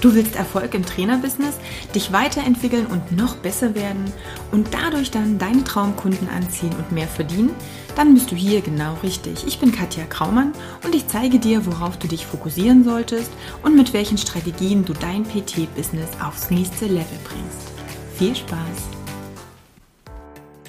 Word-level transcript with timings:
Du 0.00 0.14
willst 0.14 0.34
Erfolg 0.34 0.72
im 0.72 0.86
Trainerbusiness, 0.86 1.56
dich 1.94 2.10
weiterentwickeln 2.10 2.86
und 2.86 3.12
noch 3.12 3.36
besser 3.36 3.74
werden 3.74 4.10
und 4.50 4.68
dadurch 4.72 5.10
dann 5.10 5.38
deine 5.38 5.62
Traumkunden 5.62 6.26
anziehen 6.30 6.72
und 6.78 6.90
mehr 6.90 7.06
verdienen? 7.06 7.50
Dann 7.96 8.14
bist 8.14 8.30
du 8.30 8.34
hier 8.34 8.62
genau 8.62 8.96
richtig. 9.02 9.46
Ich 9.46 9.58
bin 9.58 9.72
Katja 9.72 10.04
Kraumann 10.04 10.52
und 10.84 10.94
ich 10.94 11.06
zeige 11.06 11.38
dir, 11.38 11.66
worauf 11.66 11.98
du 11.98 12.08
dich 12.08 12.24
fokussieren 12.24 12.82
solltest 12.82 13.30
und 13.62 13.76
mit 13.76 13.92
welchen 13.92 14.16
Strategien 14.16 14.86
du 14.86 14.94
dein 14.94 15.24
PT-Business 15.24 16.08
aufs 16.24 16.50
nächste 16.50 16.86
Level 16.86 17.18
bringst. 17.24 17.70
Viel 18.16 18.34
Spaß! 18.34 18.58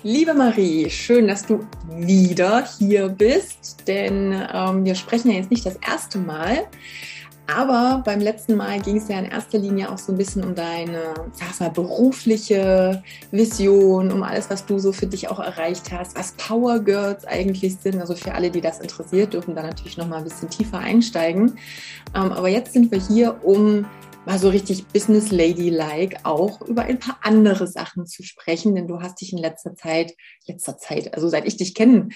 Liebe 0.04 0.34
Marie, 0.34 0.90
schön, 0.90 1.28
dass 1.28 1.46
du 1.46 1.66
wieder 1.88 2.66
hier 2.80 3.08
bist, 3.08 3.88
denn 3.88 4.34
ähm, 4.52 4.84
wir 4.84 4.96
sprechen 4.96 5.30
ja 5.30 5.38
jetzt 5.38 5.52
nicht 5.52 5.66
das 5.66 5.78
erste 5.88 6.18
Mal. 6.18 6.66
Aber 7.48 8.02
beim 8.06 8.22
letzten 8.22 8.56
Mal 8.56 8.80
ging 8.82 8.98
es 8.98 9.08
ja 9.10 9.20
in 9.20 9.26
erster 9.26 9.58
Linie 9.58 9.92
auch 9.92 9.98
so 9.98 10.14
ein 10.14 10.18
bisschen 10.18 10.44
um 10.44 10.56
deine, 10.56 11.14
sag 11.34 11.60
mal, 11.60 11.70
berufliche 11.70 13.04
Vision, 13.32 14.12
um 14.12 14.24
alles, 14.24 14.50
was 14.50 14.66
du 14.66 14.80
so 14.80 14.94
für 14.94 15.08
dich 15.08 15.30
auch 15.30 15.40
erreicht 15.40 15.92
hast, 15.92 16.18
was 16.18 16.32
Power 16.34 16.80
Girls 16.80 17.26
eigentlich 17.26 17.76
sind. 17.78 18.00
Also 18.00 18.16
für 18.16 18.34
alle, 18.34 18.52
die 18.52 18.62
das 18.62 18.80
interessiert, 18.80 19.34
dürfen 19.34 19.56
da 19.56 19.64
natürlich 19.64 19.98
noch 19.98 20.08
mal 20.08 20.18
ein 20.18 20.24
bisschen 20.24 20.50
tiefer 20.50 20.80
einsteigen. 20.80 21.58
Ähm, 22.16 22.32
aber 22.32 22.48
jetzt 22.48 22.74
sind 22.74 22.92
wir 22.92 23.00
hier, 23.00 23.44
um 23.44 23.86
mal 24.26 24.40
so 24.40 24.50
richtig 24.50 24.86
Business 24.88 25.32
Lady-like 25.32 26.20
auch 26.24 26.62
über 26.62 26.84
ein 26.84 27.00
paar 27.00 27.18
andere 27.22 27.68
Sachen 27.68 28.06
zu 28.06 28.24
sprechen, 28.24 28.76
denn 28.76 28.88
du 28.88 29.02
hast 29.02 29.20
dich 29.22 29.34
in 29.34 29.40
letzter 29.40 29.76
Zeit, 29.76 30.14
letzter 30.48 30.78
Zeit, 30.78 31.14
also 31.14 31.28
seit 31.28 31.48
ich 31.48 31.58
dich 31.58 31.74
kenne, 31.74 32.10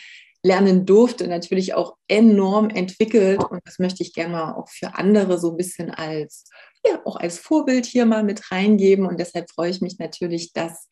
lernen 0.45 0.85
durfte, 0.85 1.27
natürlich 1.27 1.73
auch 1.73 1.95
enorm 2.08 2.70
entwickelt. 2.70 3.44
Und 3.44 3.62
das 3.66 3.80
möchte 3.80 4.04
ich 4.04 4.13
gerne 4.13 4.34
mal 4.34 4.54
auch 4.54 4.70
für 4.70 4.94
andere 4.94 5.40
so 5.40 5.49
ein 5.52 5.58
bisschen 5.58 5.90
als, 5.90 6.48
ja, 6.85 7.02
auch 7.04 7.16
als 7.16 7.40
Vorbild 7.40 7.88
hier 7.88 8.05
mal 8.05 8.23
mit 8.23 8.52
reingeben. 8.52 9.08
Und 9.08 9.20
deshalb 9.20 9.49
freue 9.49 9.71
ich 9.71 9.82
mich 9.82 9.98
natürlich, 9.98 10.54
dass 10.54 10.87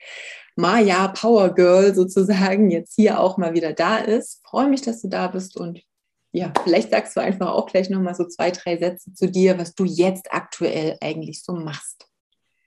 Maya 0.56 1.08
Power 1.10 1.54
Girl 1.54 1.94
sozusagen 1.94 2.72
jetzt 2.72 2.96
hier 2.96 3.20
auch 3.20 3.38
mal 3.38 3.54
wieder 3.54 3.74
da 3.74 3.98
ist. 3.98 4.42
Freue 4.44 4.68
mich, 4.68 4.82
dass 4.82 5.04
du 5.04 5.08
da 5.08 5.28
bist 5.28 5.56
und 5.56 5.84
ja, 6.36 6.52
vielleicht 6.64 6.90
sagst 6.90 7.16
du 7.16 7.22
einfach 7.22 7.52
auch 7.52 7.68
gleich 7.68 7.92
nochmal 7.92 8.16
so 8.16 8.26
zwei, 8.26 8.50
drei 8.50 8.78
Sätze 8.78 9.14
zu 9.14 9.30
dir, 9.30 9.60
was 9.60 9.76
du 9.76 9.86
jetzt 9.86 10.34
aktuell 10.34 10.98
eigentlich 11.00 11.44
so 11.44 11.54
machst. 11.54 12.08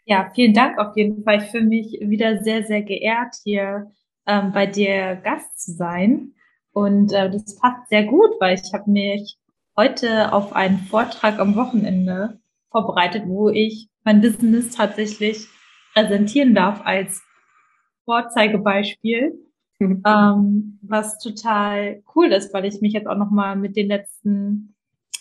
Ja, 0.05 0.31
vielen 0.37 0.55
Dank 0.55 0.78
auf 0.78 0.97
jeden 0.97 1.25
Fall. 1.25 1.43
Ich 1.43 1.50
fühle 1.50 1.67
mich 1.67 1.98
wieder 2.00 2.45
sehr, 2.45 2.62
sehr 2.62 2.83
geehrt, 2.83 3.34
hier 3.43 3.91
ähm, 4.25 4.53
bei 4.53 4.67
dir 4.67 5.17
Gast 5.17 5.61
zu 5.61 5.73
sein. 5.73 6.36
Und 6.77 7.11
äh, 7.15 7.31
das 7.31 7.57
passt 7.57 7.89
sehr 7.89 8.05
gut, 8.05 8.33
weil 8.39 8.55
ich 8.55 8.75
habe 8.75 8.91
mich 8.91 9.39
heute 9.79 10.35
auf 10.35 10.55
einen 10.55 10.77
Vortrag 10.81 11.39
am 11.39 11.57
Wochenende 11.57 12.39
vorbereitet, 12.71 13.23
wo 13.25 13.49
ich 13.49 13.89
mein 14.05 14.21
Business 14.21 14.77
tatsächlich 14.77 15.47
präsentieren 15.95 16.55
darf 16.55 16.83
als 16.85 17.23
Vorzeigebeispiel, 18.05 19.39
mhm. 19.79 20.03
ähm, 20.07 20.79
was 20.83 21.19
total 21.19 22.03
cool 22.15 22.27
ist, 22.27 22.53
weil 22.53 22.67
ich 22.67 22.83
mich 22.83 22.93
jetzt 22.93 23.07
auch 23.07 23.17
noch 23.17 23.31
mal 23.31 23.57
mit 23.57 23.75
den 23.75 23.89
letzten 23.89 24.75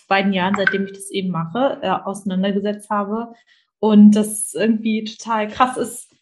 beiden 0.09 0.33
Jahren, 0.33 0.55
seitdem 0.57 0.83
ich 0.83 0.91
das 0.91 1.09
eben 1.09 1.29
mache, 1.29 1.79
äh, 1.81 1.89
auseinandergesetzt 1.89 2.89
habe 2.89 3.33
und 3.79 4.11
das 4.11 4.53
irgendwie 4.53 5.05
total 5.05 5.47
krass 5.47 5.77
ist, 5.77 6.13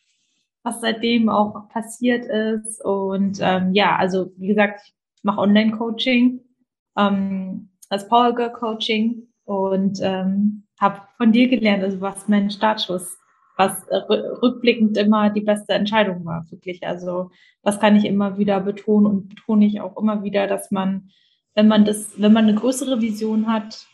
was 0.61 0.79
seitdem 0.79 1.27
auch 1.27 1.69
passiert 1.69 2.27
ist 2.27 2.85
und 2.85 3.39
ähm, 3.41 3.73
ja, 3.73 3.95
also 3.95 4.31
wie 4.37 4.49
gesagt, 4.49 4.81
ich 4.85 4.93
mache 5.23 5.41
Online-Coaching, 5.41 6.41
ähm, 6.97 7.69
als 7.89 8.07
Power 8.07 8.33
Girl 8.35 8.51
Coaching 8.51 9.27
und 9.45 9.99
ähm, 10.01 10.63
habe 10.79 11.01
von 11.17 11.31
dir 11.31 11.47
gelernt, 11.47 11.83
also 11.83 12.01
was 12.01 12.27
mein 12.27 12.49
Startschuss, 12.49 13.17
was 13.57 13.85
rückblickend 13.89 14.97
immer 14.97 15.29
die 15.29 15.41
beste 15.41 15.73
Entscheidung 15.73 16.25
war, 16.25 16.45
wirklich. 16.49 16.85
Also 16.85 17.31
das 17.61 17.79
kann 17.79 17.95
ich 17.95 18.05
immer 18.05 18.37
wieder 18.37 18.59
betonen 18.59 19.05
und 19.05 19.29
betone 19.29 19.65
ich 19.65 19.79
auch 19.79 19.97
immer 19.97 20.23
wieder, 20.23 20.47
dass 20.47 20.71
man, 20.71 21.09
wenn 21.53 21.67
man 21.67 21.85
das, 21.85 22.19
wenn 22.19 22.33
man 22.33 22.45
eine 22.45 22.55
größere 22.55 23.01
Vision 23.01 23.47
hat, 23.47 23.85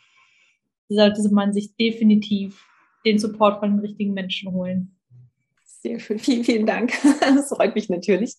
sollte 0.88 1.22
man 1.31 1.53
sich 1.53 1.75
definitiv 1.75 2.66
den 3.06 3.19
Support 3.19 3.59
von 3.59 3.72
den 3.72 3.79
richtigen 3.79 4.13
Menschen 4.13 4.51
holen. 4.51 4.99
Sehr 5.81 5.97
schön, 6.00 6.19
vielen, 6.19 6.44
vielen 6.44 6.66
Dank. 6.66 6.91
Das 7.22 7.50
freut 7.50 7.75
mich 7.75 7.90
natürlich. 7.90 8.35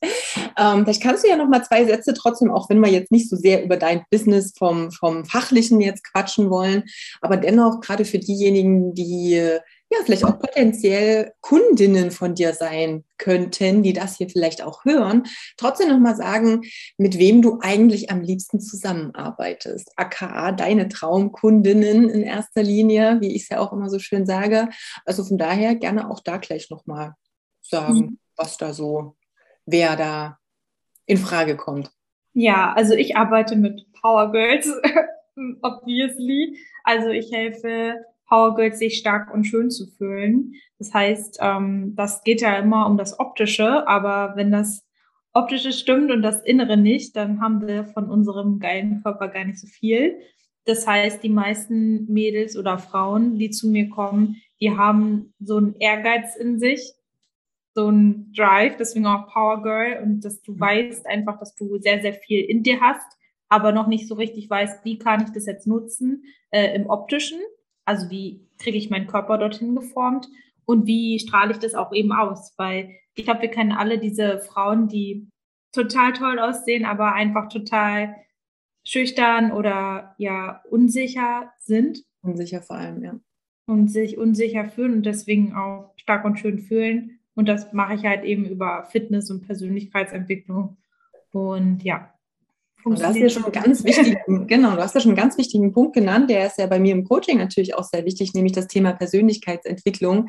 Ähm, 0.59 0.85
vielleicht 0.85 1.03
kannst 1.03 1.25
du 1.25 1.29
ja 1.29 1.37
noch 1.37 1.49
mal 1.49 1.65
zwei 1.65 1.85
Sätze 1.85 2.13
trotzdem, 2.13 2.51
auch 2.51 2.69
wenn 2.69 2.81
wir 2.81 2.91
jetzt 2.91 3.11
nicht 3.11 3.31
so 3.31 3.37
sehr 3.37 3.65
über 3.65 3.77
dein 3.77 4.05
Business 4.11 4.53
vom, 4.57 4.91
vom 4.91 5.25
Fachlichen 5.25 5.81
jetzt 5.81 6.05
quatschen 6.05 6.51
wollen, 6.51 6.85
aber 7.21 7.37
dennoch 7.37 7.81
gerade 7.81 8.05
für 8.05 8.19
diejenigen, 8.19 8.95
die 8.95 9.59
ja 9.93 9.99
vielleicht 10.05 10.25
auch 10.25 10.39
potenziell 10.39 11.33
Kundinnen 11.41 12.11
von 12.11 12.35
dir 12.35 12.53
sein 12.53 13.05
könnten, 13.19 13.83
die 13.83 13.93
das 13.93 14.19
hier 14.19 14.29
vielleicht 14.29 14.63
auch 14.63 14.85
hören, 14.85 15.25
trotzdem 15.57 15.89
noch 15.89 15.99
mal 15.99 16.15
sagen, 16.15 16.63
mit 16.97 17.19
wem 17.19 17.43
du 17.43 17.59
eigentlich 17.61 18.11
am 18.11 18.21
liebsten 18.21 18.61
zusammenarbeitest. 18.61 19.91
AKA 19.97 20.53
deine 20.53 20.89
Traumkundinnen 20.89 22.09
in 22.09 22.23
erster 22.23 22.63
Linie, 22.63 23.19
wie 23.21 23.35
ich 23.35 23.43
es 23.43 23.49
ja 23.49 23.59
auch 23.59 23.73
immer 23.73 23.91
so 23.91 23.99
schön 23.99 24.27
sage. 24.27 24.69
Also 25.05 25.25
von 25.25 25.39
daher 25.39 25.75
gerne 25.75 26.11
auch 26.11 26.21
da 26.21 26.37
gleich 26.37 26.71
noch 26.71 26.87
mal 26.87 27.15
sagen, 27.71 27.95
mhm. 27.95 28.19
was 28.37 28.57
da 28.57 28.73
so, 28.73 29.17
wer 29.67 29.97
da 29.97 30.39
in 31.07 31.19
Frage 31.19 31.57
kommt. 31.57 31.91
Ja, 32.33 32.73
also 32.75 32.95
ich 32.95 33.17
arbeite 33.17 33.57
mit 33.57 33.87
Power 34.01 34.31
Girls, 34.31 34.69
obviously. 35.63 36.59
Also 36.85 37.09
ich 37.09 37.33
helfe 37.33 37.97
Power 38.29 38.55
Girls, 38.55 38.79
sich 38.79 38.99
stark 38.99 39.33
und 39.35 39.45
schön 39.45 39.71
zu 39.71 39.87
fühlen. 39.87 40.55
Das 40.79 40.95
heißt, 40.95 41.39
ähm, 41.41 41.95
das 41.97 42.23
geht 42.23 42.41
ja 42.41 42.57
immer 42.57 42.87
um 42.87 42.97
das 42.97 43.19
Optische, 43.19 43.87
aber 43.89 44.35
wenn 44.37 44.53
das 44.53 44.87
Optische 45.33 45.73
stimmt 45.73 46.11
und 46.11 46.23
das 46.23 46.43
Innere 46.43 46.77
nicht, 46.77 47.17
dann 47.17 47.41
haben 47.41 47.67
wir 47.67 47.85
von 47.85 48.09
unserem 48.09 48.59
geilen 48.59 49.03
Körper 49.03 49.29
gar 49.29 49.45
nicht 49.45 49.59
so 49.59 49.67
viel. 49.67 50.21
Das 50.65 50.87
heißt, 50.87 51.23
die 51.23 51.29
meisten 51.29 52.07
Mädels 52.13 52.57
oder 52.57 52.79
Frauen, 52.79 53.39
die 53.39 53.51
zu 53.51 53.69
mir 53.69 53.89
kommen, 53.89 54.37
die 54.61 54.77
haben 54.77 55.35
so 55.41 55.57
einen 55.57 55.75
Ehrgeiz 55.77 56.37
in 56.37 56.59
sich, 56.59 56.93
so 57.75 57.89
ein 57.89 58.33
Drive, 58.33 58.77
deswegen 58.77 59.07
auch 59.07 59.29
Power 59.29 59.63
Girl 59.63 60.03
und 60.03 60.25
dass 60.25 60.43
du 60.43 60.53
mhm. 60.53 60.61
weißt 60.61 61.07
einfach, 61.07 61.39
dass 61.39 61.55
du 61.55 61.79
sehr, 61.79 62.01
sehr 62.01 62.15
viel 62.15 62.41
in 62.41 62.63
dir 62.63 62.81
hast, 62.81 63.07
aber 63.49 63.73
noch 63.73 63.87
nicht 63.87 64.09
so 64.09 64.15
richtig 64.15 64.49
weißt, 64.51 64.85
wie 64.85 64.99
kann 64.99 65.23
ich 65.23 65.31
das 65.31 65.47
jetzt 65.47 65.67
nutzen 65.67 66.25
äh, 66.51 66.75
im 66.75 66.89
optischen, 66.89 67.41
also 67.85 68.11
wie 68.11 68.49
kriege 68.59 68.79
ich 68.79 68.91
meinen 68.91 69.07
Körper 69.07 69.39
dorthin 69.39 69.75
geformt 69.75 70.29
und 70.65 70.87
wie 70.87 71.19
strahle 71.19 71.53
ich 71.53 71.59
das 71.59 71.75
auch 71.75 71.93
eben 71.93 72.13
aus, 72.13 72.55
weil 72.57 72.97
ich 73.15 73.25
glaube, 73.25 73.43
wir 73.43 73.51
kennen 73.51 73.73
alle 73.73 73.99
diese 73.99 74.41
Frauen, 74.41 74.89
die 74.89 75.29
total 75.73 76.13
toll 76.13 76.39
aussehen, 76.39 76.85
aber 76.85 77.13
einfach 77.15 77.49
total 77.49 78.17
schüchtern 78.85 79.53
oder 79.53 80.15
ja 80.19 80.63
unsicher 80.71 81.53
sind. 81.61 82.03
Unsicher 82.23 82.63
vor 82.63 82.77
allem, 82.77 83.03
ja. 83.03 83.21
Und 83.67 83.89
sich 83.89 84.19
unsicher 84.19 84.69
fühlen 84.69 84.95
und 84.95 85.07
deswegen 85.07 85.55
auch 85.55 85.93
stark 85.97 86.25
und 86.25 86.39
schön 86.39 86.59
fühlen 86.59 87.20
und 87.35 87.49
das 87.49 87.73
mache 87.73 87.95
ich 87.95 88.05
halt 88.05 88.25
eben 88.25 88.45
über 88.45 88.87
Fitness 88.91 89.31
und 89.31 89.47
Persönlichkeitsentwicklung. 89.47 90.77
Und 91.33 91.83
ja. 91.83 92.13
Du 92.83 92.93
hast 92.93 93.17
ja 93.17 93.29
schon 93.29 93.45
einen 93.45 93.53
ganz 93.53 93.85
wichtigen, 93.85 94.47
genau, 94.47 94.75
du 94.75 94.83
hast 94.83 94.95
ja 94.95 95.01
schon 95.01 95.11
einen 95.11 95.19
ganz 95.19 95.37
wichtigen 95.37 95.73
Punkt 95.73 95.95
genannt, 95.95 96.31
der 96.31 96.47
ist 96.47 96.59
ja 96.59 96.67
bei 96.67 96.81
mir 96.81 96.93
im 96.93 97.05
Coaching 97.05 97.37
natürlich 97.37 97.75
auch 97.75 97.85
sehr 97.85 98.07
wichtig, 98.07 98.33
nämlich 98.33 98.53
das 98.53 98.69
Thema 98.69 98.93
Persönlichkeitsentwicklung. 98.95 100.29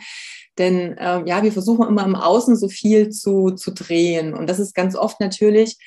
Denn 0.58 0.98
äh, 0.98 1.24
ja, 1.26 1.44
wir 1.44 1.54
versuchen 1.54 1.88
immer 1.88 2.06
im 2.06 2.16
Außen 2.16 2.58
so 2.58 2.68
viel 2.68 3.10
zu, 3.10 3.52
zu 3.52 3.72
drehen. 3.72 4.34
Und 4.34 4.50
das 4.50 4.60
ist 4.60 4.76
ganz 4.76 4.98
oft 4.98 5.22
natürlich, 5.22 5.78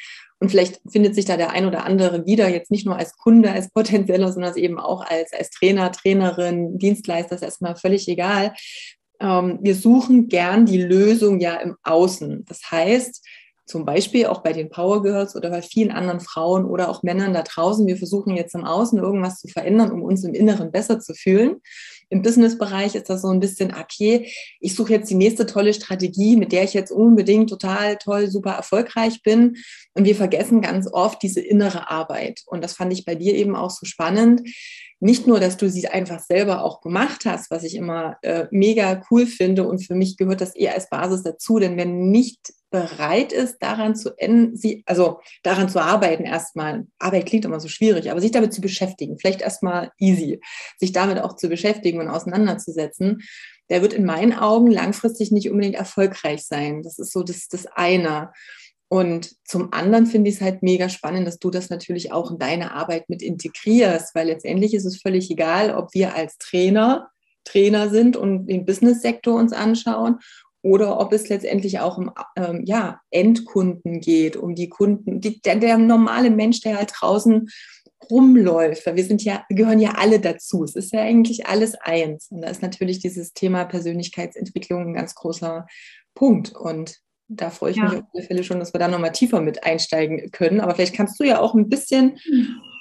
und 0.40 0.50
vielleicht 0.50 0.80
findet 0.90 1.14
sich 1.14 1.24
da 1.24 1.36
der 1.36 1.52
ein 1.52 1.64
oder 1.64 1.86
andere 1.86 2.26
wieder, 2.26 2.48
jetzt 2.48 2.70
nicht 2.70 2.84
nur 2.84 2.96
als 2.96 3.16
Kunde, 3.16 3.50
als 3.50 3.70
potenzieller, 3.70 4.32
sondern 4.32 4.56
eben 4.56 4.78
auch 4.78 5.00
als, 5.00 5.32
als 5.32 5.50
Trainer, 5.50 5.92
Trainerin, 5.92 6.76
Dienstleister, 6.76 7.36
ist 7.36 7.42
erstmal 7.42 7.76
völlig 7.76 8.08
egal 8.08 8.52
ähm, 9.20 9.58
wir 9.62 9.74
suchen 9.74 10.28
gern 10.28 10.66
die 10.66 10.82
Lösung 10.82 11.40
ja 11.40 11.56
im 11.56 11.76
Außen. 11.82 12.44
Das 12.46 12.70
heißt, 12.70 13.24
zum 13.66 13.86
Beispiel 13.86 14.26
auch 14.26 14.42
bei 14.42 14.52
den 14.52 14.68
Power 14.68 15.02
Girls 15.02 15.34
oder 15.36 15.48
bei 15.48 15.62
vielen 15.62 15.90
anderen 15.90 16.20
Frauen 16.20 16.66
oder 16.66 16.90
auch 16.90 17.02
Männern 17.02 17.32
da 17.32 17.42
draußen, 17.42 17.86
wir 17.86 17.96
versuchen 17.96 18.36
jetzt 18.36 18.54
im 18.54 18.64
Außen 18.64 18.98
irgendwas 18.98 19.40
zu 19.40 19.48
verändern, 19.48 19.90
um 19.90 20.02
uns 20.02 20.22
im 20.24 20.34
Inneren 20.34 20.70
besser 20.70 21.00
zu 21.00 21.14
fühlen. 21.14 21.62
Im 22.10 22.20
Business-Bereich 22.20 22.94
ist 22.94 23.08
das 23.08 23.22
so 23.22 23.28
ein 23.28 23.40
bisschen, 23.40 23.74
okay, 23.74 24.30
ich 24.60 24.74
suche 24.74 24.92
jetzt 24.92 25.10
die 25.10 25.14
nächste 25.14 25.46
tolle 25.46 25.72
Strategie, 25.72 26.36
mit 26.36 26.52
der 26.52 26.64
ich 26.64 26.74
jetzt 26.74 26.92
unbedingt 26.92 27.48
total 27.48 27.96
toll, 27.96 28.28
super 28.28 28.52
erfolgreich 28.52 29.22
bin. 29.22 29.56
Und 29.94 30.04
wir 30.04 30.14
vergessen 30.14 30.60
ganz 30.60 30.86
oft 30.92 31.22
diese 31.22 31.40
innere 31.40 31.90
Arbeit. 31.90 32.42
Und 32.46 32.62
das 32.62 32.74
fand 32.74 32.92
ich 32.92 33.06
bei 33.06 33.14
dir 33.14 33.34
eben 33.34 33.56
auch 33.56 33.70
so 33.70 33.86
spannend 33.86 34.42
nicht 35.04 35.26
nur, 35.26 35.38
dass 35.38 35.58
du 35.58 35.68
sie 35.68 35.86
einfach 35.86 36.18
selber 36.18 36.64
auch 36.64 36.80
gemacht 36.80 37.26
hast, 37.26 37.50
was 37.50 37.62
ich 37.62 37.74
immer 37.74 38.16
äh, 38.22 38.46
mega 38.50 39.02
cool 39.10 39.26
finde 39.26 39.68
und 39.68 39.84
für 39.86 39.94
mich 39.94 40.16
gehört 40.16 40.40
das 40.40 40.54
eher 40.54 40.72
als 40.72 40.88
Basis 40.88 41.22
dazu, 41.22 41.58
denn 41.58 41.76
wenn 41.76 42.10
nicht 42.10 42.54
bereit 42.70 43.30
ist, 43.30 43.58
daran 43.58 43.96
zu 43.96 44.16
enden, 44.16 44.56
sie, 44.56 44.82
also 44.86 45.20
daran 45.42 45.68
zu 45.68 45.78
arbeiten 45.78 46.24
erstmal. 46.24 46.86
Arbeit 46.98 47.26
klingt 47.26 47.44
immer 47.44 47.60
so 47.60 47.68
schwierig, 47.68 48.10
aber 48.10 48.22
sich 48.22 48.30
damit 48.30 48.54
zu 48.54 48.62
beschäftigen, 48.62 49.18
vielleicht 49.18 49.42
erstmal 49.42 49.90
easy, 49.98 50.40
sich 50.78 50.92
damit 50.92 51.18
auch 51.18 51.36
zu 51.36 51.50
beschäftigen 51.50 52.00
und 52.00 52.08
auseinanderzusetzen, 52.08 53.20
der 53.68 53.82
wird 53.82 53.92
in 53.92 54.06
meinen 54.06 54.32
Augen 54.32 54.70
langfristig 54.70 55.32
nicht 55.32 55.50
unbedingt 55.50 55.76
erfolgreich 55.76 56.46
sein. 56.46 56.82
Das 56.82 56.98
ist 56.98 57.12
so 57.12 57.22
das, 57.22 57.48
das 57.48 57.66
eine. 57.66 58.32
Und 58.94 59.34
zum 59.44 59.72
anderen 59.72 60.06
finde 60.06 60.30
ich 60.30 60.36
es 60.36 60.40
halt 60.40 60.62
mega 60.62 60.88
spannend, 60.88 61.26
dass 61.26 61.40
du 61.40 61.50
das 61.50 61.68
natürlich 61.68 62.12
auch 62.12 62.30
in 62.30 62.38
deine 62.38 62.74
Arbeit 62.74 63.08
mit 63.08 63.22
integrierst, 63.22 64.14
weil 64.14 64.28
letztendlich 64.28 64.72
ist 64.72 64.84
es 64.84 65.02
völlig 65.02 65.28
egal, 65.32 65.74
ob 65.74 65.92
wir 65.94 66.14
als 66.14 66.38
Trainer 66.38 67.10
Trainer 67.42 67.90
sind 67.90 68.16
und 68.16 68.46
den 68.46 68.64
Business-Sektor 68.64 69.34
uns 69.34 69.52
anschauen 69.52 70.20
oder 70.62 71.00
ob 71.00 71.12
es 71.12 71.28
letztendlich 71.28 71.80
auch 71.80 71.98
um 71.98 72.12
ähm, 72.36 72.62
ja, 72.66 73.00
Endkunden 73.10 73.98
geht, 73.98 74.36
um 74.36 74.54
die 74.54 74.68
Kunden, 74.68 75.20
die, 75.20 75.40
der, 75.40 75.56
der, 75.56 75.76
normale 75.76 76.30
Mensch, 76.30 76.60
der 76.60 76.76
halt 76.76 76.92
draußen 76.94 77.48
rumläuft, 78.08 78.86
wir 78.86 79.04
sind 79.04 79.24
ja, 79.24 79.44
gehören 79.48 79.80
ja 79.80 79.94
alle 79.96 80.20
dazu. 80.20 80.62
Es 80.62 80.76
ist 80.76 80.92
ja 80.92 81.00
eigentlich 81.00 81.46
alles 81.46 81.74
eins. 81.74 82.28
Und 82.30 82.42
da 82.42 82.48
ist 82.48 82.62
natürlich 82.62 83.00
dieses 83.00 83.32
Thema 83.32 83.64
Persönlichkeitsentwicklung 83.64 84.82
ein 84.86 84.94
ganz 84.94 85.16
großer 85.16 85.66
Punkt. 86.14 86.54
Und 86.54 87.02
da 87.28 87.50
freue 87.50 87.70
ich 87.70 87.76
ja. 87.76 87.84
mich 87.84 87.92
auf 87.94 88.04
alle 88.12 88.22
Fälle 88.22 88.44
schon, 88.44 88.58
dass 88.58 88.72
wir 88.72 88.78
da 88.78 88.88
nochmal 88.88 89.12
tiefer 89.12 89.40
mit 89.40 89.64
einsteigen 89.64 90.30
können. 90.30 90.60
Aber 90.60 90.74
vielleicht 90.74 90.94
kannst 90.94 91.18
du 91.18 91.24
ja 91.24 91.40
auch 91.40 91.54
ein 91.54 91.68
bisschen 91.68 92.18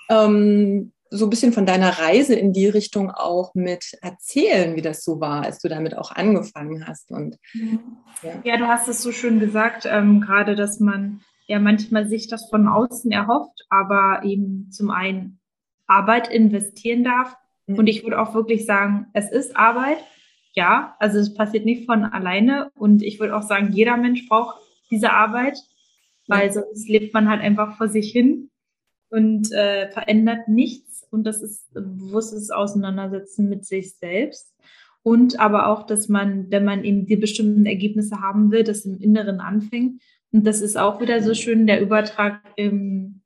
ähm, 0.10 0.92
so 1.10 1.28
ein 1.28 1.30
bisschen 1.30 1.54
von 1.54 1.68
deiner 1.68 2.00
Reise 2.00 2.34
in 2.34 2.54
die 2.54 2.68
Richtung 2.68 3.12
auch 3.12 3.54
mit 3.54 3.94
erzählen, 4.01 4.75
wie 4.75 4.81
das 4.81 5.04
so 5.04 5.19
war, 5.19 5.44
als 5.44 5.60
du 5.60 5.69
damit 5.69 5.95
auch 5.95 6.12
angefangen 6.12 6.88
hast. 6.88 7.12
Und, 7.12 7.38
ja. 8.24 8.31
ja 8.44 8.57
du 8.57 8.68
hast 8.68 8.88
es 8.88 9.04
so 9.04 9.12
schön 9.12 9.40
gesagt, 9.40 9.86
ähm, 9.86 10.22
gerade, 10.22 10.56
dass 10.56 10.80
man 10.80 11.22
ja 11.45 11.60
manchmal 11.60 12.07
sich 12.07 12.28
das 12.28 12.50
von 12.50 12.68
außen 12.68 13.12
erhofft, 13.12 13.66
aber 13.69 14.22
eben 14.24 14.72
zum 14.72 14.90
einen 14.90 15.40
Arbeit 15.86 16.30
investieren 16.30 17.04
darf. 17.04 17.36
Mhm. 17.68 17.78
Und 17.78 17.88
ich 17.88 18.04
würde 18.04 18.19
auch 18.19 18.34
wirklich 18.34 18.66
sagen, 18.66 19.07
es 19.13 19.31
ist 19.31 19.56
Arbeit. 19.56 19.98
Ja, 20.53 20.95
also 21.00 21.19
es 21.19 21.33
passiert 21.33 21.65
nicht 21.65 21.85
von 21.85 22.03
alleine. 22.05 22.71
Und 22.75 23.01
ich 23.01 23.19
würde 23.19 23.35
auch 23.35 23.44
sagen, 23.44 23.71
jeder 23.73 23.97
Mensch 23.97 24.27
braucht 24.27 24.57
diese 24.91 25.11
Arbeit, 25.11 25.57
weil 26.27 26.47
ja. 26.47 26.53
sonst 26.53 26.88
lebt 26.88 27.13
man 27.13 27.29
halt 27.29 27.41
einfach 27.41 27.77
vor 27.77 27.88
sich 27.88 28.11
hin 28.11 28.50
und 29.09 29.51
äh, 29.51 29.89
verändert 29.91 30.47
nichts 30.47 30.94
und 31.13 31.25
das 31.25 31.44
ist 31.44 31.71
bewusstes 31.73 32.50
Auseinandersetzen 32.50 33.47
mit 33.47 33.65
sich 33.65 33.95
selbst. 33.97 34.51
Und 35.03 35.39
aber 35.39 35.67
auch, 35.67 35.85
dass 35.85 36.09
man, 36.09 36.50
wenn 36.50 36.65
man 36.65 36.83
eben 36.83 37.06
die 37.06 37.17
bestimmten 37.17 37.67
Ergebnisse 37.67 38.21
haben 38.21 38.51
will, 38.51 38.63
das 38.63 38.85
im 38.85 38.99
Inneren 38.99 39.39
anfängt. 39.39 40.01
Und 40.31 40.47
das 40.47 40.61
ist 40.61 40.75
auch 40.77 41.01
wieder 41.01 41.21
so 41.21 41.35
schön, 41.35 41.67
der 41.67 41.81
Übertrag 41.81 42.41
im 42.56 43.21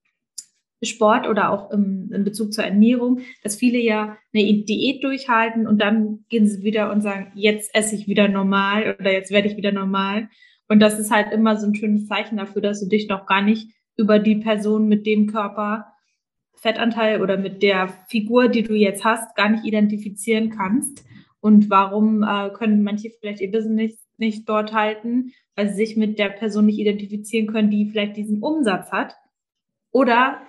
Sport 0.83 1.27
oder 1.27 1.51
auch 1.51 1.71
im, 1.71 2.11
in 2.13 2.23
Bezug 2.23 2.53
zur 2.53 2.63
Ernährung, 2.63 3.19
dass 3.43 3.55
viele 3.55 3.79
ja 3.79 4.17
eine 4.33 4.43
Diät 4.63 5.03
durchhalten 5.03 5.67
und 5.67 5.81
dann 5.81 6.25
gehen 6.29 6.47
sie 6.47 6.63
wieder 6.63 6.91
und 6.91 7.01
sagen, 7.01 7.31
jetzt 7.35 7.73
esse 7.73 7.95
ich 7.95 8.07
wieder 8.07 8.27
normal 8.27 8.95
oder 8.99 9.11
jetzt 9.11 9.31
werde 9.31 9.47
ich 9.47 9.57
wieder 9.57 9.71
normal. 9.71 10.29
Und 10.67 10.79
das 10.79 10.99
ist 10.99 11.11
halt 11.11 11.31
immer 11.31 11.57
so 11.57 11.67
ein 11.67 11.75
schönes 11.75 12.07
Zeichen 12.07 12.37
dafür, 12.37 12.61
dass 12.61 12.79
du 12.79 12.87
dich 12.87 13.07
noch 13.07 13.25
gar 13.25 13.41
nicht 13.41 13.71
über 13.95 14.19
die 14.19 14.35
Person 14.35 14.87
mit 14.87 15.05
dem 15.05 15.27
Körper 15.27 15.93
Fettanteil 16.55 17.21
oder 17.21 17.37
mit 17.37 17.63
der 17.63 17.89
Figur, 18.07 18.47
die 18.49 18.63
du 18.63 18.73
jetzt 18.73 19.03
hast, 19.03 19.35
gar 19.35 19.49
nicht 19.49 19.63
identifizieren 19.63 20.49
kannst. 20.49 21.05
Und 21.39 21.69
warum 21.69 22.23
äh, 22.23 22.49
können 22.49 22.83
manche 22.83 23.09
vielleicht 23.09 23.41
ihr 23.41 23.51
Business 23.51 23.75
nicht, 23.75 23.99
nicht 24.17 24.49
dort 24.49 24.73
halten, 24.73 25.33
weil 25.55 25.69
sie 25.69 25.75
sich 25.75 25.95
mit 25.95 26.19
der 26.19 26.29
Person 26.29 26.65
nicht 26.65 26.79
identifizieren 26.79 27.47
können, 27.47 27.69
die 27.69 27.89
vielleicht 27.89 28.17
diesen 28.17 28.41
Umsatz 28.41 28.91
hat. 28.91 29.15
Oder 29.91 30.41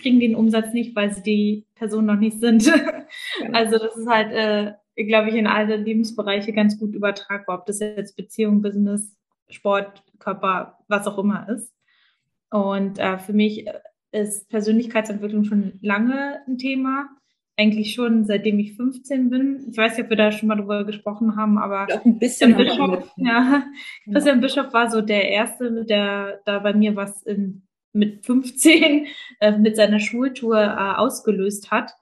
kriegen 0.00 0.20
den 0.20 0.34
Umsatz 0.34 0.72
nicht, 0.72 0.94
weil 0.96 1.12
sie 1.12 1.22
die 1.22 1.66
Person 1.74 2.06
noch 2.06 2.16
nicht 2.16 2.40
sind. 2.40 2.70
also 3.52 3.78
das 3.78 3.96
ist 3.96 4.08
halt, 4.08 4.32
äh, 4.32 5.04
glaube 5.04 5.30
ich, 5.30 5.34
in 5.34 5.46
alle 5.46 5.76
Lebensbereiche 5.76 6.52
ganz 6.52 6.78
gut 6.78 6.94
übertragbar, 6.94 7.60
ob 7.60 7.66
das 7.66 7.80
jetzt 7.80 8.16
Beziehung, 8.16 8.62
Business, 8.62 9.16
Sport, 9.48 10.02
Körper, 10.18 10.78
was 10.88 11.06
auch 11.06 11.18
immer 11.18 11.48
ist. 11.48 11.72
Und 12.50 12.98
äh, 12.98 13.18
für 13.18 13.32
mich 13.32 13.66
ist 14.12 14.48
Persönlichkeitsentwicklung 14.50 15.44
schon 15.44 15.78
lange 15.80 16.40
ein 16.46 16.58
Thema. 16.58 17.08
Eigentlich 17.56 17.94
schon 17.94 18.24
seitdem 18.24 18.58
ich 18.58 18.76
15 18.76 19.30
bin. 19.30 19.66
Ich 19.70 19.76
weiß 19.76 19.96
nicht, 19.96 20.04
ob 20.04 20.10
wir 20.10 20.16
da 20.16 20.32
schon 20.32 20.48
mal 20.48 20.56
drüber 20.56 20.84
gesprochen 20.84 21.36
haben, 21.36 21.58
aber 21.58 21.86
auch 21.92 22.04
ein 22.04 22.18
bisschen 22.18 22.56
Bischof, 22.56 23.12
ja, 23.16 23.64
Christian 24.10 24.40
Bischof 24.40 24.72
war 24.72 24.90
so 24.90 25.00
der 25.00 25.28
erste, 25.28 25.84
der 25.84 26.40
da 26.46 26.60
bei 26.60 26.72
mir 26.72 26.96
was 26.96 27.22
in, 27.22 27.62
mit 27.92 28.24
15 28.24 29.06
äh, 29.40 29.58
mit 29.58 29.76
seiner 29.76 30.00
Schultour 30.00 30.58
äh, 30.58 30.98
ausgelöst 30.98 31.70
hat. 31.70 31.92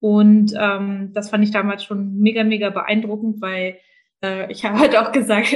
Und 0.00 0.54
ähm, 0.58 1.10
das 1.12 1.30
fand 1.30 1.44
ich 1.44 1.50
damals 1.50 1.84
schon 1.84 2.18
mega, 2.18 2.44
mega 2.44 2.70
beeindruckend, 2.70 3.40
weil 3.40 3.78
äh, 4.22 4.50
ich 4.50 4.64
habe 4.64 4.78
halt 4.78 4.96
auch 4.96 5.12
gesagt, 5.12 5.54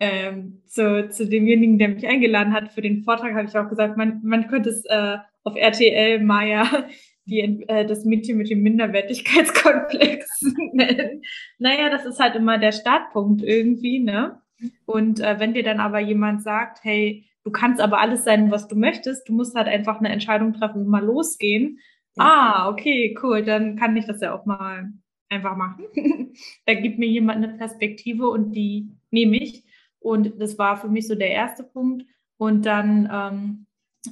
ähm, 0.00 0.62
zu, 0.66 1.08
zu 1.10 1.28
demjenigen, 1.28 1.78
der 1.78 1.88
mich 1.88 2.06
eingeladen 2.06 2.52
hat 2.52 2.72
für 2.72 2.82
den 2.82 3.02
Vortrag, 3.04 3.34
habe 3.34 3.46
ich 3.48 3.56
auch 3.56 3.68
gesagt, 3.68 3.96
man, 3.96 4.20
man 4.24 4.48
könnte 4.48 4.70
es 4.70 4.84
äh, 4.86 5.18
auf 5.44 5.56
RTL 5.56 6.20
Maya 6.22 6.86
die, 7.24 7.64
äh, 7.68 7.86
das 7.86 8.04
Mädchen 8.04 8.38
mit 8.38 8.50
dem 8.50 8.62
Minderwertigkeitskomplex 8.62 10.26
nennen. 10.72 11.22
Naja, 11.58 11.88
das 11.90 12.04
ist 12.04 12.18
halt 12.18 12.36
immer 12.36 12.58
der 12.58 12.72
Startpunkt 12.72 13.42
irgendwie, 13.42 14.00
ne? 14.00 14.40
Und 14.86 15.20
äh, 15.20 15.38
wenn 15.38 15.54
dir 15.54 15.62
dann 15.62 15.80
aber 15.80 15.98
jemand 15.98 16.42
sagt, 16.42 16.84
hey, 16.84 17.24
du 17.44 17.50
kannst 17.50 17.80
aber 17.80 18.00
alles 18.00 18.24
sein, 18.24 18.50
was 18.50 18.68
du 18.68 18.76
möchtest, 18.76 19.28
du 19.28 19.32
musst 19.32 19.54
halt 19.54 19.68
einfach 19.68 19.98
eine 19.98 20.10
Entscheidung 20.10 20.52
treffen 20.52 20.82
und 20.82 20.88
mal 20.88 21.04
losgehen. 21.04 21.78
Ja. 22.16 22.24
Ah, 22.24 22.68
okay, 22.68 23.16
cool, 23.22 23.42
dann 23.42 23.76
kann 23.76 23.96
ich 23.96 24.06
das 24.06 24.20
ja 24.20 24.34
auch 24.34 24.44
mal 24.44 24.92
einfach 25.28 25.56
machen. 25.56 25.84
da 26.66 26.74
gibt 26.74 26.98
mir 26.98 27.08
jemand 27.08 27.44
eine 27.44 27.56
Perspektive 27.56 28.28
und 28.28 28.52
die 28.52 28.90
nehme 29.10 29.36
ich. 29.36 29.64
Und 29.98 30.40
das 30.40 30.58
war 30.58 30.76
für 30.76 30.88
mich 30.88 31.06
so 31.06 31.14
der 31.14 31.30
erste 31.30 31.62
Punkt. 31.62 32.04
Und 32.36 32.66
dann 32.66 33.08
ähm, 33.10 33.66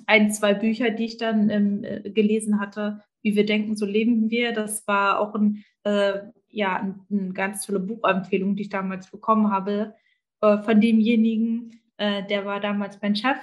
ein, 0.07 0.33
zwei 0.33 0.55
Bücher, 0.55 0.91
die 0.91 1.05
ich 1.05 1.17
dann 1.19 1.51
ähm, 1.51 1.85
äh, 1.85 2.11
gelesen 2.11 2.61
hatte, 2.61 3.03
wie 3.23 3.35
wir 3.35 3.45
denken, 3.45 3.77
so 3.77 3.87
leben 3.87 4.31
wir. 4.31 4.53
Das 4.53 4.87
war 4.87 5.21
auch 5.21 5.35
ein, 5.35 5.65
äh, 5.85 6.21
ja, 6.49 6.77
ein, 6.77 7.01
eine 7.11 7.33
ganz 7.33 7.67
tolle 7.67 7.81
Buchempfehlung, 7.81 8.57
die 8.57 8.63
ich 8.63 8.69
damals 8.69 9.11
bekommen 9.11 9.51
habe 9.51 9.95
äh, 10.41 10.59
von 10.59 10.81
demjenigen, 10.81 11.80
äh, 12.01 12.27
der 12.27 12.47
war 12.47 12.61
damals 12.61 13.01
mein 13.03 13.15
Chef. 13.15 13.37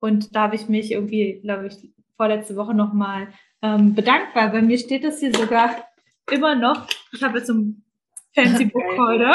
Und 0.00 0.34
da 0.34 0.42
habe 0.42 0.56
ich 0.56 0.68
mich 0.68 0.90
irgendwie, 0.92 1.40
glaube 1.42 1.66
ich, 1.66 1.92
vorletzte 2.16 2.56
Woche 2.56 2.74
nochmal 2.74 3.28
ähm, 3.62 3.94
bedankt, 3.94 4.34
weil 4.34 4.50
bei 4.50 4.62
mir 4.62 4.78
steht 4.78 5.04
das 5.04 5.20
hier 5.20 5.34
sogar 5.34 5.70
immer 6.30 6.54
noch. 6.54 6.88
Ich 7.12 7.22
habe 7.22 7.38
jetzt 7.38 7.48
so 7.48 7.54
ein 7.54 7.84
fancy 8.34 8.64
Bookholder. 8.66 9.32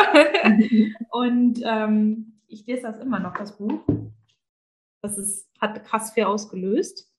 und 1.12 1.62
ähm, 1.64 2.40
ich 2.47 2.66
lese 2.66 2.83
das 2.83 3.00
immer 3.00 3.19
noch, 3.19 3.33
das 3.36 3.57
Buch. 3.57 3.81
Das 5.02 5.18
ist, 5.18 5.50
hat 5.59 5.83
krass 5.86 6.12
viel 6.12 6.24
ausgelöst. 6.24 7.12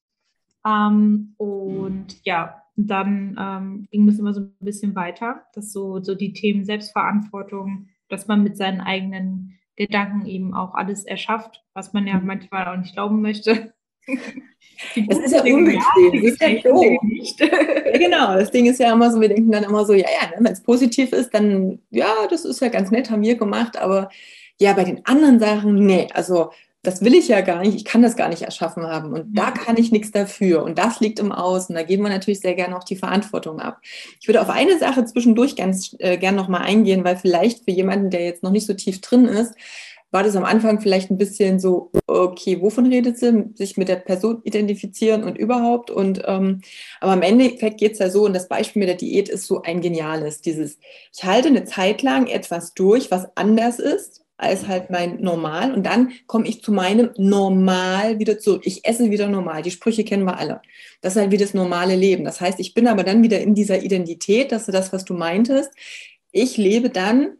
Ähm, 0.66 1.34
und 1.36 2.16
ja, 2.24 2.62
dann 2.76 3.36
ähm, 3.38 3.88
ging 3.92 4.08
es 4.08 4.18
immer 4.18 4.34
so 4.34 4.40
ein 4.40 4.54
bisschen 4.58 4.96
weiter, 4.96 5.46
dass 5.54 5.72
so, 5.72 6.02
so 6.02 6.16
die 6.16 6.32
Themen 6.32 6.64
Selbstverantwortung, 6.64 7.88
dass 8.08 8.26
man 8.26 8.42
mit 8.42 8.56
seinen 8.56 8.80
eigenen 8.80 9.58
Gedanken 9.76 10.26
eben 10.26 10.54
auch 10.54 10.74
alles 10.74 11.04
erschafft, 11.04 11.64
was 11.74 11.92
man 11.92 12.06
ja 12.06 12.20
manchmal 12.22 12.68
auch 12.68 12.76
nicht 12.76 12.94
glauben 12.94 13.20
möchte. 13.20 13.74
Das 15.08 15.18
ist 15.18 15.32
ja 15.32 15.42
unbequem. 15.42 16.24
Ist 16.24 16.40
ja 16.40 16.48
doof. 16.60 16.84
ja, 17.38 17.98
genau, 17.98 18.34
das 18.34 18.50
Ding 18.50 18.66
ist 18.66 18.80
ja 18.80 18.92
immer 18.92 19.10
so, 19.10 19.20
wir 19.20 19.28
denken 19.28 19.52
dann 19.52 19.62
immer 19.62 19.84
so, 19.84 19.92
ja, 19.94 20.06
ja, 20.20 20.28
ne, 20.30 20.36
wenn 20.40 20.52
es 20.52 20.62
positiv 20.64 21.12
ist, 21.12 21.32
dann, 21.32 21.78
ja, 21.90 22.26
das 22.28 22.44
ist 22.44 22.60
ja 22.60 22.68
ganz 22.68 22.90
nett, 22.90 23.08
haben 23.08 23.22
wir 23.22 23.36
gemacht, 23.36 23.76
aber 23.76 24.10
ja, 24.58 24.72
bei 24.72 24.82
den 24.82 25.04
anderen 25.06 25.38
Sachen, 25.38 25.74
nee, 25.86 26.08
also 26.12 26.50
das 26.84 27.02
will 27.02 27.14
ich 27.14 27.28
ja 27.28 27.40
gar 27.40 27.60
nicht, 27.62 27.74
ich 27.74 27.84
kann 27.84 28.02
das 28.02 28.16
gar 28.16 28.28
nicht 28.28 28.42
erschaffen 28.42 28.84
haben 28.84 29.12
und 29.12 29.36
da 29.36 29.50
kann 29.50 29.76
ich 29.76 29.90
nichts 29.90 30.12
dafür 30.12 30.62
und 30.62 30.78
das 30.78 31.00
liegt 31.00 31.18
im 31.18 31.32
Außen. 31.32 31.74
Da 31.74 31.82
geben 31.82 32.04
wir 32.04 32.10
natürlich 32.10 32.40
sehr 32.40 32.54
gerne 32.54 32.76
auch 32.76 32.84
die 32.84 32.96
Verantwortung 32.96 33.58
ab. 33.58 33.80
Ich 34.20 34.28
würde 34.28 34.42
auf 34.42 34.50
eine 34.50 34.78
Sache 34.78 35.04
zwischendurch 35.04 35.56
ganz 35.56 35.96
äh, 35.98 36.18
gern 36.18 36.36
nochmal 36.36 36.62
eingehen, 36.62 37.04
weil 37.04 37.16
vielleicht 37.16 37.64
für 37.64 37.70
jemanden, 37.70 38.10
der 38.10 38.24
jetzt 38.24 38.42
noch 38.42 38.50
nicht 38.50 38.66
so 38.66 38.74
tief 38.74 39.00
drin 39.00 39.24
ist, 39.24 39.54
war 40.10 40.22
das 40.22 40.36
am 40.36 40.44
Anfang 40.44 40.80
vielleicht 40.80 41.10
ein 41.10 41.18
bisschen 41.18 41.58
so, 41.58 41.90
okay, 42.06 42.60
wovon 42.60 42.86
redet 42.86 43.18
sie? 43.18 43.50
Sich 43.54 43.76
mit 43.76 43.88
der 43.88 43.96
Person 43.96 44.42
identifizieren 44.44 45.24
und 45.24 45.36
überhaupt. 45.36 45.90
Und 45.90 46.22
ähm, 46.24 46.60
aber 47.00 47.12
am 47.12 47.22
Endeffekt 47.22 47.78
geht 47.78 47.94
es 47.94 47.98
ja 47.98 48.08
so, 48.08 48.24
und 48.24 48.32
das 48.32 48.46
Beispiel 48.46 48.78
mit 48.78 48.88
der 48.88 48.96
Diät 48.96 49.28
ist 49.28 49.46
so 49.46 49.62
ein 49.62 49.80
geniales, 49.80 50.40
dieses, 50.40 50.78
ich 51.12 51.24
halte 51.24 51.48
eine 51.48 51.64
Zeit 51.64 52.02
lang 52.02 52.28
etwas 52.28 52.74
durch, 52.74 53.10
was 53.10 53.26
anders 53.34 53.80
ist 53.80 54.23
als 54.44 54.68
halt 54.68 54.90
mein 54.90 55.20
Normal. 55.20 55.74
Und 55.74 55.84
dann 55.84 56.12
komme 56.26 56.46
ich 56.46 56.62
zu 56.62 56.72
meinem 56.72 57.10
Normal 57.16 58.18
wieder 58.18 58.38
zurück. 58.38 58.62
Ich 58.64 58.84
esse 58.84 59.10
wieder 59.10 59.28
normal. 59.28 59.62
Die 59.62 59.70
Sprüche 59.70 60.04
kennen 60.04 60.24
wir 60.24 60.38
alle. 60.38 60.62
Das 61.00 61.14
ist 61.14 61.20
halt 61.20 61.30
wie 61.30 61.36
das 61.36 61.54
normale 61.54 61.96
Leben. 61.96 62.24
Das 62.24 62.40
heißt, 62.40 62.60
ich 62.60 62.74
bin 62.74 62.86
aber 62.86 63.04
dann 63.04 63.22
wieder 63.22 63.40
in 63.40 63.54
dieser 63.54 63.82
Identität, 63.82 64.52
dass 64.52 64.66
du 64.66 64.72
das, 64.72 64.92
was 64.92 65.04
du 65.04 65.14
meintest. 65.14 65.70
Ich 66.32 66.56
lebe 66.56 66.90
dann 66.90 67.38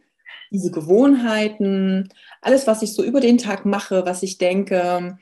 diese 0.51 0.71
Gewohnheiten, 0.71 2.09
alles, 2.41 2.67
was 2.67 2.81
ich 2.81 2.93
so 2.93 3.03
über 3.03 3.19
den 3.19 3.37
Tag 3.37 3.65
mache, 3.65 4.05
was 4.05 4.23
ich 4.23 4.37
denke, 4.37 5.17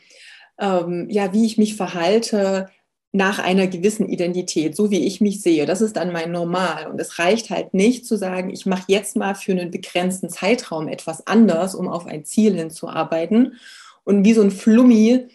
ähm, 0.60 1.08
ja, 1.10 1.34
wie 1.34 1.46
ich 1.46 1.58
mich 1.58 1.75
verhalte, 1.75 2.70
nach 3.15 3.38
einer 3.38 3.67
gewissen 3.67 4.10
Identität, 4.10 4.75
so 4.75 4.89
wie 4.89 5.05
ich 5.05 5.22
mich 5.22 5.41
sehe. 5.41 5.67
Das 5.67 5.82
ist 5.82 5.96
dann 5.96 6.12
mein 6.12 6.32
Normal. 6.32 6.88
Und 6.88 7.00
es 7.00 7.20
reicht 7.20 7.51
halt 7.51 7.75
nicht 7.75 8.08
zu 8.08 8.17
sagen, 8.17 8.50
ich 8.50 8.65
mache 8.65 8.86
jetzt 8.88 9.15
mal 9.15 9.36
für 9.36 9.51
einen 9.51 9.70
begrenzten 9.70 10.29
Zeitraum 10.29 10.88
etwas 10.88 11.27
anders, 11.27 11.75
um 11.75 11.88
auf 11.88 12.08
ein 12.08 12.25
Ziel 12.25 12.55
hinzuarbeiten. 12.55 13.55
Und 14.03 14.25
wie 14.25 14.34
so 14.34 14.41
ein 14.41 14.50
Flummi 14.50 15.27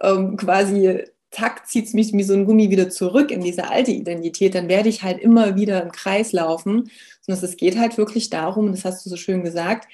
ähm, 0.00 0.36
quasi, 0.36 1.04
zack, 1.30 1.68
zieht 1.68 1.86
es 1.86 1.92
mich 1.92 2.12
wie 2.12 2.24
so 2.24 2.34
ein 2.34 2.46
Gummi 2.46 2.68
wieder 2.68 2.90
zurück 2.90 3.30
in 3.30 3.42
diese 3.42 3.70
alte 3.70 3.92
Identität. 3.92 4.56
Dann 4.56 4.68
werde 4.68 4.88
ich 4.88 5.04
halt 5.04 5.20
immer 5.20 5.54
wieder 5.54 5.84
im 5.84 5.92
Kreis 5.92 6.32
laufen. 6.32 6.90
Sondern 7.20 7.44
es 7.44 7.56
geht 7.56 7.78
halt 7.78 7.96
wirklich 7.96 8.30
darum, 8.30 8.72
das 8.72 8.84
hast 8.84 9.06
du 9.06 9.10
so 9.10 9.16
schön 9.16 9.44
gesagt, 9.44 9.86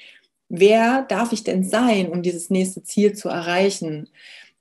wer 0.48 1.02
darf 1.02 1.32
ich 1.32 1.44
denn 1.44 1.64
sein, 1.64 2.08
um 2.08 2.22
dieses 2.22 2.48
nächste 2.48 2.82
Ziel 2.82 3.12
zu 3.12 3.28
erreichen? 3.28 4.08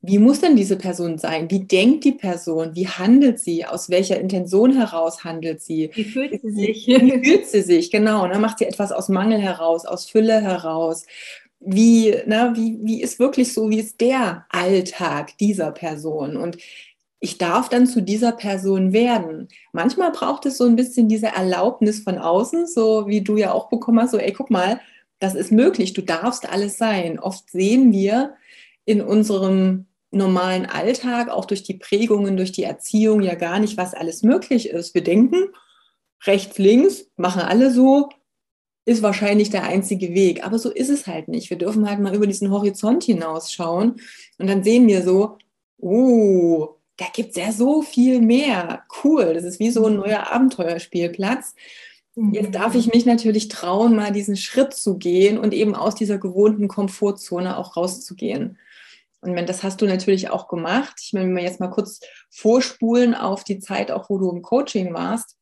Wie 0.07 0.19
muss 0.19 0.41
denn 0.41 0.55
diese 0.55 0.75
Person 0.75 1.17
sein? 1.17 1.49
Wie 1.49 1.61
denkt 1.61 2.03
die 2.03 2.11
Person? 2.11 2.75
Wie 2.75 2.87
handelt 2.87 3.39
sie? 3.39 3.65
Aus 3.65 3.89
welcher 3.89 4.19
Intention 4.19 4.75
heraus 4.75 5.23
handelt 5.23 5.61
sie? 5.61 5.89
Wie 5.93 6.03
fühlt 6.03 6.39
sie 6.41 6.51
sich? 6.51 6.87
Wie 6.87 7.23
fühlt 7.23 7.47
sie 7.47 7.61
sich? 7.61 7.91
Genau. 7.91 8.27
Ne? 8.27 8.37
Macht 8.39 8.59
sie 8.59 8.65
etwas 8.65 8.91
aus 8.91 9.09
Mangel 9.09 9.39
heraus, 9.39 9.85
aus 9.85 10.05
Fülle 10.05 10.41
heraus? 10.41 11.05
Wie, 11.59 12.15
ne, 12.27 12.53
wie, 12.55 12.79
wie 12.83 13.01
ist 13.01 13.17
wirklich 13.17 13.53
so, 13.53 13.69
wie 13.69 13.79
ist 13.79 13.99
der 13.99 14.45
Alltag 14.49 15.37
dieser 15.39 15.71
Person? 15.71 16.37
Und 16.37 16.57
ich 17.19 17.39
darf 17.39 17.69
dann 17.69 17.87
zu 17.87 18.01
dieser 18.01 18.33
Person 18.33 18.93
werden. 18.93 19.47
Manchmal 19.71 20.11
braucht 20.11 20.45
es 20.45 20.57
so 20.57 20.65
ein 20.65 20.75
bisschen 20.75 21.07
diese 21.07 21.27
Erlaubnis 21.27 22.01
von 22.01 22.19
außen, 22.19 22.67
so 22.67 23.07
wie 23.07 23.21
du 23.21 23.37
ja 23.37 23.51
auch 23.51 23.69
bekommen 23.69 23.99
hast, 23.99 24.11
so, 24.11 24.17
ey, 24.17 24.31
guck 24.31 24.51
mal, 24.51 24.79
das 25.19 25.33
ist 25.33 25.51
möglich, 25.51 25.93
du 25.93 26.03
darfst 26.03 26.47
alles 26.47 26.77
sein. 26.77 27.17
Oft 27.17 27.49
sehen 27.49 27.91
wir 27.91 28.35
in 28.85 29.01
unserem 29.01 29.87
normalen 30.15 30.65
Alltag, 30.65 31.29
auch 31.29 31.45
durch 31.45 31.63
die 31.63 31.75
Prägungen, 31.75 32.37
durch 32.37 32.51
die 32.51 32.63
Erziehung 32.63 33.21
ja 33.21 33.35
gar 33.35 33.59
nicht, 33.59 33.77
was 33.77 33.93
alles 33.93 34.23
möglich 34.23 34.69
ist. 34.69 34.93
Wir 34.93 35.03
denken, 35.03 35.49
rechts, 36.25 36.57
links, 36.57 37.07
machen 37.17 37.41
alle 37.41 37.71
so, 37.71 38.09
ist 38.85 39.01
wahrscheinlich 39.01 39.49
der 39.49 39.63
einzige 39.63 40.13
Weg. 40.13 40.45
Aber 40.45 40.59
so 40.59 40.69
ist 40.69 40.89
es 40.89 41.07
halt 41.07 41.27
nicht. 41.27 41.49
Wir 41.49 41.57
dürfen 41.57 41.89
halt 41.89 41.99
mal 41.99 42.15
über 42.15 42.27
diesen 42.27 42.51
Horizont 42.51 43.03
hinausschauen 43.03 43.95
und 44.37 44.47
dann 44.47 44.63
sehen 44.63 44.87
wir 44.87 45.03
so, 45.03 45.37
oh, 45.77 46.75
da 46.97 47.05
gibt 47.13 47.31
es 47.31 47.35
ja 47.35 47.51
so 47.51 47.81
viel 47.81 48.21
mehr. 48.21 48.83
Cool, 49.03 49.33
das 49.33 49.43
ist 49.43 49.59
wie 49.59 49.71
so 49.71 49.85
ein 49.85 49.95
neuer 49.95 50.31
Abenteuerspielplatz. 50.31 51.55
Jetzt 52.31 52.55
darf 52.55 52.75
ich 52.75 52.93
mich 52.93 53.05
natürlich 53.05 53.49
trauen, 53.49 53.95
mal 53.95 54.13
diesen 54.13 54.37
Schritt 54.37 54.73
zu 54.73 54.97
gehen 54.97 55.37
und 55.37 55.53
eben 55.53 55.75
aus 55.75 55.95
dieser 55.95 56.17
gewohnten 56.17 56.69
Komfortzone 56.69 57.57
auch 57.57 57.75
rauszugehen. 57.75 58.57
Und 59.25 59.35
wenn, 59.35 59.45
das 59.45 59.63
hast 59.63 59.81
du 59.81 59.85
natürlich 59.85 60.29
auch 60.29 60.47
gemacht. 60.47 60.95
Ich 61.01 61.13
will 61.13 61.25
mir 61.25 61.43
jetzt 61.43 61.59
mal 61.59 61.69
kurz 61.69 61.99
vorspulen 62.31 63.15
auf 63.15 63.43
die 63.43 63.59
Zeit, 63.59 63.91
auch 63.91 64.09
wo 64.09 64.17
du 64.17 64.31
im 64.31 64.41
Coaching 64.41 64.93
warst. 64.93 65.37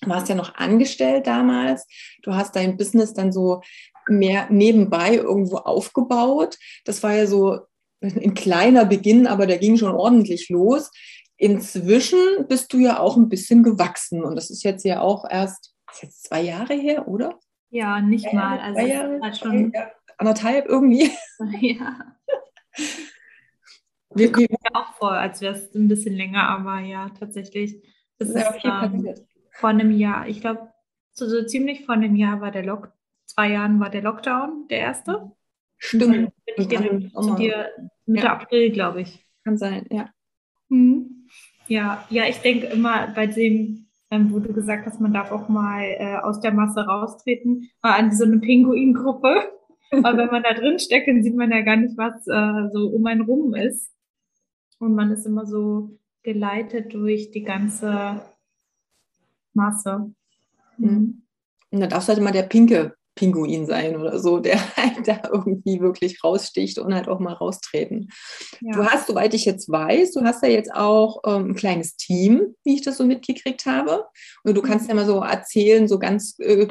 Du 0.00 0.10
warst 0.10 0.28
ja 0.28 0.34
noch 0.34 0.56
angestellt 0.56 1.26
damals. 1.26 1.86
Du 2.22 2.34
hast 2.34 2.56
dein 2.56 2.76
Business 2.76 3.14
dann 3.14 3.32
so 3.32 3.60
mehr 4.08 4.48
nebenbei 4.50 5.14
irgendwo 5.14 5.58
aufgebaut. 5.58 6.58
Das 6.84 7.02
war 7.02 7.14
ja 7.14 7.26
so 7.26 7.60
ein 8.00 8.34
kleiner 8.34 8.84
Beginn, 8.84 9.28
aber 9.28 9.46
der 9.46 9.58
ging 9.58 9.76
schon 9.76 9.94
ordentlich 9.94 10.48
los. 10.48 10.90
Inzwischen 11.36 12.18
bist 12.48 12.72
du 12.72 12.78
ja 12.78 12.98
auch 12.98 13.16
ein 13.16 13.28
bisschen 13.28 13.62
gewachsen 13.62 14.24
und 14.24 14.34
das 14.36 14.50
ist 14.50 14.64
jetzt 14.64 14.84
ja 14.84 15.00
auch 15.00 15.24
erst 15.28 15.72
ist 15.92 16.02
jetzt 16.02 16.24
zwei 16.24 16.40
Jahre 16.40 16.74
her, 16.74 17.06
oder? 17.06 17.38
Ja, 17.70 18.00
nicht 18.00 18.26
ja, 18.26 18.32
mal. 18.32 18.58
Also 18.58 18.80
zwei 18.80 18.88
Jahre, 18.88 19.20
halt 19.22 19.36
schon 19.36 19.72
anderthalb 20.18 20.66
irgendwie. 20.66 21.10
Ja. 21.60 21.96
Wir 24.14 24.32
kommen 24.32 24.48
ja 24.50 24.70
auch 24.80 24.92
vor, 24.94 25.12
als 25.12 25.40
wäre 25.40 25.54
es 25.54 25.74
ein 25.74 25.88
bisschen 25.88 26.16
länger, 26.16 26.48
aber 26.48 26.80
ja, 26.80 27.10
tatsächlich. 27.18 27.82
Das 28.18 28.30
ist 28.30 28.62
ja, 28.62 28.84
ähm, 28.84 29.14
vor 29.52 29.70
einem 29.70 29.90
Jahr. 29.90 30.28
Ich 30.28 30.40
glaube, 30.40 30.68
so, 31.12 31.28
so 31.28 31.44
ziemlich 31.44 31.84
vor 31.84 31.94
einem 31.94 32.16
Jahr 32.16 32.40
war 32.40 32.50
der 32.50 32.64
Lock, 32.64 32.92
zwei 33.26 33.50
Jahren 33.50 33.80
war 33.80 33.90
der 33.90 34.02
Lockdown, 34.02 34.66
der 34.68 34.78
erste. 34.78 35.32
Stimmt. 35.78 36.12
Bin 36.12 36.32
ich 36.56 36.68
den 36.68 37.10
zu 37.10 37.34
dir 37.34 37.70
Mitte 38.06 38.26
ja. 38.26 38.32
April, 38.34 38.70
glaube 38.70 39.02
ich. 39.02 39.26
Kann 39.44 39.58
sein, 39.58 39.86
ja. 39.90 40.08
Hm. 40.68 41.26
Ja, 41.66 42.04
ja, 42.10 42.24
ich 42.28 42.38
denke 42.38 42.66
immer 42.66 43.08
bei 43.14 43.26
dem, 43.26 43.88
ähm, 44.10 44.32
wo 44.32 44.38
du 44.38 44.52
gesagt 44.52 44.86
hast, 44.86 45.00
man 45.00 45.12
darf 45.12 45.32
auch 45.32 45.48
mal 45.48 45.82
äh, 45.82 46.16
aus 46.22 46.40
der 46.40 46.52
Masse 46.52 46.86
raustreten, 46.86 47.70
mal 47.82 47.98
an 47.98 48.14
so 48.14 48.24
eine 48.24 48.38
Pinguingruppe. 48.38 49.50
Aber 49.90 50.16
wenn 50.16 50.28
man 50.28 50.42
da 50.42 50.54
drin 50.54 50.78
steckt, 50.78 51.08
dann 51.08 51.22
sieht 51.22 51.36
man 51.36 51.50
ja 51.50 51.60
gar 51.60 51.76
nicht, 51.76 51.96
was 51.96 52.26
äh, 52.26 52.70
so 52.72 52.88
um 52.88 53.04
einen 53.06 53.22
rum 53.22 53.54
ist. 53.54 53.92
Und 54.82 54.96
man 54.96 55.12
ist 55.12 55.26
immer 55.26 55.46
so 55.46 55.96
geleitet 56.24 56.92
durch 56.92 57.30
die 57.30 57.44
ganze 57.44 58.20
Masse. 59.54 60.12
Mhm. 60.76 61.22
Und 61.70 61.80
da 61.80 61.86
darf 61.86 62.08
halt 62.08 62.18
immer 62.18 62.32
der 62.32 62.42
pinke 62.42 62.96
Pinguin 63.14 63.64
sein 63.64 63.94
oder 63.94 64.18
so, 64.18 64.40
der 64.40 64.56
halt 64.76 65.06
da 65.06 65.20
irgendwie 65.32 65.80
wirklich 65.80 66.24
raussticht 66.24 66.80
und 66.80 66.92
halt 66.96 67.06
auch 67.06 67.20
mal 67.20 67.32
raustreten. 67.32 68.08
Ja. 68.60 68.72
Du 68.72 68.84
hast, 68.84 69.06
soweit 69.06 69.34
ich 69.34 69.44
jetzt 69.44 69.70
weiß, 69.70 70.14
du 70.14 70.22
hast 70.22 70.42
ja 70.42 70.48
jetzt 70.48 70.74
auch 70.74 71.20
ähm, 71.26 71.50
ein 71.50 71.54
kleines 71.54 71.94
Team, 71.94 72.56
wie 72.64 72.74
ich 72.74 72.82
das 72.82 72.96
so 72.96 73.04
mitgekriegt 73.04 73.66
habe. 73.66 74.06
Und 74.42 74.56
du 74.56 74.62
kannst 74.62 74.88
ja 74.88 74.94
mal 74.96 75.06
so 75.06 75.20
erzählen, 75.20 75.86
so 75.86 76.00
ganz 76.00 76.34
äh, 76.40 76.66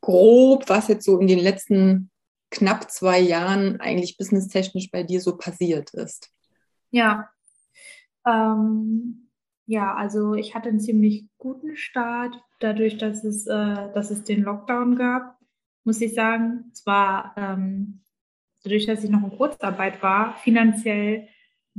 grob, 0.00 0.68
was 0.68 0.86
jetzt 0.86 1.04
so 1.04 1.18
in 1.18 1.26
den 1.26 1.40
letzten 1.40 2.12
knapp 2.52 2.88
zwei 2.88 3.18
Jahren 3.18 3.80
eigentlich 3.80 4.16
businesstechnisch 4.16 4.92
bei 4.92 5.02
dir 5.02 5.20
so 5.20 5.36
passiert 5.36 5.90
ist. 5.90 6.30
Ja, 6.92 7.28
ähm, 8.26 9.28
ja, 9.66 9.94
also 9.94 10.34
ich 10.34 10.54
hatte 10.54 10.70
einen 10.70 10.80
ziemlich 10.80 11.26
guten 11.36 11.76
Start, 11.76 12.34
dadurch, 12.60 12.96
dass 12.96 13.24
es, 13.24 13.46
äh, 13.46 13.92
dass 13.92 14.10
es 14.10 14.24
den 14.24 14.42
Lockdown 14.42 14.96
gab, 14.96 15.38
muss 15.84 16.00
ich 16.00 16.14
sagen. 16.14 16.70
Es 16.72 16.86
war 16.86 17.34
ähm, 17.36 18.00
dadurch, 18.64 18.86
dass 18.86 19.04
ich 19.04 19.10
noch 19.10 19.22
in 19.22 19.36
Kurzarbeit 19.36 20.02
war, 20.02 20.36
finanziell 20.38 21.28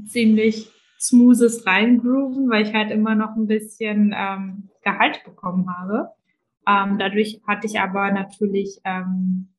ziemlich 0.05 0.71
smoothes 0.99 1.65
reingrooven, 1.65 2.49
weil 2.49 2.63
ich 2.67 2.73
halt 2.73 2.91
immer 2.91 3.15
noch 3.15 3.35
ein 3.35 3.47
bisschen 3.47 4.13
ähm, 4.15 4.69
Gehalt 4.83 5.23
bekommen 5.23 5.69
habe. 5.75 6.09
Ähm, 6.67 6.97
dadurch 6.99 7.41
hatte 7.47 7.65
ich 7.65 7.79
aber 7.79 8.11
natürlich, 8.11 8.81
ähm, 8.83 9.49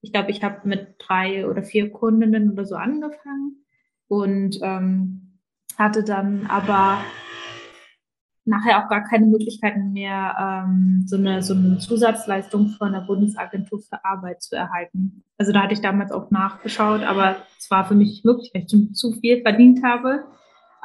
ich 0.00 0.12
glaube, 0.12 0.30
ich 0.30 0.42
habe 0.42 0.66
mit 0.66 0.94
drei 0.98 1.46
oder 1.46 1.62
vier 1.62 1.90
Kundinnen 1.90 2.50
oder 2.52 2.64
so 2.64 2.76
angefangen 2.76 3.66
und 4.08 4.58
ähm, 4.62 5.19
hatte 5.80 6.04
dann 6.04 6.46
aber 6.46 6.98
nachher 8.44 8.84
auch 8.84 8.88
gar 8.88 9.02
keine 9.02 9.26
Möglichkeiten 9.26 9.92
mehr, 9.92 10.64
ähm, 10.66 11.04
so, 11.06 11.16
eine, 11.16 11.42
so 11.42 11.54
eine 11.54 11.78
Zusatzleistung 11.78 12.68
von 12.68 12.92
der 12.92 13.00
Bundesagentur 13.00 13.80
für 13.80 14.04
Arbeit 14.04 14.42
zu 14.42 14.56
erhalten. 14.56 15.24
Also 15.38 15.52
da 15.52 15.62
hatte 15.62 15.72
ich 15.72 15.80
damals 15.80 16.12
auch 16.12 16.30
nachgeschaut, 16.30 17.02
aber 17.02 17.36
es 17.58 17.70
war 17.70 17.86
für 17.86 17.94
mich 17.94 18.22
möglich, 18.24 18.50
weil 18.52 18.62
ich 18.62 18.94
zu 18.94 19.12
viel 19.12 19.42
verdient 19.42 19.82
habe. 19.82 20.24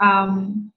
Ähm, 0.01 0.71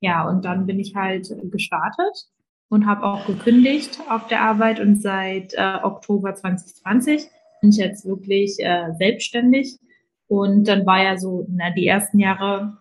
ja, 0.00 0.28
und 0.28 0.44
dann 0.44 0.66
bin 0.66 0.78
ich 0.78 0.94
halt 0.94 1.28
gestartet 1.50 2.26
und 2.68 2.86
habe 2.86 3.04
auch 3.04 3.26
gekündigt 3.26 3.98
auf 4.10 4.26
der 4.26 4.42
Arbeit 4.42 4.80
und 4.80 5.00
seit 5.00 5.54
äh, 5.54 5.78
Oktober 5.82 6.34
2020 6.34 7.22
bin 7.60 7.70
ich 7.70 7.76
jetzt 7.76 8.04
wirklich 8.04 8.56
äh, 8.58 8.92
selbstständig. 8.98 9.78
Und 10.26 10.68
dann 10.68 10.84
war 10.84 11.02
ja 11.02 11.16
so, 11.16 11.46
na, 11.48 11.70
die 11.70 11.86
ersten 11.86 12.18
Jahre 12.18 12.78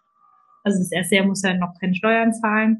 also 0.64 0.80
das 0.80 0.92
erste 0.92 1.16
Jahr 1.16 1.26
muss 1.26 1.44
er 1.44 1.56
noch 1.56 1.80
keine 1.80 1.96
Steuern 1.96 2.34
zahlen. 2.34 2.80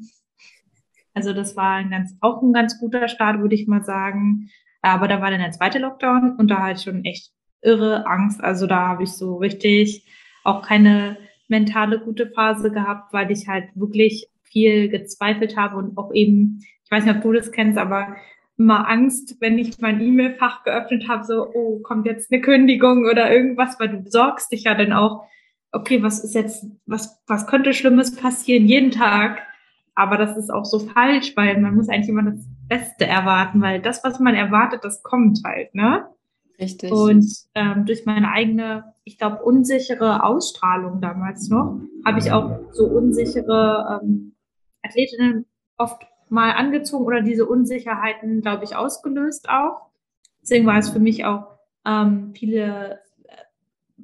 Also 1.14 1.32
das 1.32 1.56
war 1.56 1.76
ein 1.76 1.90
ganz, 1.90 2.16
auch 2.20 2.42
ein 2.42 2.52
ganz 2.52 2.78
guter 2.78 3.08
Start, 3.08 3.40
würde 3.40 3.54
ich 3.54 3.68
mal 3.68 3.84
sagen. 3.84 4.50
Aber 4.82 5.08
da 5.08 5.20
war 5.20 5.30
dann 5.30 5.40
der 5.40 5.52
zweite 5.52 5.78
Lockdown 5.78 6.36
und 6.36 6.48
da 6.50 6.62
hatte 6.62 6.78
ich 6.78 6.82
schon 6.82 7.04
echt 7.04 7.32
irre 7.62 8.06
Angst. 8.06 8.42
Also 8.42 8.66
da 8.66 8.88
habe 8.88 9.04
ich 9.04 9.12
so 9.12 9.36
richtig 9.36 10.06
auch 10.42 10.62
keine 10.62 11.16
mentale 11.48 12.00
gute 12.00 12.30
Phase 12.30 12.70
gehabt, 12.70 13.12
weil 13.12 13.30
ich 13.30 13.48
halt 13.48 13.68
wirklich 13.74 14.28
viel 14.42 14.88
gezweifelt 14.88 15.56
habe 15.56 15.76
und 15.76 15.96
auch 15.96 16.12
eben, 16.12 16.60
ich 16.84 16.90
weiß 16.90 17.04
nicht, 17.04 17.16
ob 17.16 17.22
du 17.22 17.32
das 17.32 17.52
kennst, 17.52 17.78
aber 17.78 18.16
immer 18.56 18.88
Angst, 18.88 19.36
wenn 19.40 19.58
ich 19.58 19.80
mein 19.80 20.00
E-Mail-Fach 20.00 20.64
geöffnet 20.64 21.08
habe, 21.08 21.24
so, 21.24 21.48
oh, 21.52 21.80
kommt 21.80 22.06
jetzt 22.06 22.32
eine 22.32 22.40
Kündigung 22.40 23.04
oder 23.04 23.32
irgendwas, 23.32 23.80
weil 23.80 23.88
du 23.88 24.08
sorgst 24.08 24.52
dich 24.52 24.64
ja 24.64 24.74
dann 24.74 24.92
auch 24.92 25.24
okay, 25.74 26.02
was 26.02 26.22
ist 26.22 26.34
jetzt, 26.34 26.66
was, 26.86 27.22
was 27.26 27.46
könnte 27.46 27.74
Schlimmes 27.74 28.14
passieren 28.16 28.66
jeden 28.66 28.90
Tag? 28.90 29.42
Aber 29.94 30.16
das 30.16 30.36
ist 30.36 30.50
auch 30.50 30.64
so 30.64 30.78
falsch, 30.78 31.36
weil 31.36 31.60
man 31.60 31.74
muss 31.74 31.88
eigentlich 31.88 32.08
immer 32.08 32.30
das 32.30 32.44
Beste 32.68 33.06
erwarten, 33.06 33.60
weil 33.60 33.80
das, 33.80 34.02
was 34.02 34.18
man 34.18 34.34
erwartet, 34.34 34.84
das 34.84 35.02
kommt 35.02 35.40
halt, 35.44 35.74
ne? 35.74 36.06
Richtig. 36.58 36.92
Und 36.92 37.26
ähm, 37.54 37.84
durch 37.84 38.06
meine 38.06 38.30
eigene, 38.30 38.94
ich 39.04 39.18
glaube, 39.18 39.42
unsichere 39.42 40.24
Ausstrahlung 40.24 41.00
damals 41.00 41.48
noch, 41.48 41.80
habe 42.04 42.18
ich 42.20 42.30
auch 42.30 42.60
so 42.72 42.86
unsichere 42.86 44.00
ähm, 44.02 44.34
Athletinnen 44.82 45.46
oft 45.76 46.02
mal 46.28 46.52
angezogen 46.52 47.04
oder 47.04 47.22
diese 47.22 47.46
Unsicherheiten, 47.46 48.40
glaube 48.40 48.64
ich, 48.64 48.76
ausgelöst 48.76 49.48
auch. 49.48 49.90
Deswegen 50.42 50.66
war 50.66 50.78
es 50.78 50.90
für 50.90 51.00
mich 51.00 51.24
auch 51.24 51.58
ähm, 51.84 52.32
viele, 52.34 53.00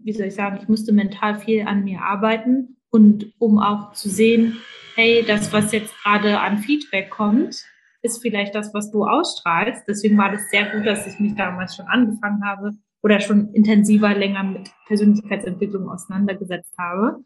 wie 0.03 0.13
soll 0.13 0.27
ich 0.27 0.35
sagen, 0.35 0.59
ich 0.61 0.69
musste 0.69 0.93
mental 0.93 1.39
viel 1.39 1.67
an 1.67 1.85
mir 1.85 2.03
arbeiten 2.03 2.77
und 2.91 3.33
um 3.39 3.59
auch 3.59 3.93
zu 3.93 4.09
sehen, 4.09 4.59
hey, 4.97 5.25
das, 5.27 5.53
was 5.53 5.73
jetzt 5.73 5.95
gerade 6.03 6.41
an 6.41 6.59
Feedback 6.59 7.11
kommt, 7.11 7.65
ist 8.03 8.23
vielleicht 8.23 8.55
das, 8.55 8.73
was 8.75 8.91
du 8.91 9.05
ausstrahlst. 9.05 9.85
Deswegen 9.87 10.17
war 10.19 10.31
das 10.31 10.49
sehr 10.51 10.71
gut, 10.71 10.87
dass 10.87 11.07
ich 11.07 11.19
mich 11.21 11.35
damals 11.35 11.77
schon 11.77 11.87
angefangen 11.87 12.45
habe 12.45 12.73
oder 13.03 13.21
schon 13.21 13.53
intensiver 13.53 14.15
länger 14.15 14.43
mit 14.43 14.71
Persönlichkeitsentwicklung 14.87 15.89
auseinandergesetzt 15.89 16.75
habe. 16.79 17.25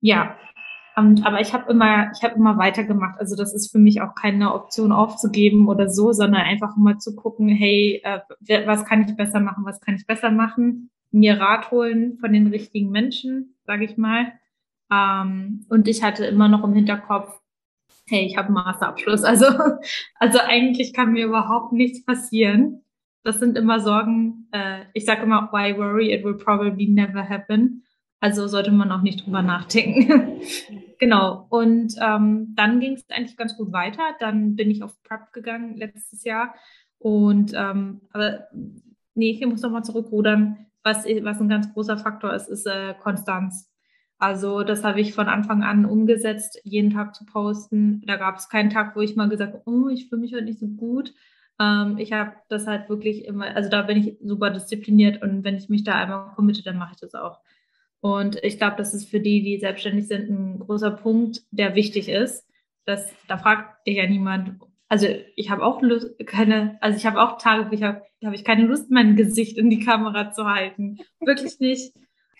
Ja, 0.00 0.36
und, 0.94 1.24
aber 1.24 1.40
ich 1.40 1.54
habe 1.54 1.70
immer, 1.70 2.10
ich 2.12 2.22
habe 2.22 2.34
immer 2.34 2.58
weitergemacht. 2.58 3.18
Also 3.18 3.34
das 3.34 3.54
ist 3.54 3.72
für 3.72 3.78
mich 3.78 4.02
auch 4.02 4.14
keine 4.14 4.52
Option 4.52 4.92
aufzugeben 4.92 5.68
oder 5.68 5.88
so, 5.88 6.12
sondern 6.12 6.42
einfach 6.42 6.76
immer 6.76 6.98
zu 6.98 7.16
gucken, 7.16 7.48
hey, 7.48 8.02
äh, 8.04 8.20
was 8.66 8.84
kann 8.84 9.02
ich 9.02 9.16
besser 9.16 9.40
machen, 9.40 9.64
was 9.64 9.80
kann 9.80 9.94
ich 9.94 10.06
besser 10.06 10.30
machen, 10.30 10.90
mir 11.12 11.38
Rat 11.38 11.70
holen 11.70 12.18
von 12.18 12.32
den 12.32 12.48
richtigen 12.48 12.90
Menschen, 12.90 13.54
sage 13.64 13.84
ich 13.84 13.96
mal. 13.96 14.32
Ähm, 14.90 15.64
und 15.68 15.88
ich 15.88 16.02
hatte 16.02 16.24
immer 16.26 16.48
noch 16.48 16.64
im 16.64 16.74
Hinterkopf, 16.74 17.40
hey, 18.08 18.26
ich 18.26 18.36
habe 18.36 18.46
einen 18.46 18.54
Masterabschluss. 18.54 19.24
Also, 19.24 19.46
also 20.18 20.38
eigentlich 20.40 20.92
kann 20.92 21.12
mir 21.12 21.26
überhaupt 21.26 21.72
nichts 21.72 22.04
passieren. 22.04 22.82
Das 23.24 23.38
sind 23.38 23.56
immer 23.56 23.80
Sorgen. 23.80 24.48
Äh, 24.52 24.84
ich 24.94 25.04
sage 25.04 25.22
immer, 25.22 25.48
why 25.52 25.76
worry? 25.76 26.12
It 26.12 26.24
will 26.24 26.36
probably 26.36 26.88
never 26.88 27.28
happen. 27.28 27.84
Also 28.20 28.46
sollte 28.46 28.70
man 28.70 28.92
auch 28.92 29.02
nicht 29.02 29.24
drüber 29.24 29.42
nachdenken. 29.42 30.40
genau. 30.98 31.46
Und 31.50 31.94
ähm, 32.00 32.54
dann 32.54 32.80
ging 32.80 32.94
es 32.94 33.08
eigentlich 33.10 33.36
ganz 33.36 33.56
gut 33.56 33.72
weiter. 33.72 34.14
Dann 34.20 34.56
bin 34.56 34.70
ich 34.70 34.82
auf 34.82 35.02
Prep 35.02 35.32
gegangen 35.32 35.76
letztes 35.76 36.24
Jahr. 36.24 36.54
Und 36.98 37.52
ähm, 37.54 38.02
aber 38.12 38.46
nee, 39.14 39.30
ich 39.30 39.46
muss 39.46 39.62
nochmal 39.62 39.84
zurückrudern. 39.84 40.66
Was, 40.84 41.04
was 41.04 41.40
ein 41.40 41.48
ganz 41.48 41.72
großer 41.72 41.98
Faktor 41.98 42.34
ist, 42.34 42.48
ist 42.48 42.66
äh, 42.66 42.94
Konstanz. 43.00 43.70
Also 44.18 44.62
das 44.62 44.84
habe 44.84 45.00
ich 45.00 45.14
von 45.14 45.28
Anfang 45.28 45.62
an 45.64 45.84
umgesetzt, 45.84 46.60
jeden 46.64 46.90
Tag 46.90 47.14
zu 47.14 47.24
posten. 47.24 48.02
Da 48.06 48.16
gab 48.16 48.36
es 48.36 48.48
keinen 48.48 48.70
Tag, 48.70 48.94
wo 48.94 49.00
ich 49.00 49.16
mal 49.16 49.28
gesagt 49.28 49.54
habe, 49.54 49.62
oh, 49.66 49.88
ich 49.88 50.08
fühle 50.08 50.20
mich 50.20 50.32
heute 50.32 50.44
nicht 50.44 50.60
so 50.60 50.68
gut. 50.68 51.12
Ähm, 51.60 51.98
ich 51.98 52.12
habe 52.12 52.32
das 52.48 52.66
halt 52.66 52.88
wirklich 52.88 53.24
immer, 53.24 53.46
also 53.56 53.68
da 53.68 53.82
bin 53.82 53.98
ich 53.98 54.18
super 54.22 54.50
diszipliniert 54.50 55.22
und 55.22 55.44
wenn 55.44 55.56
ich 55.56 55.68
mich 55.68 55.84
da 55.84 55.94
einmal 55.94 56.34
committe, 56.34 56.62
dann 56.62 56.78
mache 56.78 56.92
ich 56.94 57.00
das 57.00 57.14
auch. 57.14 57.40
Und 58.00 58.42
ich 58.42 58.58
glaube, 58.58 58.76
das 58.76 58.94
ist 58.94 59.08
für 59.08 59.20
die, 59.20 59.42
die 59.42 59.58
selbstständig 59.58 60.08
sind, 60.08 60.28
ein 60.28 60.58
großer 60.60 60.90
Punkt, 60.90 61.42
der 61.50 61.74
wichtig 61.74 62.08
ist. 62.08 62.46
Dass, 62.84 63.12
da 63.28 63.38
fragt 63.38 63.86
dich 63.86 63.96
ja 63.96 64.08
niemand. 64.08 64.60
Also 64.92 65.06
ich 65.36 65.48
habe 65.48 65.64
auch 65.64 65.80
Lust, 65.80 66.10
keine, 66.26 66.76
also 66.82 66.98
ich 66.98 67.06
habe 67.06 67.18
auch 67.18 67.38
Tage, 67.38 67.70
wo 67.70 67.72
ich 67.72 67.82
habe, 67.82 68.02
habe 68.22 68.34
ich 68.34 68.44
keine 68.44 68.66
Lust, 68.66 68.90
mein 68.90 69.16
Gesicht 69.16 69.56
in 69.56 69.70
die 69.70 69.80
Kamera 69.80 70.32
zu 70.32 70.44
halten. 70.44 70.98
Wirklich 71.18 71.58
nicht. 71.60 71.94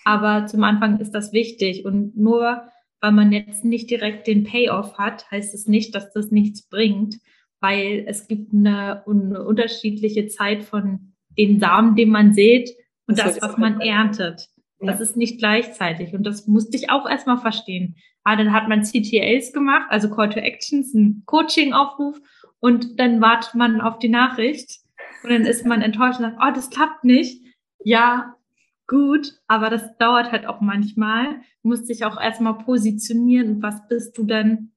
Aber 0.05 0.45
zum 0.45 0.63
Anfang 0.63 1.01
ist 1.01 1.13
das 1.13 1.33
wichtig. 1.33 1.87
Und 1.87 2.15
nur 2.15 2.69
weil 3.01 3.13
man 3.13 3.33
jetzt 3.33 3.65
nicht 3.65 3.89
direkt 3.89 4.27
den 4.27 4.45
Payoff 4.45 4.99
hat, 4.99 5.31
heißt 5.31 5.55
es 5.55 5.67
nicht, 5.67 5.95
dass 5.95 6.13
das 6.13 6.31
nichts 6.31 6.69
bringt, 6.69 7.21
weil 7.61 8.05
es 8.07 8.29
gibt 8.29 8.53
eine, 8.53 9.03
eine 9.07 9.47
unterschiedliche 9.47 10.27
Zeit 10.27 10.63
von 10.63 11.15
den 11.39 11.59
Samen, 11.59 11.97
den 11.97 12.11
man 12.11 12.35
sät 12.35 12.69
und 13.07 13.19
das, 13.19 13.39
das 13.39 13.49
was 13.49 13.57
man 13.57 13.81
erntet. 13.81 14.51
Das 14.79 14.99
ja. 14.99 15.03
ist 15.05 15.17
nicht 15.17 15.39
gleichzeitig. 15.39 16.13
Und 16.13 16.25
das 16.25 16.47
musste 16.47 16.77
ich 16.77 16.91
auch 16.91 17.09
erstmal 17.09 17.39
verstehen. 17.39 17.97
Ah, 18.25 18.37
dann 18.37 18.53
hat 18.53 18.69
man 18.69 18.83
CTAs 18.83 19.55
gemacht, 19.55 19.87
also 19.89 20.11
Call 20.11 20.29
to 20.29 20.39
Actions, 20.39 20.93
ein 20.93 21.23
Coaching-Aufruf 21.25 22.21
und 22.63 23.01
dann 23.01 23.21
wartet 23.21 23.57
man 23.57 23.81
auf 23.81 23.99
die 23.99 24.09
Nachricht 24.09 24.79
und 25.25 25.31
dann 25.31 25.43
ist 25.43 25.67
man 25.67 25.83
enttäuscht 25.83 26.21
und 26.21 26.27
sagt, 26.27 26.39
oh, 26.41 26.55
das 26.55 26.71
klappt 26.71 27.03
nicht. 27.03 27.43
Ja, 27.85 28.37
gut, 28.87 29.35
aber 29.49 29.69
das 29.69 29.97
dauert 29.99 30.31
halt 30.31 30.47
auch 30.47 30.61
manchmal. 30.61 31.41
Du 31.63 31.69
musst 31.69 31.89
dich 31.89 32.05
auch 32.05 32.21
erstmal 32.21 32.59
positionieren 32.59 33.63
was 33.63 33.89
bist 33.89 34.17
du 34.17 34.23
denn, 34.23 34.71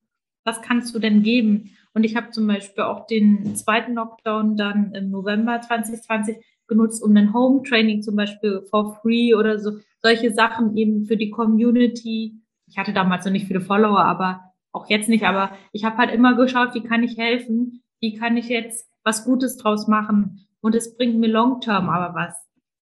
was 0.44 0.64
kannst 0.64 0.96
du 0.96 1.00
denn 1.00 1.22
geben? 1.22 1.78
Und 1.94 2.04
ich 2.04 2.16
habe 2.16 2.32
zum 2.32 2.48
Beispiel 2.48 2.84
auch 2.84 3.06
den 3.06 3.56
zweiten 3.56 3.94
Lockdown 3.94 4.58
dann 4.58 4.92
im 4.94 5.12
November 5.12 5.62
2020 5.62 6.38
genutzt, 6.68 7.04
um 7.04 7.16
ein 7.16 7.34
Home 7.36 7.62
Training 7.62 8.02
zum 8.02 8.16
Beispiel 8.16 8.64
for 8.68 9.00
free 9.02 9.36
oder 9.36 9.60
so, 9.60 9.74
solche 10.02 10.34
Sachen 10.34 10.76
eben 10.76 11.06
für 11.06 11.18
die 11.18 11.30
Community. 11.30 12.42
Ich 12.68 12.80
hatte 12.80 12.94
damals 12.94 13.26
noch 13.26 13.32
nicht 13.32 13.46
viele 13.46 13.62
Follower, 13.62 14.04
aber 14.04 14.45
auch 14.76 14.90
jetzt 14.90 15.10
nicht, 15.10 15.24
aber 15.24 15.52
ich 15.72 15.86
habe 15.86 15.98
halt 15.98 16.12
immer 16.12 16.36
geschaut, 16.36 16.74
wie 16.74 16.84
kann 16.84 17.04
ich 17.04 17.18
helfen? 17.18 17.84
Wie 18.00 18.14
kann 18.14 18.38
ich 18.38 18.50
jetzt 18.50 18.90
was 19.04 19.26
Gutes 19.26 19.58
draus 19.58 19.88
machen? 19.88 20.48
Und 20.62 20.76
es 20.76 20.98
bringt 20.98 21.18
mir 21.18 21.28
long 21.28 21.62
term 21.62 21.90
aber 21.90 22.16
was. 22.16 22.36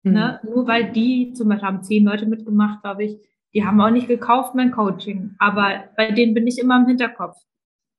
Mhm. 0.04 0.14
Ne? 0.14 0.40
Nur 0.44 0.68
weil 0.68 0.92
die, 0.92 1.34
zum 1.34 1.50
Beispiel 1.50 1.68
haben 1.68 1.84
zehn 1.84 2.06
Leute 2.06 2.26
mitgemacht, 2.26 2.82
glaube 2.82 3.04
ich, 3.04 3.18
die 3.54 3.66
haben 3.66 3.82
auch 3.82 3.90
nicht 3.90 4.08
gekauft, 4.08 4.56
mein 4.56 4.72
Coaching. 4.72 5.36
Aber 5.38 5.84
bei 5.98 6.12
denen 6.12 6.34
bin 6.34 6.48
ich 6.48 6.58
immer 6.58 6.78
im 6.78 6.88
Hinterkopf. 6.88 7.36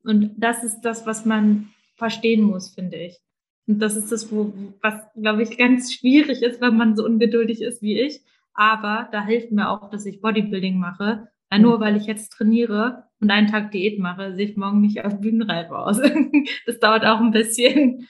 Und 0.04 0.32
das 0.36 0.64
ist 0.64 0.80
das, 0.80 1.06
was 1.06 1.26
man 1.26 1.68
verstehen 1.96 2.42
muss, 2.42 2.74
finde 2.74 2.96
ich. 2.96 3.18
Und 3.66 3.80
das 3.80 3.96
ist 3.96 4.10
das, 4.10 4.32
wo, 4.32 4.52
was, 4.80 4.94
glaube 5.14 5.42
ich, 5.42 5.56
ganz 5.58 5.92
schwierig 5.92 6.42
ist, 6.42 6.60
wenn 6.60 6.76
man 6.76 6.96
so 6.96 7.04
ungeduldig 7.04 7.62
ist 7.62 7.82
wie 7.82 8.00
ich. 8.00 8.20
Aber 8.54 9.08
da 9.12 9.24
hilft 9.24 9.52
mir 9.52 9.68
auch, 9.68 9.90
dass 9.90 10.06
ich 10.06 10.20
Bodybuilding 10.20 10.78
mache. 10.78 11.28
Weil 11.52 11.60
nur 11.60 11.80
weil 11.80 11.96
ich 11.98 12.06
jetzt 12.06 12.32
trainiere 12.32 13.04
und 13.20 13.30
einen 13.30 13.46
Tag 13.46 13.72
Diät 13.72 13.98
mache, 13.98 14.34
sehe 14.34 14.46
ich 14.46 14.56
morgen 14.56 14.80
nicht 14.80 15.04
auf 15.04 15.20
Bühnenreif 15.20 15.70
aus. 15.70 16.00
das 16.66 16.80
dauert 16.80 17.04
auch 17.04 17.20
ein 17.20 17.30
bisschen. 17.30 18.08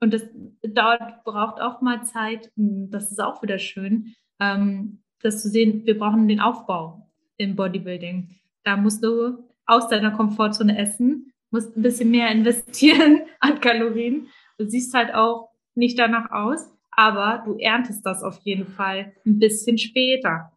Und 0.00 0.12
das 0.12 0.28
dauert, 0.62 1.24
braucht 1.24 1.58
auch 1.58 1.80
mal 1.80 2.04
Zeit. 2.04 2.52
Das 2.54 3.10
ist 3.10 3.18
auch 3.18 3.42
wieder 3.42 3.58
schön, 3.58 4.14
ähm, 4.40 5.02
das 5.22 5.40
zu 5.40 5.48
sehen. 5.48 5.86
Wir 5.86 5.98
brauchen 5.98 6.28
den 6.28 6.40
Aufbau 6.40 7.10
im 7.38 7.56
Bodybuilding. 7.56 8.28
Da 8.62 8.76
musst 8.76 9.02
du 9.02 9.38
aus 9.64 9.88
deiner 9.88 10.10
Komfortzone 10.10 10.76
essen, 10.76 11.32
musst 11.50 11.74
ein 11.74 11.82
bisschen 11.82 12.10
mehr 12.10 12.30
investieren 12.30 13.22
an 13.40 13.58
Kalorien. 13.58 14.28
Du 14.58 14.68
siehst 14.68 14.92
halt 14.92 15.14
auch 15.14 15.48
nicht 15.74 15.98
danach 15.98 16.30
aus, 16.30 16.70
aber 16.90 17.42
du 17.46 17.56
erntest 17.56 18.04
das 18.04 18.22
auf 18.22 18.38
jeden 18.42 18.66
Fall 18.66 19.14
ein 19.24 19.38
bisschen 19.38 19.78
später. 19.78 20.51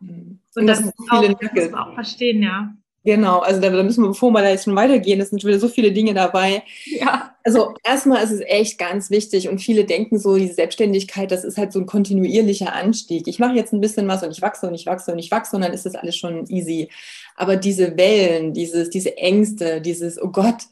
Und, 0.00 0.40
Und 0.54 0.66
das, 0.66 0.82
das, 0.82 0.92
auch, 1.10 1.22
das 1.22 1.52
muss 1.52 1.70
man 1.70 1.74
auch 1.74 1.94
verstehen, 1.94 2.42
ja. 2.42 2.74
Genau, 3.02 3.38
also 3.38 3.62
da, 3.62 3.70
müssen 3.82 4.04
wir, 4.04 4.08
bevor 4.08 4.30
wir 4.30 4.42
da 4.42 4.50
jetzt 4.50 4.64
schon 4.64 4.76
weitergehen, 4.76 5.20
es 5.20 5.30
sind 5.30 5.40
schon 5.40 5.48
wieder 5.48 5.58
so 5.58 5.68
viele 5.68 5.92
Dinge 5.92 6.12
dabei. 6.12 6.62
Ja. 6.84 7.34
Also 7.42 7.72
erstmal 7.82 8.22
ist 8.22 8.30
es 8.30 8.42
echt 8.42 8.78
ganz 8.78 9.08
wichtig 9.08 9.48
und 9.48 9.58
viele 9.58 9.86
denken 9.86 10.18
so, 10.18 10.36
diese 10.36 10.52
Selbstständigkeit, 10.52 11.30
das 11.30 11.44
ist 11.44 11.56
halt 11.56 11.72
so 11.72 11.80
ein 11.80 11.86
kontinuierlicher 11.86 12.74
Anstieg. 12.74 13.26
Ich 13.26 13.38
mache 13.38 13.54
jetzt 13.54 13.72
ein 13.72 13.80
bisschen 13.80 14.06
was 14.06 14.22
und 14.22 14.32
ich 14.32 14.42
wachse 14.42 14.68
und 14.68 14.74
ich 14.74 14.84
wachse 14.84 15.12
und 15.12 15.18
ich 15.18 15.30
wachse 15.30 15.56
und 15.56 15.62
dann 15.62 15.72
ist 15.72 15.86
das 15.86 15.94
alles 15.94 16.16
schon 16.16 16.46
easy. 16.48 16.90
Aber 17.36 17.56
diese 17.56 17.96
Wellen, 17.96 18.52
dieses, 18.52 18.90
diese 18.90 19.16
Ängste, 19.16 19.80
dieses, 19.80 20.20
oh 20.20 20.28
Gott, 20.28 20.64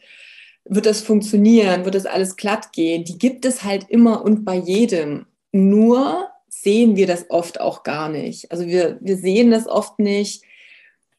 wird 0.66 0.84
das 0.84 1.00
funktionieren, 1.00 1.86
wird 1.86 1.94
das 1.94 2.04
alles 2.04 2.36
glatt 2.36 2.72
gehen, 2.72 3.04
die 3.04 3.16
gibt 3.16 3.46
es 3.46 3.64
halt 3.64 3.86
immer 3.88 4.22
und 4.22 4.44
bei 4.44 4.56
jedem. 4.56 5.24
Nur 5.50 6.28
sehen 6.68 6.96
wir 6.96 7.06
das 7.06 7.30
oft 7.30 7.60
auch 7.60 7.82
gar 7.82 8.08
nicht. 8.08 8.52
Also 8.52 8.66
wir, 8.66 8.98
wir 9.00 9.16
sehen 9.16 9.50
das 9.50 9.66
oft 9.66 9.98
nicht 9.98 10.42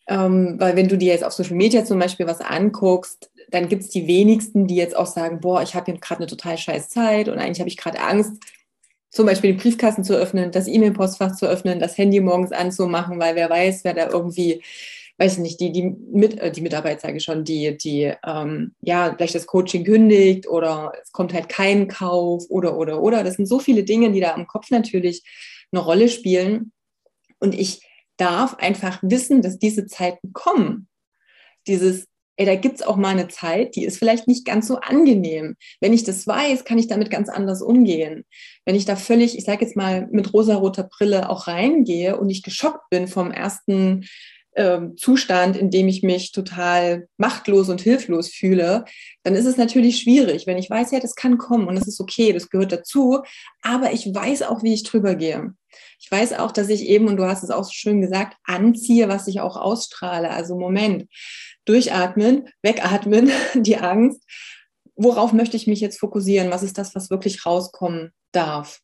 ähm, 0.10 0.56
weil 0.58 0.76
wenn 0.76 0.88
du 0.88 0.98
dir 0.98 1.14
jetzt 1.14 1.24
auf 1.24 1.34
Social 1.34 1.56
Media 1.56 1.86
zum 1.86 2.00
Beispiel 2.00 2.26
was 2.26 2.42
anguckst, 2.42 3.30
dann 3.52 3.70
gibt 3.70 3.84
es 3.84 3.90
die 3.90 4.08
wenigsten, 4.08 4.66
die 4.66 4.76
jetzt 4.76 4.96
auch 4.96 5.06
sagen, 5.06 5.40
boah, 5.40 5.62
ich 5.62 5.76
habe 5.76 5.92
hier 5.92 6.00
gerade 6.00 6.22
eine 6.22 6.28
total 6.28 6.58
scheiß 6.58 6.90
Zeit 6.90 7.30
und 7.30 7.38
eigentlich 7.38 7.60
habe 7.60 7.70
ich 7.70 7.78
gerade 7.78 8.00
Angst, 8.00 8.34
zum 9.12 9.28
Beispiel 9.28 9.54
den 9.54 9.60
Briefkasten 9.60 10.04
zu 10.04 10.16
öffnen, 10.16 10.52
das 10.52 10.68
E-Mail-Postfach 10.68 11.36
zu 11.36 11.46
öffnen, 11.48 11.80
das 11.80 11.98
Handy 11.98 12.20
morgens 12.22 12.52
anzumachen, 12.52 13.20
weil 13.20 13.36
wer 13.36 13.52
weiß, 13.52 13.84
wer 13.84 13.94
da 13.94 14.10
irgendwie, 14.10 14.64
weiß 15.20 15.34
ich 15.34 15.40
nicht, 15.40 15.60
die, 15.60 15.72
die, 15.72 15.84
mit, 15.84 16.40
äh, 16.40 16.52
die 16.52 16.62
Mitarbeit 16.62 17.02
sage 17.02 17.18
ich 17.18 17.24
schon, 17.24 17.44
die, 17.44 17.78
die 17.78 18.14
ähm, 18.26 18.74
ja, 18.82 19.14
vielleicht 19.14 19.36
das 19.36 19.48
Coaching 19.48 19.84
kündigt 19.84 20.48
oder 20.48 20.94
es 21.04 21.12
kommt 21.12 21.34
halt 21.34 21.50
kein 21.50 21.90
Kauf 21.90 22.46
oder, 22.50 22.78
oder, 22.78 23.02
oder. 23.02 23.24
Das 23.24 23.36
sind 23.36 23.46
so 23.46 23.60
viele 23.60 23.84
Dinge, 23.84 24.12
die 24.12 24.22
da 24.22 24.34
am 24.34 24.48
Kopf 24.48 24.72
natürlich 24.72 25.24
eine 25.72 25.82
Rolle 25.82 26.08
spielen. 26.08 26.72
Und 27.40 27.54
ich 27.54 27.86
darf 28.18 28.56
einfach 28.56 29.00
wissen, 29.02 29.42
dass 29.42 29.60
diese 29.60 29.88
Zeiten 29.88 30.32
kommen. 30.32 30.88
Dieses, 31.68 32.08
ey, 32.38 32.46
da 32.46 32.56
gibt 32.56 32.76
es 32.76 32.88
auch 32.88 32.96
mal 32.96 33.10
eine 33.10 33.28
Zeit, 33.28 33.76
die 33.76 33.84
ist 33.84 33.98
vielleicht 33.98 34.26
nicht 34.26 34.46
ganz 34.46 34.68
so 34.68 34.78
angenehm. 34.78 35.58
Wenn 35.82 35.92
ich 35.92 36.06
das 36.06 36.28
weiß, 36.28 36.64
kann 36.64 36.78
ich 36.78 36.88
damit 36.88 37.12
ganz 37.12 37.28
anders 37.28 37.62
umgehen. 37.62 38.24
Wenn 38.64 38.76
ich 38.76 38.86
da 38.86 38.96
völlig, 38.96 39.38
ich 39.38 39.44
sage 39.44 39.66
jetzt 39.66 39.76
mal, 39.76 40.08
mit 40.12 40.34
rosaroter 40.34 40.84
Brille 40.84 41.30
auch 41.30 41.48
reingehe 41.48 42.18
und 42.18 42.30
ich 42.30 42.42
geschockt 42.42 42.90
bin 42.90 43.10
vom 43.10 43.32
ersten 43.32 44.06
ähm, 44.56 44.98
Zustand, 44.98 45.56
in 45.56 45.70
dem 45.70 45.88
ich 45.88 46.04
mich 46.04 46.32
total 46.32 47.08
machtlos 47.18 47.70
und 47.70 47.82
hilflos 47.82 48.30
fühle, 48.30 48.86
dann 49.24 49.36
ist 49.36 49.46
es 49.46 49.58
natürlich 49.58 50.00
schwierig, 50.00 50.48
wenn 50.48 50.58
ich 50.58 50.70
weiß, 50.70 50.92
ja, 50.92 51.00
das 51.00 51.16
kann 51.16 51.38
kommen 51.38 51.68
und 51.68 51.76
das 51.76 51.88
ist 51.88 52.00
okay, 52.00 52.34
das 52.34 52.50
gehört 52.50 52.72
dazu, 52.72 53.22
aber 53.62 53.94
ich 53.94 54.14
weiß 54.14 54.44
auch, 54.44 54.64
wie 54.64 54.74
ich 54.74 54.84
drüber 54.84 55.16
gehe. 55.16 55.54
Ich 56.00 56.12
weiß 56.12 56.34
auch, 56.34 56.52
dass 56.52 56.70
ich 56.70 56.84
eben, 56.84 57.08
und 57.08 57.18
du 57.18 57.26
hast 57.26 57.44
es 57.44 57.52
auch 57.52 57.64
so 57.64 57.72
schön 57.72 58.02
gesagt, 58.02 58.38
anziehe, 58.44 59.08
was 59.08 59.28
ich 59.28 59.42
auch 59.42 59.56
ausstrahle. 59.56 60.30
Also 60.32 60.58
Moment, 60.58 61.08
durchatmen, 61.66 62.50
wegatmen, 62.62 63.32
die 63.54 63.78
Angst. 63.78 64.22
Worauf 64.96 65.32
möchte 65.32 65.58
ich 65.58 65.68
mich 65.68 65.80
jetzt 65.80 66.00
fokussieren? 66.00 66.52
Was 66.52 66.64
ist 66.64 66.78
das, 66.78 66.96
was 66.96 67.10
wirklich 67.10 67.46
rauskommen 67.46 68.12
darf? 68.32 68.80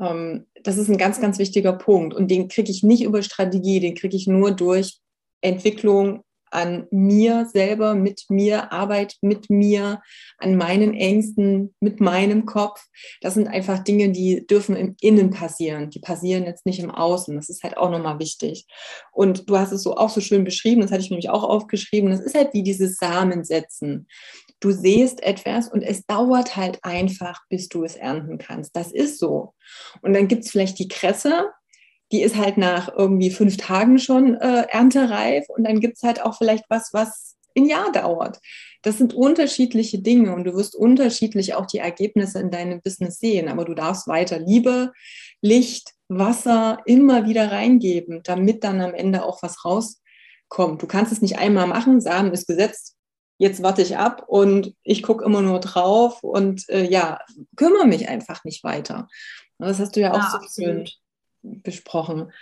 Ähm, 0.00 0.46
das 0.62 0.78
ist 0.78 0.88
ein 0.88 0.98
ganz, 0.98 1.20
ganz 1.20 1.38
wichtiger 1.38 1.72
Punkt. 1.72 2.14
Und 2.14 2.30
den 2.30 2.48
kriege 2.48 2.70
ich 2.70 2.82
nicht 2.82 3.02
über 3.02 3.22
Strategie, 3.22 3.80
den 3.80 3.94
kriege 3.94 4.16
ich 4.16 4.26
nur 4.26 4.50
durch 4.50 4.98
Entwicklung 5.40 6.24
an 6.50 6.86
mir 6.90 7.46
selber, 7.52 7.94
mit 7.94 8.24
mir, 8.28 8.72
Arbeit 8.72 9.16
mit 9.20 9.50
mir, 9.50 10.00
an 10.38 10.56
meinen 10.56 10.94
Ängsten, 10.94 11.74
mit 11.80 12.00
meinem 12.00 12.46
Kopf. 12.46 12.84
Das 13.20 13.34
sind 13.34 13.48
einfach 13.48 13.80
Dinge, 13.80 14.10
die 14.10 14.46
dürfen 14.46 14.76
im 14.76 14.96
Innen 15.00 15.30
passieren. 15.30 15.90
Die 15.90 16.00
passieren 16.00 16.44
jetzt 16.44 16.66
nicht 16.66 16.80
im 16.80 16.90
Außen. 16.90 17.34
Das 17.36 17.48
ist 17.48 17.62
halt 17.62 17.76
auch 17.76 17.90
nochmal 17.90 18.18
wichtig. 18.18 18.66
Und 19.12 19.48
du 19.48 19.58
hast 19.58 19.72
es 19.72 19.82
so 19.82 19.96
auch 19.96 20.10
so 20.10 20.20
schön 20.20 20.44
beschrieben, 20.44 20.80
das 20.80 20.90
hatte 20.90 21.02
ich 21.02 21.10
nämlich 21.10 21.30
auch 21.30 21.44
aufgeschrieben. 21.44 22.10
Das 22.10 22.20
ist 22.20 22.34
halt 22.34 22.54
wie 22.54 22.62
dieses 22.62 22.96
Samensetzen. 22.96 24.06
Du 24.60 24.72
siehst 24.72 25.22
etwas 25.22 25.68
und 25.68 25.82
es 25.82 26.04
dauert 26.06 26.56
halt 26.56 26.80
einfach, 26.82 27.42
bis 27.48 27.68
du 27.68 27.84
es 27.84 27.94
ernten 27.96 28.38
kannst. 28.38 28.74
Das 28.74 28.92
ist 28.92 29.18
so. 29.18 29.54
Und 30.02 30.14
dann 30.14 30.28
gibt 30.28 30.44
es 30.44 30.50
vielleicht 30.50 30.78
die 30.78 30.88
Kresse, 30.88 31.50
die 32.10 32.22
ist 32.22 32.36
halt 32.36 32.56
nach 32.56 32.92
irgendwie 32.96 33.30
fünf 33.30 33.56
Tagen 33.56 33.98
schon 33.98 34.34
äh, 34.34 34.66
erntereif 34.70 35.48
und 35.48 35.64
dann 35.64 35.80
gibt 35.80 35.96
es 35.96 36.02
halt 36.02 36.22
auch 36.22 36.36
vielleicht 36.36 36.64
was, 36.68 36.90
was 36.92 37.36
ein 37.56 37.66
Jahr 37.66 37.92
dauert. 37.92 38.38
Das 38.82 38.98
sind 38.98 39.14
unterschiedliche 39.14 39.98
Dinge 40.00 40.34
und 40.34 40.44
du 40.44 40.54
wirst 40.54 40.74
unterschiedlich 40.74 41.54
auch 41.54 41.66
die 41.66 41.78
Ergebnisse 41.78 42.38
in 42.40 42.50
deinem 42.50 42.80
Business 42.80 43.18
sehen, 43.18 43.48
aber 43.48 43.64
du 43.64 43.74
darfst 43.74 44.06
weiter 44.06 44.38
Liebe, 44.38 44.92
Licht, 45.42 45.92
Wasser 46.08 46.78
immer 46.86 47.26
wieder 47.26 47.52
reingeben, 47.52 48.22
damit 48.24 48.64
dann 48.64 48.80
am 48.80 48.94
Ende 48.94 49.24
auch 49.24 49.42
was 49.42 49.64
rauskommt. 49.64 50.80
Du 50.80 50.86
kannst 50.86 51.12
es 51.12 51.20
nicht 51.20 51.38
einmal 51.38 51.66
machen, 51.66 52.00
Samen 52.00 52.32
ist 52.32 52.46
gesetzt, 52.46 52.96
jetzt 53.38 53.62
warte 53.62 53.82
ich 53.82 53.96
ab 53.96 54.24
und 54.26 54.74
ich 54.82 55.02
gucke 55.02 55.24
immer 55.24 55.40
nur 55.40 55.60
drauf 55.60 56.22
und 56.22 56.68
äh, 56.68 56.84
ja, 56.84 57.20
kümmere 57.56 57.86
mich 57.86 58.08
einfach 58.08 58.44
nicht 58.44 58.64
weiter. 58.64 59.08
Das 59.58 59.78
hast 59.78 59.96
du 59.96 60.00
ja 60.00 60.12
auch 60.12 60.16
ja, 60.16 60.40
so 60.40 60.62
schön 60.62 60.88
besprochen. 61.42 62.32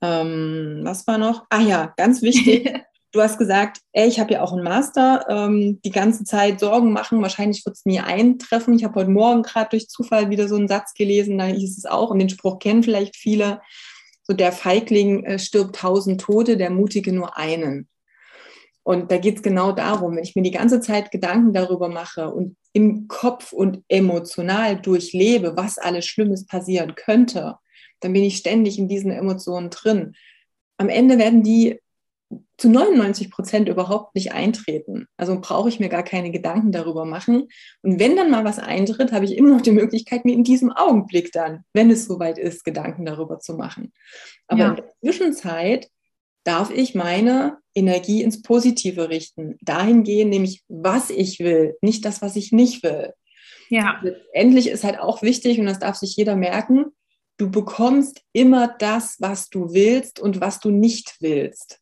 Ähm, 0.00 0.80
was 0.82 1.06
war 1.06 1.18
noch? 1.18 1.44
Ah 1.50 1.60
ja, 1.60 1.92
ganz 1.96 2.22
wichtig. 2.22 2.72
Du 3.14 3.20
hast 3.20 3.36
gesagt, 3.36 3.80
ey, 3.92 4.08
ich 4.08 4.18
habe 4.18 4.32
ja 4.32 4.42
auch 4.42 4.54
einen 4.54 4.62
Master, 4.62 5.26
ähm, 5.28 5.82
die 5.84 5.90
ganze 5.90 6.24
Zeit 6.24 6.60
Sorgen 6.60 6.94
machen, 6.94 7.20
wahrscheinlich 7.20 7.62
wird 7.66 7.76
es 7.76 7.84
nie 7.84 8.00
eintreffen. 8.00 8.72
Ich 8.72 8.84
habe 8.84 8.94
heute 8.94 9.10
Morgen 9.10 9.42
gerade 9.42 9.68
durch 9.68 9.90
Zufall 9.90 10.30
wieder 10.30 10.48
so 10.48 10.56
einen 10.56 10.66
Satz 10.66 10.94
gelesen, 10.94 11.36
da 11.36 11.44
hieß 11.44 11.76
es 11.76 11.84
auch, 11.84 12.08
und 12.08 12.20
den 12.20 12.30
Spruch 12.30 12.58
kennen 12.58 12.82
vielleicht 12.82 13.16
viele, 13.16 13.60
so 14.22 14.32
der 14.32 14.50
Feigling 14.50 15.24
äh, 15.24 15.38
stirbt 15.38 15.76
tausend 15.76 16.22
Tote, 16.22 16.56
der 16.56 16.70
Mutige 16.70 17.12
nur 17.12 17.36
einen. 17.36 17.86
Und 18.84 19.10
da 19.10 19.18
geht 19.18 19.36
es 19.36 19.42
genau 19.42 19.72
darum, 19.72 20.16
wenn 20.16 20.24
ich 20.24 20.34
mir 20.34 20.42
die 20.42 20.50
ganze 20.50 20.80
Zeit 20.80 21.10
Gedanken 21.10 21.52
darüber 21.52 21.88
mache 21.88 22.30
und 22.30 22.56
im 22.72 23.06
Kopf 23.06 23.52
und 23.52 23.84
emotional 23.88 24.80
durchlebe, 24.80 25.56
was 25.56 25.78
alles 25.78 26.06
Schlimmes 26.06 26.46
passieren 26.46 26.94
könnte, 26.94 27.56
dann 28.00 28.12
bin 28.12 28.24
ich 28.24 28.36
ständig 28.36 28.78
in 28.78 28.88
diesen 28.88 29.12
Emotionen 29.12 29.70
drin. 29.70 30.14
Am 30.78 30.88
Ende 30.88 31.18
werden 31.18 31.42
die 31.42 31.78
zu 32.56 32.70
99 32.70 33.30
Prozent 33.30 33.68
überhaupt 33.68 34.14
nicht 34.14 34.32
eintreten. 34.32 35.06
Also 35.16 35.38
brauche 35.40 35.68
ich 35.68 35.80
mir 35.80 35.88
gar 35.88 36.02
keine 36.02 36.30
Gedanken 36.30 36.72
darüber 36.72 37.04
machen. 37.04 37.48
Und 37.82 38.00
wenn 38.00 38.16
dann 38.16 38.30
mal 38.30 38.44
was 38.44 38.58
eintritt, 38.58 39.12
habe 39.12 39.24
ich 39.24 39.36
immer 39.36 39.50
noch 39.50 39.60
die 39.60 39.72
Möglichkeit, 39.72 40.24
mir 40.24 40.34
in 40.34 40.44
diesem 40.44 40.72
Augenblick 40.72 41.30
dann, 41.32 41.64
wenn 41.72 41.90
es 41.90 42.06
soweit 42.06 42.38
ist, 42.38 42.64
Gedanken 42.64 43.04
darüber 43.04 43.38
zu 43.38 43.54
machen. 43.54 43.92
Aber 44.46 44.60
ja. 44.60 44.68
in 44.70 44.76
der 44.76 44.88
Zwischenzeit 45.00 45.90
darf 46.44 46.70
ich 46.70 46.94
meine 46.94 47.58
Energie 47.74 48.22
ins 48.22 48.42
Positive 48.42 49.08
richten. 49.08 49.58
Dahin 49.62 50.02
gehen, 50.02 50.28
nämlich 50.28 50.62
was 50.68 51.10
ich 51.10 51.40
will, 51.40 51.76
nicht 51.80 52.04
das, 52.04 52.22
was 52.22 52.36
ich 52.36 52.52
nicht 52.52 52.82
will. 52.82 53.12
Ja. 53.68 54.00
Letztendlich 54.02 54.68
ist 54.68 54.84
halt 54.84 54.98
auch 54.98 55.22
wichtig, 55.22 55.58
und 55.58 55.66
das 55.66 55.78
darf 55.78 55.96
sich 55.96 56.14
jeder 56.16 56.36
merken, 56.36 56.86
du 57.38 57.50
bekommst 57.50 58.22
immer 58.32 58.68
das, 58.78 59.16
was 59.20 59.48
du 59.48 59.72
willst 59.72 60.20
und 60.20 60.40
was 60.40 60.60
du 60.60 60.70
nicht 60.70 61.16
willst. 61.20 61.80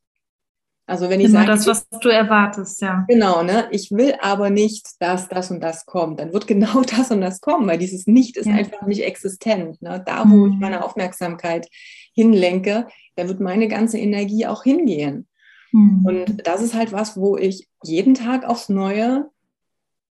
Also 0.90 1.09
wenn 1.09 1.20
ich 1.20 1.26
immer 1.26 1.46
sage, 1.46 1.53
das, 1.53 1.66
was 1.68 1.88
du 2.00 2.09
erwartest, 2.09 2.81
ja. 2.83 3.05
Genau, 3.07 3.44
ne? 3.44 3.68
Ich 3.70 3.92
will 3.92 4.14
aber 4.20 4.50
nicht, 4.50 4.88
dass 4.98 5.29
das 5.29 5.53
und 5.53 5.61
das 5.61 5.87
kommt. 5.87 6.18
Dann 6.18 6.33
wird 6.33 6.46
genau 6.48 6.83
das 6.83 7.12
und 7.12 7.20
das 7.20 7.40
kommen, 7.40 7.68
weil 7.68 7.79
dieses 7.79 8.09
Nicht 8.09 8.37
ist 8.37 8.46
ja. 8.46 8.55
einfach 8.55 8.87
nicht 8.87 9.05
existent. 9.05 9.81
Ne? 9.81 10.03
Da, 10.05 10.24
wo 10.29 10.35
mhm. 10.35 10.53
ich 10.53 10.59
meine 10.59 10.85
Aufmerksamkeit 10.85 11.68
hinlenke, 12.12 12.88
da 13.14 13.29
wird 13.29 13.38
meine 13.38 13.68
ganze 13.68 13.98
Energie 13.98 14.46
auch 14.46 14.64
hingehen. 14.64 15.29
Mhm. 15.72 16.04
Und 16.04 16.46
das 16.46 16.62
ist 16.62 16.74
halt 16.74 16.92
was, 16.92 17.16
wo 17.16 17.37
ich 17.37 17.68
jeden 17.83 18.14
Tag 18.14 18.44
aufs 18.44 18.68
Neue 18.68 19.30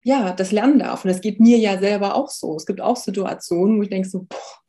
ja, 0.06 0.30
das 0.32 0.52
lernen 0.52 0.78
darf. 0.78 1.04
Und 1.04 1.10
das 1.10 1.20
geht 1.20 1.40
mir 1.40 1.58
ja 1.58 1.78
selber 1.78 2.14
auch 2.14 2.30
so. 2.30 2.54
Es 2.54 2.64
gibt 2.64 2.80
auch 2.80 2.96
Situationen, 2.96 3.76
wo 3.76 3.82
ich 3.82 3.88
denke 3.88 4.08
so, 4.08 4.20
boah, 4.20 4.60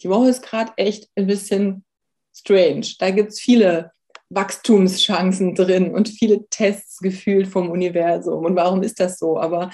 die 0.00 0.08
Woche 0.08 0.28
ist 0.28 0.42
gerade 0.44 0.72
echt 0.76 1.10
ein 1.16 1.26
bisschen 1.26 1.84
strange. 2.32 2.86
Da 3.00 3.10
gibt 3.10 3.32
es 3.32 3.40
viele 3.40 3.90
Wachstumschancen 4.30 5.56
drin 5.56 5.92
und 5.92 6.08
viele 6.08 6.46
Tests 6.48 6.98
gefühlt 6.98 7.48
vom 7.48 7.70
Universum. 7.70 8.44
Und 8.44 8.54
warum 8.54 8.84
ist 8.84 9.00
das 9.00 9.18
so? 9.18 9.36
Aber 9.36 9.70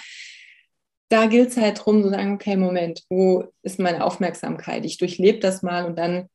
da 1.11 1.27
gilt 1.27 1.51
es 1.51 1.59
halt 1.59 1.81
darum 1.81 2.03
zu 2.03 2.09
sagen, 2.09 2.37
okay, 2.37 2.57
Moment, 2.57 3.03
wo 3.11 3.44
ist 3.62 3.79
meine 3.79 4.03
Aufmerksamkeit? 4.03 4.87
Ich 4.87 4.96
durchlebe 4.96 5.38
das 5.38 5.62
mal 5.62 5.85
und 5.85 5.98
dann 5.98 6.31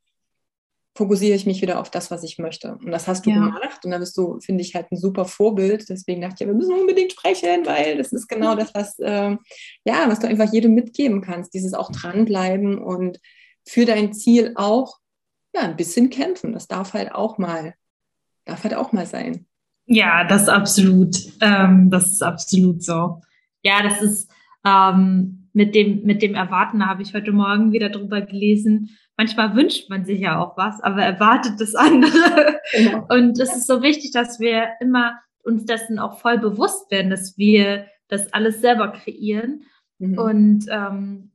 fokussiere 0.95 1.35
ich 1.35 1.45
mich 1.45 1.61
wieder 1.61 1.79
auf 1.79 1.89
das, 1.89 2.11
was 2.11 2.23
ich 2.23 2.37
möchte. 2.37 2.75
Und 2.75 2.91
das 2.91 3.07
hast 3.07 3.25
du 3.25 3.31
ja. 3.31 3.37
gemacht 3.37 3.83
und 3.83 3.91
da 3.91 3.97
bist 3.97 4.15
du, 4.17 4.39
finde 4.39 4.61
ich, 4.61 4.75
halt 4.75 4.91
ein 4.91 4.97
super 4.97 5.25
Vorbild. 5.25 5.89
Deswegen 5.89 6.21
dachte 6.21 6.35
ich, 6.35 6.39
ja, 6.41 6.47
wir 6.47 6.53
müssen 6.53 6.73
unbedingt 6.73 7.11
sprechen, 7.11 7.65
weil 7.65 7.97
das 7.97 8.13
ist 8.13 8.27
genau 8.27 8.55
das, 8.55 8.73
was, 8.75 8.99
äh, 8.99 9.35
ja, 9.85 10.05
was 10.07 10.19
du 10.19 10.27
einfach 10.27 10.51
jedem 10.51 10.75
mitgeben 10.75 11.21
kannst. 11.21 11.53
Dieses 11.53 11.73
auch 11.73 11.91
dranbleiben 11.91 12.77
und 12.77 13.19
für 13.67 13.85
dein 13.85 14.13
Ziel 14.13 14.53
auch 14.55 14.99
ja, 15.55 15.61
ein 15.61 15.75
bisschen 15.75 16.09
kämpfen. 16.09 16.53
Das 16.53 16.67
darf 16.67 16.93
halt 16.93 17.11
auch 17.11 17.37
mal, 17.37 17.73
darf 18.45 18.63
halt 18.63 18.75
auch 18.75 18.91
mal 18.91 19.05
sein. 19.05 19.45
Ja, 19.85 20.25
das 20.25 20.43
ist 20.43 20.49
absolut, 20.49 21.17
ähm, 21.41 21.89
das 21.89 22.07
ist 22.11 22.23
absolut 22.23 22.83
so. 22.83 23.21
Ja, 23.63 23.81
das 23.81 24.01
ist 24.01 24.31
ähm, 24.65 25.42
mit 25.53 25.75
dem 25.75 26.03
mit 26.03 26.21
dem 26.21 26.35
Erwarten 26.35 26.85
habe 26.85 27.03
ich 27.03 27.13
heute 27.13 27.31
Morgen 27.31 27.71
wieder 27.71 27.89
drüber 27.89 28.21
gelesen. 28.21 28.89
Manchmal 29.15 29.55
wünscht 29.55 29.89
man 29.89 30.05
sich 30.05 30.19
ja 30.19 30.39
auch 30.39 30.57
was, 30.57 30.81
aber 30.81 31.03
erwartet 31.03 31.59
das 31.59 31.75
andere. 31.75 32.59
Genau. 32.71 33.05
Und 33.09 33.39
es 33.39 33.55
ist 33.55 33.67
so 33.67 33.83
wichtig, 33.83 34.11
dass 34.11 34.39
wir 34.39 34.69
immer 34.81 35.19
uns 35.43 35.65
dessen 35.65 35.99
auch 35.99 36.19
voll 36.19 36.39
bewusst 36.39 36.89
werden, 36.89 37.11
dass 37.11 37.37
wir 37.37 37.85
das 38.07 38.33
alles 38.33 38.61
selber 38.61 38.91
kreieren. 38.91 39.63
Mhm. 39.99 40.17
Und 40.17 40.65
ähm, 40.69 41.31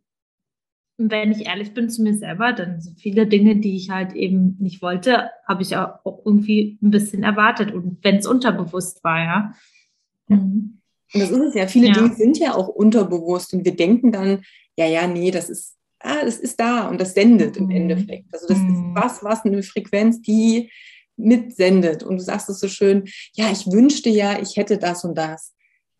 wenn 0.96 1.30
ich 1.30 1.46
ehrlich 1.46 1.74
bin 1.74 1.88
zu 1.88 2.02
mir 2.02 2.14
selber, 2.14 2.52
dann 2.52 2.80
so 2.80 2.90
viele 2.96 3.26
Dinge, 3.26 3.56
die 3.56 3.76
ich 3.76 3.90
halt 3.90 4.14
eben 4.14 4.56
nicht 4.58 4.82
wollte, 4.82 5.30
habe 5.46 5.62
ich 5.62 5.76
auch 5.76 6.00
irgendwie 6.24 6.78
ein 6.82 6.90
bisschen 6.90 7.22
erwartet. 7.22 7.72
Und 7.72 7.98
wenn 8.02 8.16
es 8.16 8.26
unterbewusst 8.26 9.04
war, 9.04 9.18
ja. 9.20 9.52
Mhm. 10.26 10.77
Und 11.12 11.20
das 11.20 11.30
ist 11.30 11.40
es 11.40 11.54
ja. 11.54 11.66
Viele 11.66 11.88
ja. 11.88 11.94
Dinge 11.94 12.14
sind 12.14 12.38
ja 12.38 12.54
auch 12.54 12.68
unterbewusst 12.68 13.54
und 13.54 13.64
wir 13.64 13.74
denken 13.74 14.12
dann, 14.12 14.42
ja, 14.76 14.86
ja, 14.86 15.06
nee, 15.06 15.30
das 15.30 15.48
ist, 15.48 15.76
ah, 16.00 16.24
das 16.24 16.38
ist 16.38 16.60
da 16.60 16.88
und 16.88 17.00
das 17.00 17.14
sendet 17.14 17.56
im 17.56 17.66
mhm. 17.66 17.70
Endeffekt. 17.72 18.26
Also 18.32 18.46
das 18.48 18.58
mhm. 18.58 18.68
ist 18.68 19.02
was, 19.02 19.24
was 19.24 19.44
eine 19.44 19.62
Frequenz, 19.62 20.20
die 20.22 20.70
mitsendet. 21.16 22.02
Und 22.02 22.18
du 22.18 22.22
sagst 22.22 22.48
es 22.48 22.60
so 22.60 22.68
schön, 22.68 23.08
ja, 23.34 23.50
ich 23.50 23.66
wünschte 23.66 24.08
ja, 24.08 24.38
ich 24.40 24.56
hätte 24.56 24.78
das 24.78 25.04
und 25.04 25.16
das. 25.16 25.54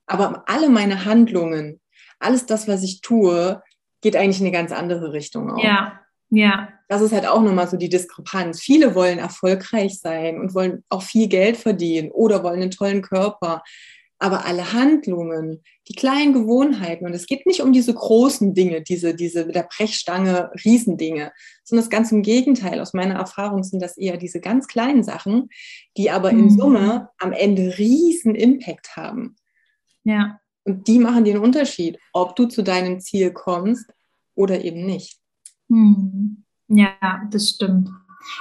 Aber 0.07 0.45
alle 0.47 0.69
meine 0.71 1.05
Handlungen, 1.05 1.81
alles 2.19 2.47
das, 2.47 2.69
was 2.69 2.83
ich 2.83 3.01
tue, 3.01 3.63
geht 4.01 4.17
eigentlich 4.17 4.41
in 4.41 4.47
eine 4.47 4.57
ganz 4.57 4.73
andere 4.73 5.13
Richtung 5.13 5.51
auch. 5.51 5.63
Ja, 5.63 6.01
ja. 6.31 6.69
Das 6.89 7.03
ist 7.03 7.13
halt 7.13 7.27
auch 7.27 7.43
nochmal 7.43 7.69
so 7.69 7.77
die 7.77 7.89
Diskrepanz. 7.89 8.61
Viele 8.61 8.95
wollen 8.95 9.19
erfolgreich 9.19 9.99
sein 9.99 10.41
und 10.41 10.55
wollen 10.55 10.85
auch 10.89 11.03
viel 11.03 11.29
Geld 11.29 11.57
verdienen 11.57 12.11
oder 12.11 12.43
wollen 12.43 12.63
einen 12.63 12.71
tollen 12.71 13.03
Körper. 13.03 13.63
Aber 14.19 14.47
alle 14.47 14.73
Handlungen, 14.73 15.63
die 15.87 15.95
kleinen 15.95 16.33
Gewohnheiten, 16.33 17.07
und 17.07 17.15
es 17.15 17.27
geht 17.27 17.47
nicht 17.47 17.63
um 17.63 17.73
diese 17.73 17.95
großen 17.95 18.53
Dinge, 18.53 18.83
diese, 18.83 19.15
diese 19.15 19.47
mit 19.47 19.55
der 19.55 19.69
Brechstange 19.71 20.51
Riesendinge, 20.65 21.33
sondern 21.63 21.85
das 21.85 21.91
ganz 21.91 22.11
im 22.11 22.23
Gegenteil. 22.23 22.81
Aus 22.81 22.95
meiner 22.95 23.15
Erfahrung 23.15 23.63
sind 23.63 23.81
das 23.81 23.97
eher 23.97 24.17
diese 24.17 24.41
ganz 24.41 24.67
kleinen 24.67 25.05
Sachen, 25.05 25.51
die 25.97 26.11
aber 26.11 26.31
in 26.31 26.45
mhm. 26.45 26.51
Summe 26.51 27.11
am 27.19 27.33
Ende 27.33 27.79
riesen 27.79 28.35
Impact 28.35 28.97
haben. 28.97 29.37
Ja. 30.03 30.41
Und 30.65 30.89
die 30.89 30.99
machen 30.99 31.25
den 31.25 31.39
Unterschied, 31.39 31.99
ob 32.13 32.35
du 32.35 32.47
zu 32.47 32.63
deinem 32.63 33.01
Ziel 33.01 33.33
kommst 33.33 33.91
oder 34.35 34.65
eben 34.65 34.85
nicht. 34.85 35.19
Hm. 35.69 36.45
Ja, 36.69 37.23
das 37.31 37.51
stimmt. 37.51 37.89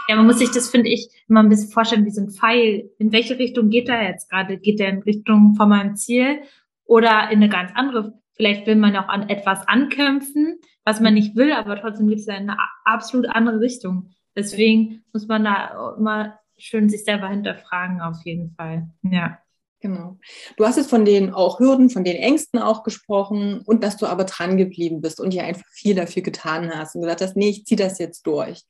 Ja, 0.08 0.16
man 0.16 0.26
muss 0.26 0.40
sich 0.40 0.52
das, 0.52 0.70
finde 0.70 0.90
ich, 0.90 1.10
immer 1.28 1.42
ein 1.42 1.50
bisschen 1.50 1.72
vorstellen 1.72 2.06
wie 2.06 2.12
so 2.12 2.22
ein 2.22 2.30
Pfeil. 2.30 2.90
In 3.00 3.12
welche 3.12 3.38
Richtung 3.38 3.70
geht 3.70 3.90
er 3.90 4.04
jetzt 4.04 4.30
gerade? 4.30 4.58
Geht 4.58 4.80
er 4.80 4.90
in 4.90 5.04
Richtung 5.04 5.56
von 5.56 5.70
meinem 5.70 5.96
Ziel 5.96 6.42
oder 6.86 7.30
in 7.30 7.38
eine 7.38 7.50
ganz 7.50 7.72
andere? 7.76 8.20
Vielleicht 8.34 8.68
will 8.68 8.76
man 8.76 8.96
auch 8.96 9.08
an 9.08 9.30
etwas 9.30 9.68
ankämpfen, 9.68 10.60
was 10.86 11.02
man 11.02 11.16
nicht 11.16 11.36
will, 11.36 11.52
aber 11.52 11.80
trotzdem 11.80 12.08
geht 12.08 12.20
es 12.20 12.28
in 12.28 12.34
eine 12.34 12.58
absolut 12.86 13.28
andere 13.30 13.60
Richtung. 13.60 14.12
Deswegen 14.36 15.04
muss 15.12 15.28
man 15.28 15.44
da 15.44 15.96
immer 15.98 16.40
schön 16.58 16.90
sich 16.90 17.04
selber 17.04 17.30
hinterfragen, 17.30 18.02
auf 18.02 18.18
jeden 18.24 18.52
Fall. 18.52 18.90
Ja. 19.02 19.40
Genau. 19.80 20.18
Du 20.56 20.66
hast 20.66 20.78
jetzt 20.78 20.90
von 20.90 21.06
den 21.06 21.34
auch 21.34 21.60
Hürden, 21.60 21.92
von 21.92 22.04
den 22.04 22.16
Ängsten 22.16 22.60
auch 22.60 22.82
gesprochen 22.82 23.62
und 23.66 23.84
dass 23.84 23.98
du 23.98 24.08
aber 24.08 24.24
dran 24.24 24.58
geblieben 24.58 25.02
bist 25.02 25.20
und 25.20 25.34
ja 25.36 25.44
einfach 25.44 25.68
viel 25.72 25.94
dafür 25.94 26.24
getan 26.24 26.72
hast 26.74 26.96
und 26.96 27.02
gesagt 27.02 27.22
hast, 27.22 27.38
nee, 27.38 27.50
ich 27.50 27.66
ziehe 27.66 27.78
das 27.78 28.00
jetzt 28.00 28.26
durch. 28.26 28.64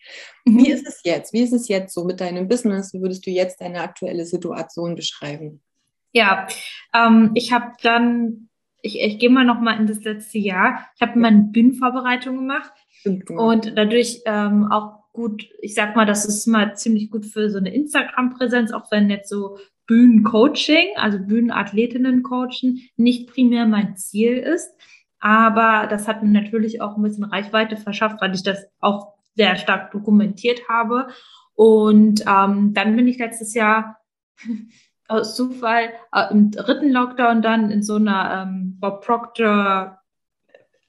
Mhm. 0.46 0.58
Wie 0.58 0.72
ist 0.72 0.86
es 0.86 1.02
jetzt? 1.06 1.32
Wie 1.32 1.42
ist 1.42 1.54
es 1.54 1.70
jetzt 1.70 1.94
so 1.94 2.04
mit 2.04 2.20
deinem 2.20 2.50
Business? 2.50 2.94
Wie 2.94 3.02
würdest 3.02 3.26
du 3.26 3.32
jetzt 3.32 3.62
deine 3.62 3.82
aktuelle 3.82 4.26
Situation 4.26 4.96
beschreiben? 4.96 5.62
Ja, 6.12 6.48
ähm, 6.94 7.32
ich 7.36 7.54
habe 7.54 7.72
dann, 7.82 8.50
ich, 8.82 9.00
ich 9.00 9.18
gehe 9.18 9.30
mal 9.30 9.46
noch 9.46 9.62
mal 9.62 9.80
in 9.80 9.88
das 9.88 10.04
letzte 10.04 10.40
Jahr. 10.40 10.90
Ich 10.96 11.02
habe 11.02 11.18
meine 11.18 11.44
Bühnenvorbereitung 11.44 12.36
gemacht 12.36 12.74
genau. 13.06 13.50
und 13.50 13.78
dadurch 13.78 14.24
ähm, 14.26 14.68
auch 14.70 14.98
gut, 15.14 15.50
ich 15.62 15.74
sag 15.74 15.96
mal, 15.96 16.06
das 16.06 16.26
ist 16.26 16.48
mal 16.48 16.76
ziemlich 16.76 17.10
gut 17.10 17.26
für 17.26 17.50
so 17.50 17.58
eine 17.58 17.74
Instagram-Präsenz, 17.74 18.72
auch 18.72 18.92
wenn 18.92 19.10
jetzt 19.10 19.30
so 19.30 19.58
Bühnencoaching, 19.88 20.98
also 20.98 21.18
Bühnenathletinnen 21.18 22.22
coachen, 22.22 22.82
nicht 22.98 23.30
primär 23.30 23.66
mein 23.66 23.96
Ziel 23.96 24.38
ist. 24.38 24.70
Aber 25.20 25.88
das 25.88 26.08
hat 26.08 26.22
mir 26.22 26.30
natürlich 26.30 26.82
auch 26.82 26.96
ein 26.96 27.02
bisschen 27.02 27.24
Reichweite 27.24 27.78
verschafft, 27.78 28.22
weil 28.22 28.36
ich 28.36 28.44
das 28.44 28.68
auch 28.80 29.14
sehr 29.36 29.56
stark 29.56 29.92
dokumentiert 29.92 30.70
habe. 30.70 31.08
Und 31.56 32.24
ähm, 32.28 32.74
dann 32.74 32.96
bin 32.96 33.08
ich 33.08 33.18
letztes 33.18 33.54
Jahr 33.54 34.00
aus 35.08 35.36
Zufall 35.36 35.90
äh, 36.14 36.32
im 36.32 36.52
dritten 36.52 36.92
Lockdown 36.92 37.42
dann 37.42 37.72
in 37.72 37.82
so 37.82 37.96
einer 37.96 38.44
ähm, 38.44 38.78
Bob 38.80 39.06
Proctor 39.06 40.00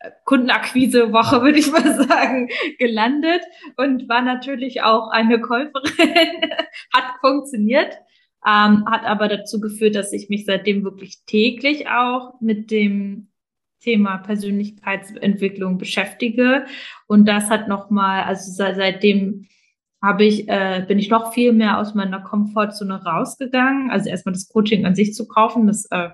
äh, 0.01 0.11
Kundenakquise-Woche, 0.25 1.41
würde 1.41 1.59
ich 1.59 1.71
mal 1.71 1.95
sagen, 2.05 2.51
gelandet 2.79 3.43
und 3.77 4.09
war 4.09 4.23
natürlich 4.23 4.83
auch 4.83 5.09
eine 5.09 5.41
Käuferin. 5.41 6.51
Hat 6.93 7.15
funktioniert 7.21 7.99
ähm, 8.47 8.85
hat 8.87 9.05
aber 9.05 9.29
dazu 9.29 9.61
geführt, 9.61 9.95
dass 9.95 10.13
ich 10.13 10.29
mich 10.29 10.45
seitdem 10.45 10.85
wirklich 10.85 11.19
täglich 11.27 11.89
auch 11.89 12.41
mit 12.41 12.71
dem 12.71 13.29
Thema 13.81 14.19
Persönlichkeitsentwicklung 14.19 15.79
beschäftige. 15.79 16.67
Und 17.07 17.27
das 17.27 17.51
hat 17.51 17.69
nochmal, 17.69 18.25
also 18.25 18.51
seitdem 18.53 19.47
habe 20.03 20.25
ich, 20.25 20.49
äh, 20.49 20.85
bin 20.87 20.99
ich 20.99 21.11
noch 21.11 21.33
viel 21.33 21.53
mehr 21.53 21.79
aus 21.79 21.95
meiner 21.95 22.21
Komfortzone 22.21 23.03
rausgegangen. 23.05 23.91
Also 23.91 24.09
erstmal 24.09 24.33
das 24.33 24.49
Coaching 24.49 24.87
an 24.87 24.95
sich 24.95 25.15
zu 25.15 25.27
kaufen, 25.27 25.67
das, 25.67 25.87
äh, 25.91 26.11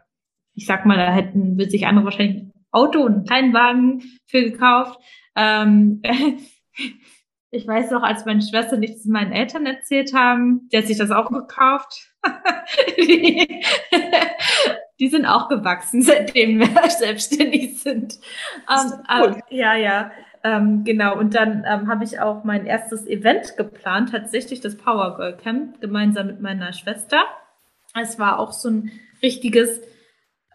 ich 0.55 0.67
sag 0.67 0.87
mal, 0.87 0.97
da 0.97 1.13
hätten, 1.13 1.59
wird 1.59 1.71
sich 1.71 1.87
andere 1.87 2.07
wahrscheinlich 2.07 2.45
ein 2.45 2.53
Auto 2.71 3.01
und 3.01 3.15
einen 3.15 3.25
kleinen 3.25 3.55
Wagen 3.55 4.03
für 4.27 4.43
gekauft. 4.43 4.99
Ähm, 5.37 6.03
ich 7.55 7.67
weiß 7.67 7.93
noch, 7.93 8.03
als 8.03 8.25
meine 8.27 8.43
Schwester 8.43 8.77
nichts 8.77 9.05
meinen 9.05 9.33
Eltern 9.33 9.65
erzählt 9.65 10.13
haben, 10.13 10.69
die 10.73 10.79
hat 10.79 10.87
sich 10.87 10.99
das 10.99 11.11
auch 11.11 11.31
gekauft. 11.31 12.11
die, 12.99 13.65
die, 15.01 15.09
sind 15.09 15.25
auch 15.25 15.49
gewachsen, 15.49 16.03
seitdem 16.03 16.59
wir 16.59 16.91
selbstständig 16.91 17.81
sind. 17.81 18.19
Um, 18.69 18.93
cool. 19.21 19.43
äh, 19.51 19.57
ja, 19.57 19.75
ja. 19.77 20.11
Ähm, 20.43 20.85
genau, 20.85 21.17
und 21.17 21.35
dann 21.35 21.65
ähm, 21.67 21.89
habe 21.89 22.05
ich 22.05 22.21
auch 22.21 22.45
mein 22.45 22.67
erstes 22.67 23.07
Event 23.07 23.57
geplant, 23.57 24.11
tatsächlich 24.11 24.61
das 24.61 24.77
Power 24.77 25.17
Girl 25.17 25.37
Camp, 25.37 25.81
gemeinsam 25.81 26.27
mit 26.27 26.41
meiner 26.41 26.73
Schwester. 26.73 27.23
Es 27.99 28.19
war 28.19 28.39
auch 28.39 28.53
so 28.53 28.69
ein 28.69 28.91
richtiges 29.23 29.81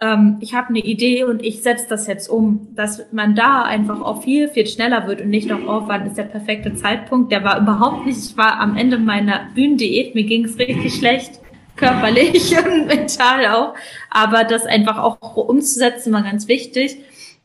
ähm, 0.01 0.37
ich 0.39 0.53
habe 0.53 0.69
eine 0.69 0.79
Idee 0.79 1.23
und 1.23 1.43
ich 1.43 1.61
setze 1.61 1.87
das 1.89 2.07
jetzt 2.07 2.29
um, 2.29 2.69
dass 2.75 3.11
man 3.11 3.35
da 3.35 3.63
einfach 3.63 4.01
auch 4.01 4.23
viel, 4.23 4.47
viel 4.47 4.65
schneller 4.65 5.07
wird 5.07 5.21
und 5.21 5.29
nicht 5.29 5.49
noch, 5.49 5.59
oh, 5.61 5.87
wann 5.87 6.05
ist 6.05 6.17
der 6.17 6.23
perfekte 6.23 6.73
Zeitpunkt? 6.73 7.31
Der 7.31 7.43
war 7.43 7.59
überhaupt 7.59 8.05
nicht, 8.05 8.17
ich 8.17 8.37
war 8.37 8.59
am 8.59 8.77
Ende 8.77 8.97
meiner 8.97 9.49
Bühnendiät, 9.53 10.15
mir 10.15 10.23
ging 10.23 10.45
es 10.45 10.57
richtig 10.57 10.95
schlecht, 10.95 11.39
körperlich 11.75 12.55
und 12.65 12.87
mental 12.87 13.45
auch, 13.47 13.73
aber 14.09 14.43
das 14.45 14.65
einfach 14.65 14.97
auch 14.97 15.35
umzusetzen 15.35 16.13
war 16.13 16.23
ganz 16.23 16.47
wichtig. 16.47 16.97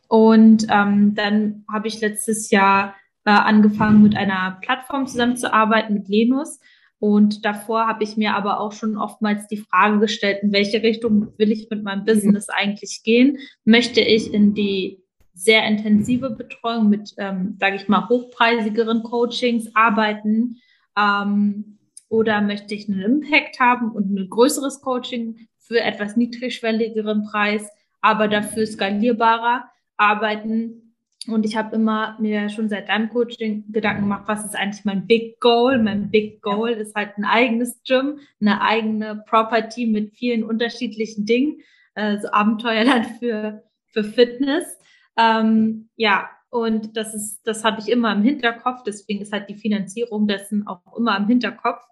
Und 0.06 0.66
ähm, 0.70 1.14
dann 1.14 1.64
habe 1.72 1.88
ich 1.88 2.00
letztes 2.00 2.50
Jahr 2.50 2.94
äh, 3.24 3.30
angefangen, 3.30 4.02
mit 4.02 4.16
einer 4.16 4.58
Plattform 4.60 5.06
zusammenzuarbeiten, 5.06 5.94
mit 5.94 6.08
Lenus. 6.08 6.60
Und 6.98 7.44
davor 7.44 7.86
habe 7.86 8.04
ich 8.04 8.16
mir 8.16 8.34
aber 8.34 8.60
auch 8.60 8.72
schon 8.72 8.96
oftmals 8.96 9.46
die 9.48 9.58
Frage 9.58 9.98
gestellt, 9.98 10.38
in 10.42 10.52
welche 10.52 10.82
Richtung 10.82 11.32
will 11.36 11.52
ich 11.52 11.68
mit 11.70 11.82
meinem 11.82 12.00
mhm. 12.00 12.06
Business 12.06 12.48
eigentlich 12.48 13.02
gehen? 13.04 13.38
Möchte 13.64 14.00
ich 14.00 14.32
in 14.32 14.54
die 14.54 15.02
sehr 15.34 15.66
intensive 15.66 16.30
Betreuung 16.30 16.88
mit, 16.88 17.12
ähm, 17.18 17.56
sage 17.58 17.76
ich 17.76 17.88
mal, 17.88 18.08
hochpreisigeren 18.08 19.02
Coachings 19.02 19.68
arbeiten? 19.74 20.56
Ähm, 20.96 21.78
oder 22.08 22.40
möchte 22.40 22.74
ich 22.74 22.88
einen 22.88 23.00
Impact 23.00 23.58
haben 23.58 23.90
und 23.90 24.14
ein 24.14 24.30
größeres 24.30 24.80
Coaching 24.80 25.48
für 25.58 25.80
etwas 25.80 26.16
niedrigschwelligeren 26.16 27.24
Preis, 27.24 27.68
aber 28.00 28.28
dafür 28.28 28.66
skalierbarer 28.66 29.64
arbeiten? 29.96 30.83
Und 31.28 31.46
ich 31.46 31.56
habe 31.56 31.74
immer 31.74 32.16
mir 32.20 32.48
schon 32.48 32.68
seit 32.68 32.88
deinem 32.88 33.08
Coaching 33.08 33.64
Gedanken 33.72 34.02
gemacht, 34.02 34.24
was 34.26 34.44
ist 34.44 34.56
eigentlich 34.56 34.84
mein 34.84 35.06
Big 35.06 35.40
Goal? 35.40 35.78
Mein 35.82 36.10
Big 36.10 36.42
Goal 36.42 36.70
ist 36.70 36.94
halt 36.94 37.16
ein 37.16 37.24
eigenes 37.24 37.82
Gym, 37.84 38.18
eine 38.40 38.60
eigene 38.60 39.22
Property 39.26 39.86
mit 39.86 40.12
vielen 40.12 40.44
unterschiedlichen 40.44 41.24
Dingen, 41.24 41.60
äh, 41.94 42.18
so 42.18 42.28
Abenteuerland 42.30 43.06
für, 43.18 43.64
für 43.86 44.04
Fitness. 44.04 44.78
Ähm, 45.16 45.88
ja, 45.96 46.28
und 46.50 46.96
das 46.96 47.14
ist, 47.14 47.40
das 47.44 47.64
habe 47.64 47.80
ich 47.80 47.88
immer 47.88 48.12
im 48.12 48.22
Hinterkopf. 48.22 48.82
Deswegen 48.84 49.22
ist 49.22 49.32
halt 49.32 49.48
die 49.48 49.56
Finanzierung 49.56 50.28
dessen 50.28 50.66
auch 50.66 50.96
immer 50.96 51.16
im 51.16 51.26
Hinterkopf. 51.26 51.82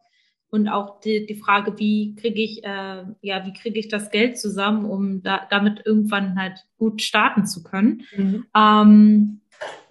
Und 0.53 0.69
auch 0.69 1.01
die, 1.01 1.25
die 1.25 1.35
Frage, 1.35 1.79
wie 1.79 2.15
kriege 2.15 2.43
ich, 2.43 2.63
äh, 2.63 3.05
ja, 3.23 3.47
wie 3.47 3.55
kriege 3.55 3.81
ich 3.81 3.89
das 3.89 4.11
Geld 4.11 4.39
zusammen, 4.39 4.85
um 4.85 5.23
da, 5.23 5.47
damit 5.49 5.81
irgendwann 5.87 6.39
halt 6.39 6.67
gut 6.77 7.01
starten 7.01 7.47
zu 7.47 7.63
können. 7.63 8.03
Mhm. 8.15 8.45
Ähm, 8.55 9.41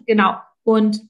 genau. 0.06 0.36
Und 0.64 1.02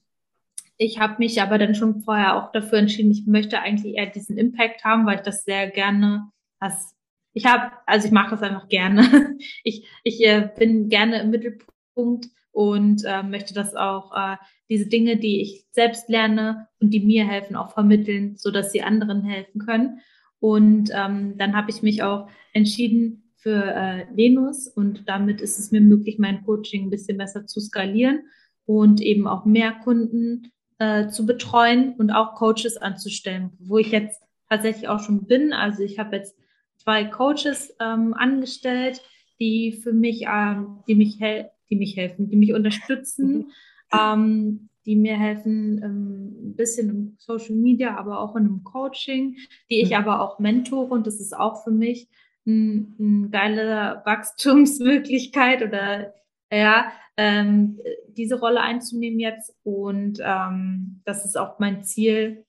ich 0.78 0.98
habe 1.00 1.16
mich 1.18 1.42
aber 1.42 1.58
dann 1.58 1.74
schon 1.74 2.00
vorher 2.00 2.34
auch 2.34 2.50
dafür 2.52 2.78
entschieden, 2.78 3.10
ich 3.10 3.26
möchte 3.26 3.60
eigentlich 3.60 3.94
eher 3.94 4.06
diesen 4.06 4.38
Impact 4.38 4.84
haben, 4.84 5.04
weil 5.04 5.16
ich 5.16 5.22
das 5.22 5.44
sehr 5.44 5.70
gerne, 5.70 6.30
das, 6.58 6.96
ich 7.34 7.44
habe, 7.44 7.72
also 7.84 8.06
ich 8.06 8.12
mache 8.12 8.30
das 8.30 8.42
einfach 8.42 8.68
gerne. 8.68 9.36
Ich, 9.64 9.86
ich 10.02 10.24
äh, 10.24 10.48
bin 10.56 10.88
gerne 10.88 11.20
im 11.20 11.30
Mittelpunkt 11.30 12.28
und 12.52 13.02
äh, 13.04 13.22
möchte 13.22 13.54
das 13.54 13.74
auch 13.74 14.12
äh, 14.16 14.36
diese 14.68 14.86
Dinge, 14.86 15.16
die 15.16 15.40
ich 15.40 15.66
selbst 15.70 16.08
lerne 16.08 16.68
und 16.80 16.90
die 16.90 17.00
mir 17.00 17.26
helfen, 17.26 17.56
auch 17.56 17.72
vermitteln, 17.72 18.36
so 18.36 18.50
dass 18.50 18.72
sie 18.72 18.82
anderen 18.82 19.22
helfen 19.22 19.60
können. 19.60 20.00
Und 20.38 20.90
ähm, 20.94 21.36
dann 21.38 21.56
habe 21.56 21.70
ich 21.70 21.82
mich 21.82 22.02
auch 22.02 22.28
entschieden 22.52 23.32
für 23.36 23.74
äh, 23.74 24.06
Venus 24.14 24.68
und 24.68 25.08
damit 25.08 25.40
ist 25.40 25.58
es 25.58 25.72
mir 25.72 25.80
möglich, 25.80 26.18
mein 26.18 26.44
Coaching 26.44 26.84
ein 26.84 26.90
bisschen 26.90 27.18
besser 27.18 27.46
zu 27.46 27.60
skalieren 27.60 28.20
und 28.66 29.00
eben 29.00 29.26
auch 29.26 29.44
mehr 29.44 29.72
Kunden 29.72 30.52
äh, 30.78 31.08
zu 31.08 31.26
betreuen 31.26 31.94
und 31.98 32.10
auch 32.10 32.34
Coaches 32.34 32.76
anzustellen, 32.76 33.50
wo 33.58 33.78
ich 33.78 33.90
jetzt 33.90 34.22
tatsächlich 34.48 34.88
auch 34.88 35.00
schon 35.00 35.26
bin. 35.26 35.52
Also 35.52 35.82
ich 35.82 35.98
habe 35.98 36.16
jetzt 36.16 36.36
zwei 36.76 37.04
Coaches 37.04 37.74
ähm, 37.80 38.14
angestellt, 38.14 39.02
die 39.40 39.72
für 39.72 39.92
mich, 39.92 40.26
ähm, 40.28 40.80
die 40.86 40.94
mich 40.94 41.18
helfen 41.20 41.50
die 41.70 41.76
mich 41.76 41.96
helfen, 41.96 42.28
die 42.28 42.36
mich 42.36 42.52
unterstützen, 42.54 43.36
mhm. 43.36 43.52
ähm, 43.92 44.68
die 44.84 44.96
mir 44.96 45.16
helfen, 45.16 45.80
ähm, 45.82 46.50
ein 46.50 46.56
bisschen 46.56 46.88
im 46.90 47.14
Social 47.18 47.54
Media, 47.54 47.96
aber 47.96 48.20
auch 48.20 48.36
in 48.36 48.44
einem 48.44 48.64
Coaching, 48.64 49.36
die 49.70 49.80
ich 49.80 49.90
mhm. 49.90 49.96
aber 49.96 50.20
auch 50.20 50.38
mentore 50.38 50.92
und 50.92 51.06
das 51.06 51.20
ist 51.20 51.36
auch 51.36 51.62
für 51.64 51.70
mich 51.70 52.08
eine 52.44 52.86
ein 52.98 53.30
geile 53.30 54.02
Wachstumsmöglichkeit 54.04 55.62
oder 55.62 56.12
ja, 56.50 56.92
ähm, 57.16 57.80
diese 58.08 58.38
Rolle 58.40 58.60
einzunehmen 58.60 59.20
jetzt 59.20 59.54
und 59.62 60.18
ähm, 60.22 61.00
das 61.04 61.24
ist 61.24 61.36
auch 61.36 61.58
mein 61.58 61.84
Ziel, 61.84 62.44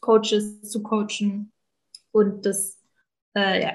Coaches 0.00 0.62
zu 0.62 0.82
coachen 0.82 1.52
und 2.10 2.44
das, 2.44 2.80
äh, 3.34 3.62
ja, 3.62 3.72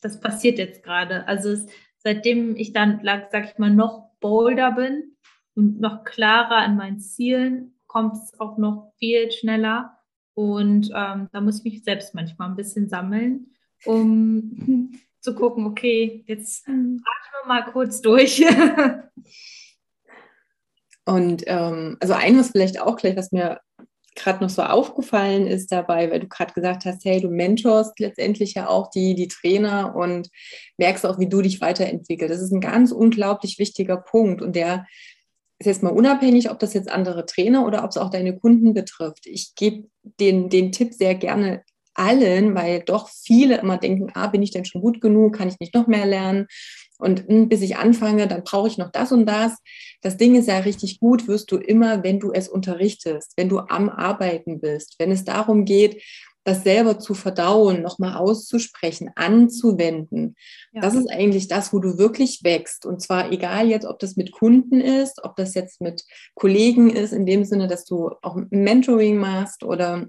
das 0.00 0.20
passiert 0.20 0.58
jetzt 0.58 0.82
gerade. 0.82 1.26
Also 1.28 1.50
es, 1.50 1.66
seitdem 2.08 2.56
ich 2.56 2.72
dann, 2.72 3.02
sag 3.04 3.44
ich 3.44 3.58
mal, 3.58 3.70
noch 3.70 4.08
bolder 4.18 4.72
bin 4.72 5.14
und 5.54 5.78
noch 5.78 6.04
klarer 6.04 6.64
in 6.64 6.76
meinen 6.76 7.00
Zielen, 7.00 7.74
kommt 7.86 8.14
es 8.14 8.40
auch 8.40 8.56
noch 8.56 8.94
viel 8.98 9.30
schneller. 9.30 9.98
Und 10.32 10.90
ähm, 10.94 11.28
da 11.32 11.42
muss 11.42 11.58
ich 11.58 11.64
mich 11.64 11.84
selbst 11.84 12.14
manchmal 12.14 12.48
ein 12.48 12.56
bisschen 12.56 12.88
sammeln, 12.88 13.48
um 13.84 14.90
zu 15.20 15.34
gucken, 15.34 15.66
okay, 15.66 16.24
jetzt 16.26 16.66
atmen 16.66 17.02
wir 17.02 17.46
mal 17.46 17.70
kurz 17.72 18.00
durch. 18.00 18.42
und 21.04 21.42
ähm, 21.46 21.98
also 22.00 22.14
ein, 22.14 22.38
was 22.38 22.52
vielleicht 22.52 22.80
auch 22.80 22.96
gleich, 22.96 23.16
was 23.16 23.32
mir 23.32 23.60
gerade 24.18 24.42
noch 24.42 24.50
so 24.50 24.62
aufgefallen 24.62 25.46
ist 25.46 25.72
dabei, 25.72 26.10
weil 26.10 26.20
du 26.20 26.28
gerade 26.28 26.52
gesagt 26.52 26.84
hast, 26.84 27.04
hey, 27.04 27.20
du 27.20 27.28
mentorst 27.28 27.98
letztendlich 28.00 28.54
ja 28.54 28.68
auch 28.68 28.90
die, 28.90 29.14
die 29.14 29.28
Trainer 29.28 29.94
und 29.96 30.28
merkst 30.76 31.06
auch, 31.06 31.18
wie 31.18 31.28
du 31.28 31.42
dich 31.42 31.60
weiterentwickelst. 31.60 32.34
Das 32.34 32.42
ist 32.42 32.52
ein 32.52 32.60
ganz 32.60 32.92
unglaublich 32.92 33.58
wichtiger 33.58 33.96
Punkt 33.96 34.42
und 34.42 34.56
der 34.56 34.86
ist 35.58 35.66
jetzt 35.66 35.82
mal 35.82 35.90
unabhängig, 35.90 36.50
ob 36.50 36.58
das 36.58 36.74
jetzt 36.74 36.90
andere 36.90 37.26
Trainer 37.26 37.66
oder 37.66 37.82
ob 37.84 37.90
es 37.90 37.96
auch 37.96 38.10
deine 38.10 38.36
Kunden 38.38 38.74
betrifft. 38.74 39.26
Ich 39.26 39.54
gebe 39.56 39.88
den, 40.02 40.48
den 40.50 40.70
Tipp 40.70 40.94
sehr 40.94 41.14
gerne 41.14 41.64
allen, 41.94 42.54
weil 42.54 42.80
doch 42.80 43.08
viele 43.08 43.58
immer 43.58 43.76
denken, 43.76 44.10
ah, 44.14 44.28
bin 44.28 44.42
ich 44.42 44.52
denn 44.52 44.64
schon 44.64 44.80
gut 44.80 45.00
genug, 45.00 45.36
kann 45.36 45.48
ich 45.48 45.58
nicht 45.58 45.74
noch 45.74 45.88
mehr 45.88 46.06
lernen? 46.06 46.46
Und 46.98 47.28
mh, 47.28 47.34
hm, 47.34 47.48
bis 47.48 47.62
ich 47.62 47.76
anfange, 47.76 48.26
dann 48.26 48.44
brauche 48.44 48.68
ich 48.68 48.78
noch 48.78 48.90
das 48.90 49.12
und 49.12 49.26
das. 49.26 49.58
Das 50.02 50.16
Ding 50.16 50.34
ist 50.34 50.48
ja 50.48 50.58
richtig 50.58 51.00
gut, 51.00 51.28
wirst 51.28 51.50
du 51.50 51.56
immer, 51.56 52.02
wenn 52.02 52.20
du 52.20 52.32
es 52.32 52.48
unterrichtest, 52.48 53.32
wenn 53.36 53.48
du 53.48 53.60
am 53.60 53.88
Arbeiten 53.88 54.60
bist, 54.60 54.96
wenn 54.98 55.10
es 55.10 55.24
darum 55.24 55.64
geht, 55.64 56.02
das 56.48 56.62
selber 56.62 56.98
zu 56.98 57.14
verdauen, 57.14 57.82
nochmal 57.82 58.16
auszusprechen, 58.16 59.10
anzuwenden. 59.16 60.34
Ja. 60.72 60.80
Das 60.80 60.94
ist 60.94 61.10
eigentlich 61.10 61.46
das, 61.46 61.72
wo 61.72 61.78
du 61.78 61.98
wirklich 61.98 62.40
wächst. 62.42 62.86
Und 62.86 63.02
zwar 63.02 63.30
egal 63.30 63.68
jetzt, 63.68 63.84
ob 63.84 63.98
das 63.98 64.16
mit 64.16 64.32
Kunden 64.32 64.80
ist, 64.80 65.22
ob 65.24 65.36
das 65.36 65.54
jetzt 65.54 65.80
mit 65.80 66.04
Kollegen 66.34 66.88
ist, 66.88 67.12
in 67.12 67.26
dem 67.26 67.44
Sinne, 67.44 67.68
dass 67.68 67.84
du 67.84 68.12
auch 68.22 68.38
Mentoring 68.50 69.18
machst 69.18 69.62
oder 69.62 70.06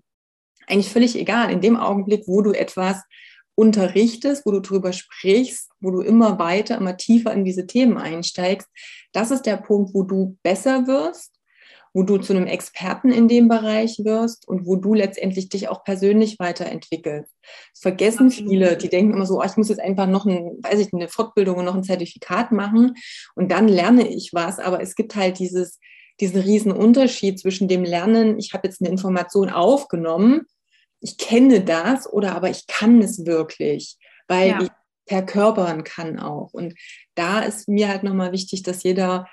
eigentlich 0.68 0.92
völlig 0.92 1.18
egal. 1.18 1.52
In 1.52 1.62
dem 1.62 1.76
Augenblick, 1.76 2.24
wo 2.28 2.42
du 2.42 2.54
etwas 2.54 3.04
unterrichtest, 3.60 4.46
wo 4.46 4.52
du 4.52 4.62
drüber 4.62 4.94
sprichst, 4.94 5.70
wo 5.80 5.92
du 5.92 6.02
immer 6.02 6.40
weiter, 6.40 6.78
immer 6.78 6.98
tiefer 6.98 7.34
in 7.34 7.46
diese 7.46 7.68
Themen 7.68 7.98
einsteigst, 7.98 8.68
das 9.12 9.32
ist 9.32 9.46
der 9.46 9.58
Punkt, 9.58 9.94
wo 9.94 10.04
du 10.04 10.38
besser 10.44 10.88
wirst 10.88 11.40
wo 11.94 12.04
du 12.04 12.18
zu 12.18 12.34
einem 12.34 12.48
Experten 12.48 13.12
in 13.12 13.28
dem 13.28 13.48
Bereich 13.48 14.00
wirst 14.04 14.48
und 14.48 14.66
wo 14.66 14.76
du 14.76 14.94
letztendlich 14.94 15.50
dich 15.50 15.70
auch 15.70 15.84
persönlich 15.84 16.38
weiterentwickelst. 16.40 17.32
Das 17.74 17.82
vergessen 17.82 18.30
viele, 18.30 18.78
die 18.78 18.90
denken 18.90 19.14
immer 19.14 19.26
so, 19.26 19.40
oh, 19.40 19.44
ich 19.44 19.58
muss 19.58 19.70
jetzt 19.70 19.82
einfach 19.82 20.08
noch 20.08 20.26
ein, 20.26 20.60
weiß 20.62 20.80
ich, 20.80 20.94
eine 20.94 21.08
Fortbildung 21.08 21.58
und 21.58 21.66
noch 21.66 21.76
ein 21.76 21.84
Zertifikat 21.84 22.52
machen 22.52 22.96
und 23.36 23.52
dann 23.52 23.68
lerne 23.68 24.08
ich 24.08 24.32
was. 24.34 24.60
Aber 24.60 24.82
es 24.82 24.96
gibt 24.96 25.16
halt 25.16 25.40
dieses, 25.40 25.80
diesen 26.20 26.42
riesen 26.42 26.72
Unterschied 26.72 27.40
zwischen 27.40 27.68
dem 27.68 27.84
Lernen, 27.84 28.38
ich 28.38 28.54
habe 28.54 28.68
jetzt 28.68 28.82
eine 28.82 28.90
Information 28.90 29.50
aufgenommen, 29.50 30.46
ich 31.02 31.18
kenne 31.18 31.62
das 31.62 32.12
oder 32.12 32.36
aber 32.36 32.50
ich 32.50 32.68
kann 32.68 33.02
es 33.02 33.26
wirklich, 33.26 33.98
weil 34.28 34.50
ja. 34.50 34.62
ich 34.62 34.70
verkörpern 35.08 35.84
kann 35.84 36.20
auch. 36.20 36.54
Und 36.54 36.76
da 37.16 37.42
ist 37.42 37.68
mir 37.68 37.90
halt 37.90 38.04
nochmal 38.04 38.32
wichtig, 38.32 38.64
dass 38.64 38.84
jeder 38.84 39.28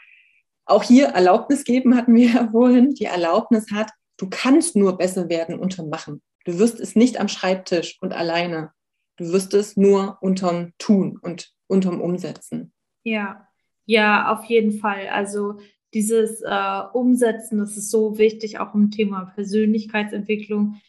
auch 0.65 0.83
hier 0.83 1.09
Erlaubnis 1.09 1.65
geben, 1.65 1.97
hatten 1.97 2.15
wir 2.15 2.29
ja 2.35 2.49
vorhin, 2.51 2.95
die 2.95 3.05
Erlaubnis 3.05 3.67
hat, 3.73 3.91
du 4.17 4.29
kannst 4.29 4.77
nur 4.77 4.97
besser 4.97 5.29
werden 5.29 5.59
unterm 5.59 5.89
Machen. 5.89 6.23
Du 6.45 6.59
wirst 6.59 6.81
es 6.81 6.97
nicht 6.97 7.19
am 7.21 7.29
Schreibtisch 7.29 7.99
und 8.01 8.13
alleine. 8.13 8.73
Du 9.17 9.33
wirst 9.33 9.55
es 9.55 9.77
nur 9.77 10.19
unterm 10.21 10.73
Tun 10.79 11.19
und 11.21 11.53
unterm 11.67 12.01
Umsetzen. 12.01 12.73
Ja, 13.03 13.49
ja, 13.85 14.33
auf 14.33 14.45
jeden 14.45 14.73
Fall. 14.73 15.09
Also 15.09 15.59
dieses 15.95 16.43
äh, 16.43 16.83
Umsetzen, 16.93 17.59
das 17.59 17.77
ist 17.77 17.91
so 17.91 18.19
wichtig, 18.19 18.59
auch 18.59 18.75
im 18.75 18.91
Thema 18.91 19.33
Persönlichkeitsentwicklung. 19.35 20.81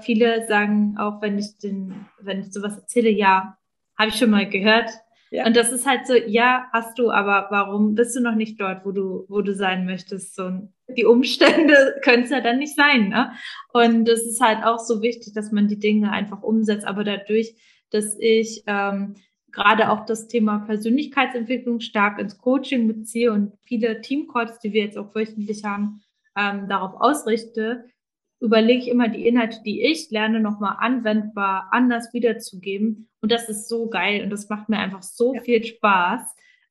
Viele 0.00 0.46
sagen 0.48 0.96
auch, 0.98 1.20
wenn 1.20 1.38
ich 1.38 1.58
den, 1.58 2.06
wenn 2.20 2.40
ich 2.40 2.52
sowas 2.52 2.76
erzähle, 2.76 3.10
ja, 3.10 3.58
habe 3.98 4.08
ich 4.08 4.16
schon 4.16 4.30
mal 4.30 4.48
gehört, 4.48 4.90
ja. 5.30 5.46
Und 5.46 5.56
das 5.56 5.72
ist 5.72 5.86
halt 5.86 6.06
so, 6.06 6.14
ja, 6.14 6.68
hast 6.72 6.98
du, 6.98 7.10
aber 7.10 7.48
warum 7.50 7.94
bist 7.94 8.16
du 8.16 8.20
noch 8.20 8.34
nicht 8.34 8.60
dort, 8.60 8.86
wo 8.86 8.92
du, 8.92 9.26
wo 9.28 9.42
du 9.42 9.54
sein 9.54 9.84
möchtest? 9.84 10.34
So, 10.34 10.50
die 10.88 11.04
Umstände 11.04 11.96
können 12.02 12.24
es 12.24 12.30
ja 12.30 12.40
dann 12.40 12.58
nicht 12.58 12.74
sein, 12.74 13.10
ne? 13.10 13.32
Und 13.72 14.08
es 14.08 14.26
ist 14.26 14.40
halt 14.40 14.64
auch 14.64 14.78
so 14.78 15.02
wichtig, 15.02 15.34
dass 15.34 15.52
man 15.52 15.68
die 15.68 15.78
Dinge 15.78 16.10
einfach 16.10 16.42
umsetzt. 16.42 16.86
Aber 16.86 17.04
dadurch, 17.04 17.54
dass 17.90 18.16
ich 18.18 18.62
ähm, 18.66 19.16
gerade 19.52 19.90
auch 19.90 20.06
das 20.06 20.28
Thema 20.28 20.60
Persönlichkeitsentwicklung 20.60 21.80
stark 21.80 22.18
ins 22.18 22.38
Coaching 22.38 22.88
beziehe 22.88 23.32
und 23.32 23.52
viele 23.64 24.00
Teamcalls, 24.00 24.58
die 24.60 24.72
wir 24.72 24.82
jetzt 24.84 24.96
auch 24.96 25.14
wöchentlich 25.14 25.64
haben, 25.64 26.00
ähm, 26.36 26.68
darauf 26.68 26.94
ausrichte, 27.00 27.84
überlege 28.40 28.80
ich 28.80 28.88
immer 28.88 29.08
die 29.08 29.26
Inhalte, 29.26 29.62
die 29.64 29.82
ich 29.82 30.10
lerne, 30.10 30.40
nochmal 30.40 30.76
anwendbar, 30.78 31.68
anders 31.72 32.12
wiederzugeben. 32.12 33.08
Und 33.20 33.32
das 33.32 33.48
ist 33.48 33.68
so 33.68 33.88
geil 33.88 34.22
und 34.22 34.30
das 34.30 34.48
macht 34.48 34.68
mir 34.68 34.78
einfach 34.78 35.02
so 35.02 35.34
ja. 35.34 35.40
viel 35.40 35.64
Spaß. 35.64 36.20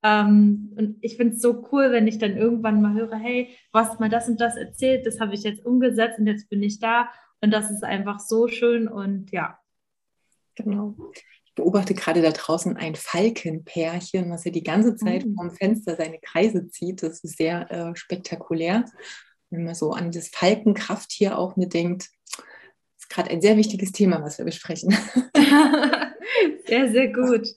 Ähm, 0.03 0.73
und 0.77 0.97
ich 1.01 1.17
finde 1.17 1.35
es 1.35 1.41
so 1.41 1.67
cool, 1.71 1.91
wenn 1.91 2.07
ich 2.07 2.19
dann 2.19 2.37
irgendwann 2.37 2.81
mal 2.81 2.93
höre, 2.93 3.17
hey, 3.17 3.49
du 3.73 3.79
hast 3.79 3.99
mal 3.99 4.09
das 4.09 4.29
und 4.29 4.39
das 4.39 4.55
erzählt, 4.55 5.05
das 5.05 5.19
habe 5.19 5.33
ich 5.33 5.43
jetzt 5.43 5.65
umgesetzt 5.65 6.19
und 6.19 6.27
jetzt 6.27 6.49
bin 6.49 6.63
ich 6.63 6.79
da. 6.79 7.09
Und 7.41 7.51
das 7.51 7.69
ist 7.69 7.83
einfach 7.83 8.19
so 8.19 8.47
schön 8.47 8.87
und 8.87 9.31
ja. 9.31 9.59
Genau. 10.55 10.95
Ich 11.45 11.53
beobachte 11.53 11.93
gerade 11.93 12.21
da 12.21 12.31
draußen 12.31 12.77
ein 12.77 12.95
Falkenpärchen, 12.95 14.29
was 14.31 14.45
ja 14.45 14.51
die 14.51 14.63
ganze 14.63 14.95
Zeit 14.95 15.25
mhm. 15.25 15.35
vom 15.35 15.51
Fenster 15.51 15.95
seine 15.95 16.19
Kreise 16.19 16.69
zieht. 16.69 17.03
Das 17.03 17.23
ist 17.23 17.37
sehr 17.37 17.69
äh, 17.71 17.95
spektakulär 17.95 18.85
wenn 19.49 19.63
man 19.63 19.75
so 19.75 19.91
an 19.91 20.11
das 20.11 20.29
Falkenkrafttier 20.29 21.37
auch 21.37 21.55
mitdenkt, 21.55 22.09
ist 22.97 23.09
gerade 23.09 23.29
ein 23.29 23.41
sehr 23.41 23.57
wichtiges 23.57 23.91
Thema, 23.91 24.21
was 24.21 24.37
wir 24.37 24.45
besprechen. 24.45 24.91
sehr, 26.65 26.91
sehr 26.91 27.07
gut. 27.13 27.47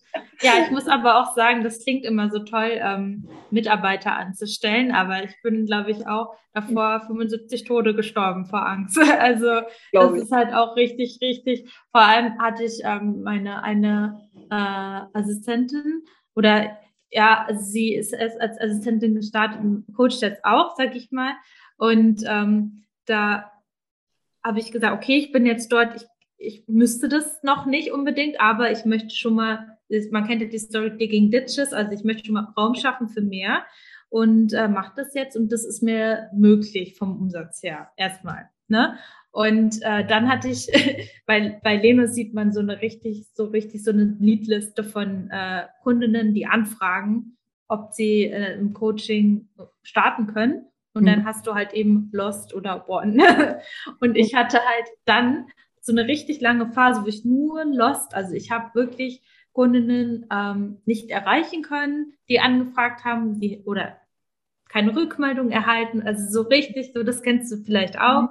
Ja, 0.42 0.52
ich 0.64 0.70
muss 0.70 0.86
aber 0.86 1.20
auch 1.20 1.34
sagen, 1.34 1.64
das 1.64 1.82
klingt 1.82 2.04
immer 2.04 2.30
so 2.30 2.38
toll, 2.40 2.72
ähm, 2.74 3.28
Mitarbeiter 3.50 4.16
anzustellen, 4.16 4.92
aber 4.92 5.24
ich 5.24 5.34
bin, 5.42 5.66
glaube 5.66 5.90
ich, 5.90 6.06
auch 6.06 6.34
davor 6.54 7.02
75 7.06 7.64
Tode 7.64 7.94
gestorben 7.94 8.46
vor 8.46 8.66
Angst. 8.66 8.98
Also 9.20 9.60
das 9.92 10.12
ist 10.14 10.32
halt 10.32 10.54
auch 10.54 10.76
richtig, 10.76 11.18
richtig. 11.20 11.70
Vor 11.92 12.00
allem 12.00 12.38
hatte 12.40 12.64
ich 12.64 12.80
ähm, 12.84 13.22
meine 13.22 13.62
eine 13.62 14.28
äh, 14.50 15.18
Assistentin 15.18 16.04
oder 16.34 16.78
ja, 17.10 17.48
sie 17.52 17.94
ist 17.94 18.14
als 18.14 18.60
Assistentin 18.60 19.16
gestartet 19.16 19.60
und 19.60 19.84
coacht 19.96 20.22
jetzt 20.22 20.44
auch, 20.44 20.74
sag 20.76 20.94
ich 20.94 21.10
mal. 21.10 21.32
Und 21.80 22.24
ähm, 22.26 22.82
da 23.06 23.50
habe 24.44 24.58
ich 24.58 24.70
gesagt, 24.70 24.94
okay, 24.94 25.16
ich 25.16 25.32
bin 25.32 25.46
jetzt 25.46 25.72
dort, 25.72 25.96
ich, 25.96 26.06
ich 26.36 26.68
müsste 26.68 27.08
das 27.08 27.42
noch 27.42 27.64
nicht 27.64 27.90
unbedingt, 27.90 28.38
aber 28.38 28.70
ich 28.70 28.84
möchte 28.84 29.14
schon 29.14 29.34
mal, 29.34 29.78
man 30.10 30.26
kennt 30.26 30.42
ja 30.42 30.48
die 30.48 30.58
Story 30.58 30.98
Digging 30.98 31.30
Ditches, 31.30 31.72
also 31.72 31.92
ich 31.92 32.04
möchte 32.04 32.26
schon 32.26 32.34
mal 32.34 32.52
Raum 32.54 32.74
schaffen 32.74 33.08
für 33.08 33.22
mehr 33.22 33.64
und 34.10 34.52
äh, 34.52 34.68
mache 34.68 34.92
das 34.94 35.14
jetzt 35.14 35.38
und 35.38 35.50
das 35.52 35.64
ist 35.64 35.82
mir 35.82 36.28
möglich 36.34 36.98
vom 36.98 37.18
Umsatz 37.18 37.62
her 37.62 37.90
erstmal. 37.96 38.50
Ne? 38.68 38.98
Und 39.30 39.80
äh, 39.80 40.06
dann 40.06 40.28
hatte 40.28 40.48
ich, 40.48 40.68
bei, 41.26 41.58
bei 41.64 41.76
Leno 41.76 42.06
sieht 42.06 42.34
man 42.34 42.52
so 42.52 42.60
eine 42.60 42.82
richtig, 42.82 43.26
so 43.32 43.46
richtig 43.46 43.82
so 43.82 43.90
eine 43.90 44.16
Leadliste 44.20 44.84
von 44.84 45.30
äh, 45.30 45.62
Kundinnen, 45.82 46.34
die 46.34 46.44
anfragen, 46.44 47.38
ob 47.68 47.94
sie 47.94 48.24
äh, 48.24 48.58
im 48.58 48.74
Coaching 48.74 49.48
starten 49.82 50.26
können. 50.26 50.66
Und 50.92 51.06
dann 51.06 51.20
mhm. 51.20 51.24
hast 51.24 51.46
du 51.46 51.54
halt 51.54 51.72
eben 51.72 52.10
Lost 52.12 52.54
oder 52.54 52.88
One. 52.88 53.60
und 54.00 54.16
ich 54.16 54.34
hatte 54.34 54.58
halt 54.58 54.88
dann 55.04 55.46
so 55.80 55.92
eine 55.92 56.06
richtig 56.06 56.40
lange 56.40 56.66
Phase, 56.72 57.02
wo 57.02 57.06
ich 57.06 57.24
nur 57.24 57.64
Lost, 57.64 58.14
also 58.14 58.34
ich 58.34 58.50
habe 58.50 58.74
wirklich 58.74 59.22
Kundinnen 59.52 60.26
ähm, 60.32 60.78
nicht 60.84 61.10
erreichen 61.10 61.62
können, 61.62 62.14
die 62.28 62.40
angefragt 62.40 63.04
haben, 63.04 63.40
die 63.40 63.62
oder 63.64 63.96
keine 64.68 64.94
Rückmeldung 64.94 65.50
erhalten. 65.50 66.02
Also 66.02 66.30
so 66.30 66.48
richtig, 66.48 66.92
so 66.94 67.02
das 67.02 67.22
kennst 67.22 67.50
du 67.52 67.56
vielleicht 67.56 67.98
auch. 67.98 68.22
Mhm. 68.22 68.28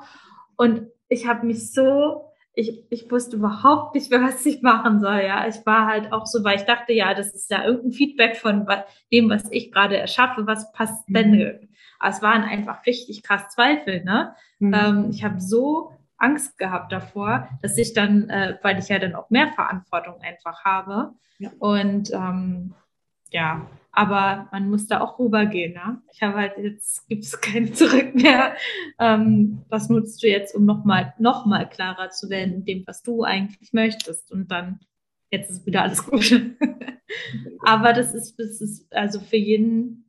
Und 0.55 0.87
ich 1.09 1.27
habe 1.27 1.45
mich 1.45 1.71
so, 1.71 2.31
ich, 2.53 2.85
ich 2.89 3.11
wusste 3.11 3.35
überhaupt 3.35 3.95
nicht 3.95 4.09
mehr, 4.09 4.21
was 4.23 4.45
ich 4.45 4.61
machen 4.61 4.99
soll. 5.01 5.21
Ja, 5.21 5.47
ich 5.47 5.65
war 5.65 5.87
halt 5.87 6.13
auch 6.13 6.25
so, 6.25 6.43
weil 6.43 6.57
ich 6.57 6.63
dachte, 6.63 6.93
ja, 6.93 7.13
das 7.13 7.33
ist 7.33 7.51
ja 7.51 7.65
irgendein 7.65 7.91
Feedback 7.91 8.37
von 8.37 8.65
dem, 9.11 9.29
was 9.29 9.51
ich 9.51 9.71
gerade 9.71 9.97
erschaffe. 9.97 10.47
Was 10.47 10.71
passt 10.71 11.03
denn 11.09 11.31
mhm. 11.31 11.68
Aber 11.99 12.09
es 12.09 12.21
waren 12.21 12.43
einfach 12.43 12.85
richtig 12.85 13.23
krass 13.23 13.49
Zweifel. 13.49 14.03
Ne? 14.03 14.33
Mhm. 14.59 14.73
Ähm, 14.73 15.09
ich 15.11 15.23
habe 15.23 15.39
so 15.39 15.91
Angst 16.17 16.57
gehabt 16.57 16.91
davor, 16.91 17.47
dass 17.61 17.77
ich 17.77 17.93
dann, 17.93 18.29
äh, 18.29 18.57
weil 18.61 18.79
ich 18.79 18.89
ja 18.89 18.99
dann 18.99 19.15
auch 19.15 19.29
mehr 19.29 19.51
Verantwortung 19.53 20.21
einfach 20.21 20.65
habe. 20.65 21.13
Ja. 21.39 21.51
Und 21.59 22.11
ähm, 22.13 22.73
ja, 23.31 23.67
aber 23.91 24.47
man 24.51 24.69
muss 24.69 24.87
da 24.87 25.01
auch 25.01 25.19
rübergehen. 25.19 25.73
Ne? 25.73 26.01
Ich 26.13 26.21
habe 26.21 26.37
halt 26.37 26.57
jetzt 26.57 27.07
gibt 27.07 27.23
es 27.23 27.39
kein 27.41 27.73
Zurück 27.73 28.15
mehr. 28.15 28.55
Ähm, 28.99 29.63
was 29.69 29.89
nutzt 29.89 30.21
du 30.23 30.27
jetzt, 30.27 30.55
um 30.55 30.65
nochmal 30.65 31.13
noch 31.19 31.45
mal 31.45 31.67
klarer 31.67 32.09
zu 32.09 32.29
werden 32.29 32.55
in 32.55 32.65
dem, 32.65 32.83
was 32.87 33.03
du 33.03 33.23
eigentlich 33.23 33.73
möchtest? 33.73 34.31
Und 34.31 34.51
dann 34.51 34.79
jetzt 35.31 35.49
ist 35.49 35.65
wieder 35.65 35.83
alles 35.83 36.05
gut. 36.05 36.31
aber 37.65 37.93
das 37.93 38.13
ist, 38.13 38.37
das 38.39 38.61
ist 38.61 38.91
also 38.93 39.19
für 39.19 39.37
jeden 39.37 40.08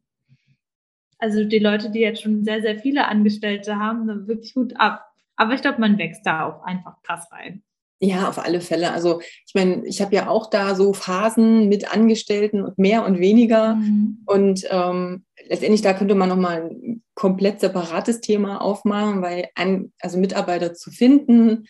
also 1.21 1.45
die 1.45 1.59
Leute, 1.59 1.91
die 1.91 2.01
jetzt 2.01 2.23
schon 2.23 2.45
sehr, 2.45 2.63
sehr 2.63 2.79
viele 2.79 3.07
Angestellte 3.09 3.77
haben, 3.77 4.27
wirklich 4.27 4.55
gut 4.55 4.75
ab. 4.77 5.07
Aber 5.37 5.55
ich 5.55 5.63
glaube, 5.63 5.81
man 5.81 5.99
wächst 5.99 6.27
da 6.27 6.47
auch 6.47 6.65
einfach 6.65 7.01
krass 7.03 7.31
rein. 7.33 7.63
Ja, 8.03 8.29
auf 8.31 8.39
alle 8.39 8.63
Fälle. 8.63 8.93
Also 8.93 9.21
ich 9.47 9.55
meine, 9.55 9.85
ich 9.87 10.01
habe 10.01 10.15
ja 10.15 10.29
auch 10.29 10.49
da 10.49 10.75
so 10.75 10.95
Phasen 10.95 11.69
mit 11.69 11.93
Angestellten 11.93 12.63
und 12.63 12.79
mehr 12.79 13.05
und 13.05 13.21
weniger. 13.21 13.75
Mhm. 13.75 14.23
Und 14.25 14.67
ähm, 14.71 15.25
letztendlich 15.49 15.83
da 15.83 15.93
könnte 15.93 16.15
man 16.15 16.31
nochmal 16.31 16.63
ein 16.63 17.03
komplett 17.15 17.61
separates 17.61 18.23
Thema 18.23 18.63
aufmachen, 18.63 19.21
weil 19.21 19.49
an, 19.55 19.93
also 20.01 20.19
Mitarbeiter 20.19 20.73
zu 20.73 20.91
finden, 20.91 21.67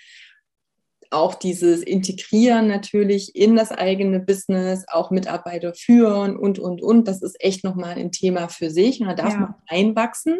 auch 1.10 1.34
dieses 1.34 1.82
Integrieren 1.82 2.68
natürlich 2.68 3.34
in 3.34 3.56
das 3.56 3.72
eigene 3.72 4.20
Business, 4.20 4.84
auch 4.88 5.10
Mitarbeiter 5.10 5.74
führen 5.74 6.36
und, 6.36 6.58
und, 6.58 6.80
und. 6.80 7.08
Das 7.08 7.20
ist 7.20 7.36
echt 7.40 7.64
nochmal 7.64 7.96
ein 7.96 8.12
Thema 8.12 8.48
für 8.48 8.70
sich 8.70 9.00
und 9.00 9.08
da 9.08 9.14
darf 9.14 9.34
ja. 9.34 9.40
man 9.40 9.54
einwachsen. 9.66 10.38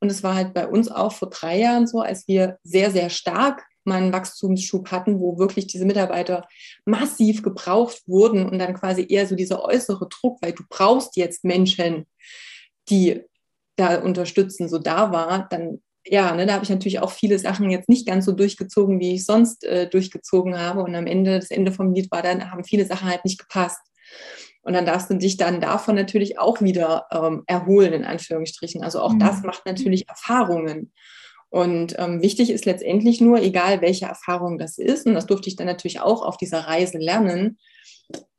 Und 0.00 0.10
es 0.10 0.22
war 0.22 0.34
halt 0.34 0.52
bei 0.52 0.68
uns 0.68 0.90
auch 0.90 1.12
vor 1.12 1.30
drei 1.30 1.58
Jahren 1.58 1.86
so, 1.86 2.00
als 2.00 2.28
wir 2.28 2.58
sehr, 2.62 2.90
sehr 2.90 3.08
stark 3.08 3.64
mal 3.84 4.02
einen 4.02 4.12
Wachstumsschub 4.12 4.90
hatten, 4.90 5.20
wo 5.20 5.38
wirklich 5.38 5.66
diese 5.66 5.84
Mitarbeiter 5.84 6.46
massiv 6.84 7.42
gebraucht 7.42 8.02
wurden 8.06 8.48
und 8.48 8.58
dann 8.58 8.74
quasi 8.74 9.06
eher 9.08 9.26
so 9.26 9.36
dieser 9.36 9.62
äußere 9.62 10.08
Druck, 10.08 10.38
weil 10.42 10.52
du 10.52 10.62
brauchst 10.68 11.16
jetzt 11.16 11.44
Menschen, 11.44 12.06
die 12.88 13.22
da 13.76 14.00
unterstützen, 14.00 14.68
so 14.68 14.78
da 14.78 15.12
war, 15.12 15.48
dann 15.50 15.82
ja, 16.06 16.34
ne, 16.34 16.46
da 16.46 16.54
habe 16.54 16.64
ich 16.64 16.70
natürlich 16.70 17.00
auch 17.00 17.10
viele 17.10 17.38
Sachen 17.38 17.70
jetzt 17.70 17.88
nicht 17.88 18.06
ganz 18.06 18.26
so 18.26 18.32
durchgezogen, 18.32 19.00
wie 19.00 19.14
ich 19.14 19.24
sonst 19.24 19.64
äh, 19.64 19.88
durchgezogen 19.88 20.58
habe. 20.58 20.82
Und 20.82 20.94
am 20.94 21.06
Ende, 21.06 21.38
das 21.38 21.50
Ende 21.50 21.72
vom 21.72 21.94
Lied 21.94 22.10
war 22.10 22.22
dann, 22.22 22.50
haben 22.50 22.64
viele 22.64 22.84
Sachen 22.84 23.08
halt 23.08 23.24
nicht 23.24 23.38
gepasst. 23.38 23.80
Und 24.62 24.72
dann 24.74 24.86
darfst 24.86 25.10
du 25.10 25.14
dich 25.14 25.36
dann 25.36 25.60
davon 25.60 25.94
natürlich 25.94 26.38
auch 26.38 26.60
wieder 26.60 27.06
ähm, 27.10 27.42
erholen, 27.46 27.92
in 27.92 28.04
Anführungsstrichen. 28.04 28.82
Also 28.82 29.00
auch 29.00 29.12
mhm. 29.12 29.18
das 29.18 29.42
macht 29.42 29.66
natürlich 29.66 30.08
Erfahrungen. 30.08 30.92
Und 31.50 31.94
ähm, 31.98 32.20
wichtig 32.20 32.50
ist 32.50 32.64
letztendlich 32.64 33.20
nur, 33.20 33.40
egal 33.40 33.80
welche 33.80 34.06
Erfahrung 34.06 34.58
das 34.58 34.76
ist, 34.76 35.06
und 35.06 35.14
das 35.14 35.26
durfte 35.26 35.48
ich 35.48 35.56
dann 35.56 35.66
natürlich 35.66 36.00
auch 36.00 36.22
auf 36.22 36.36
dieser 36.36 36.60
Reise 36.60 36.98
lernen, 36.98 37.58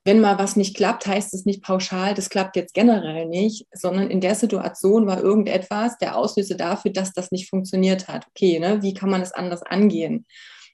wenn 0.06 0.20
mal 0.20 0.38
was 0.38 0.54
nicht 0.54 0.76
klappt, 0.76 1.06
heißt 1.06 1.34
es 1.34 1.46
nicht 1.46 1.62
pauschal, 1.62 2.14
das 2.14 2.30
klappt 2.30 2.54
jetzt 2.54 2.74
generell 2.74 3.26
nicht, 3.26 3.66
sondern 3.72 4.08
in 4.08 4.20
der 4.20 4.36
Situation 4.36 5.06
war 5.06 5.20
irgendetwas 5.20 5.98
der 5.98 6.16
Auslöser 6.16 6.54
dafür, 6.54 6.92
dass 6.92 7.12
das 7.12 7.32
nicht 7.32 7.50
funktioniert 7.50 8.06
hat. 8.06 8.28
Okay, 8.30 8.60
ne? 8.60 8.82
wie 8.82 8.94
kann 8.94 9.10
man 9.10 9.20
das 9.20 9.32
anders 9.32 9.62
angehen? 9.64 10.24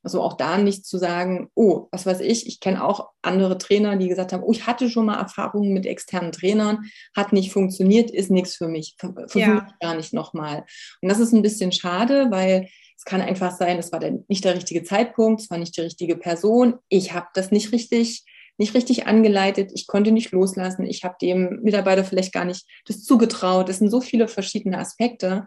Also 0.03 0.21
auch 0.21 0.37
da 0.37 0.59
nicht 0.59 0.85
zu 0.85 0.99
sagen, 0.99 1.49
oh, 1.55 1.87
was 1.93 2.05
weiß 2.05 2.21
ich, 2.21 2.47
ich 2.47 2.61
kenne 2.61 2.85
auch 2.85 3.09
andere 3.23 3.57
Trainer, 3.57 3.97
die 3.97 4.09
gesagt 4.09 4.35
haben, 4.35 4.43
oh, 4.43 4.53
ich 4.53 4.67
hatte 4.67 4.91
schon 4.91 5.07
mal 5.07 5.19
Erfahrungen 5.19 5.73
mit 5.73 5.87
externen 5.87 6.33
Trainern, 6.33 6.81
hat 7.17 7.33
nicht 7.33 7.53
funktioniert, 7.53 8.11
ist 8.11 8.31
nichts 8.31 8.57
für 8.57 8.69
mich, 8.69 8.97
versuche 8.99 9.39
ja. 9.39 9.67
ich 9.67 9.79
gar 9.81 9.95
nicht 9.95 10.13
nochmal. 10.13 10.65
Und 11.01 11.09
das 11.09 11.21
ist 11.21 11.33
ein 11.33 11.43
bisschen 11.43 11.73
schade, 11.73 12.27
weil 12.31 12.69
es 12.99 13.05
kann 13.05 13.23
einfach 13.23 13.57
sein, 13.57 13.79
es 13.79 13.93
war 13.93 14.01
der, 14.01 14.19
nicht 14.29 14.45
der 14.45 14.57
richtige 14.57 14.83
Zeitpunkt, 14.83 15.41
es 15.41 15.51
war 15.51 15.59
nicht 15.59 15.77
die 15.77 15.83
richtige 15.83 16.17
Person, 16.17 16.75
ich 16.89 17.15
habe 17.15 17.29
das 17.33 17.51
nicht 17.51 17.73
richtig 17.73 18.25
nicht 18.59 18.75
richtig 18.75 19.07
angeleitet, 19.07 19.71
ich 19.75 19.87
konnte 19.87 20.13
nicht 20.13 20.31
loslassen, 20.31 20.85
ich 20.85 21.05
habe 21.05 21.17
dem 21.21 21.61
Mitarbeiter 21.63 22.05
vielleicht 22.05 22.33
gar 22.33 22.45
nicht 22.45 22.67
das 22.87 23.03
zugetraut. 23.03 23.69
Es 23.69 23.79
sind 23.79 23.91
so 23.91 24.01
viele 24.01 24.29
verschiedene 24.29 24.79
Aspekte, 24.79 25.47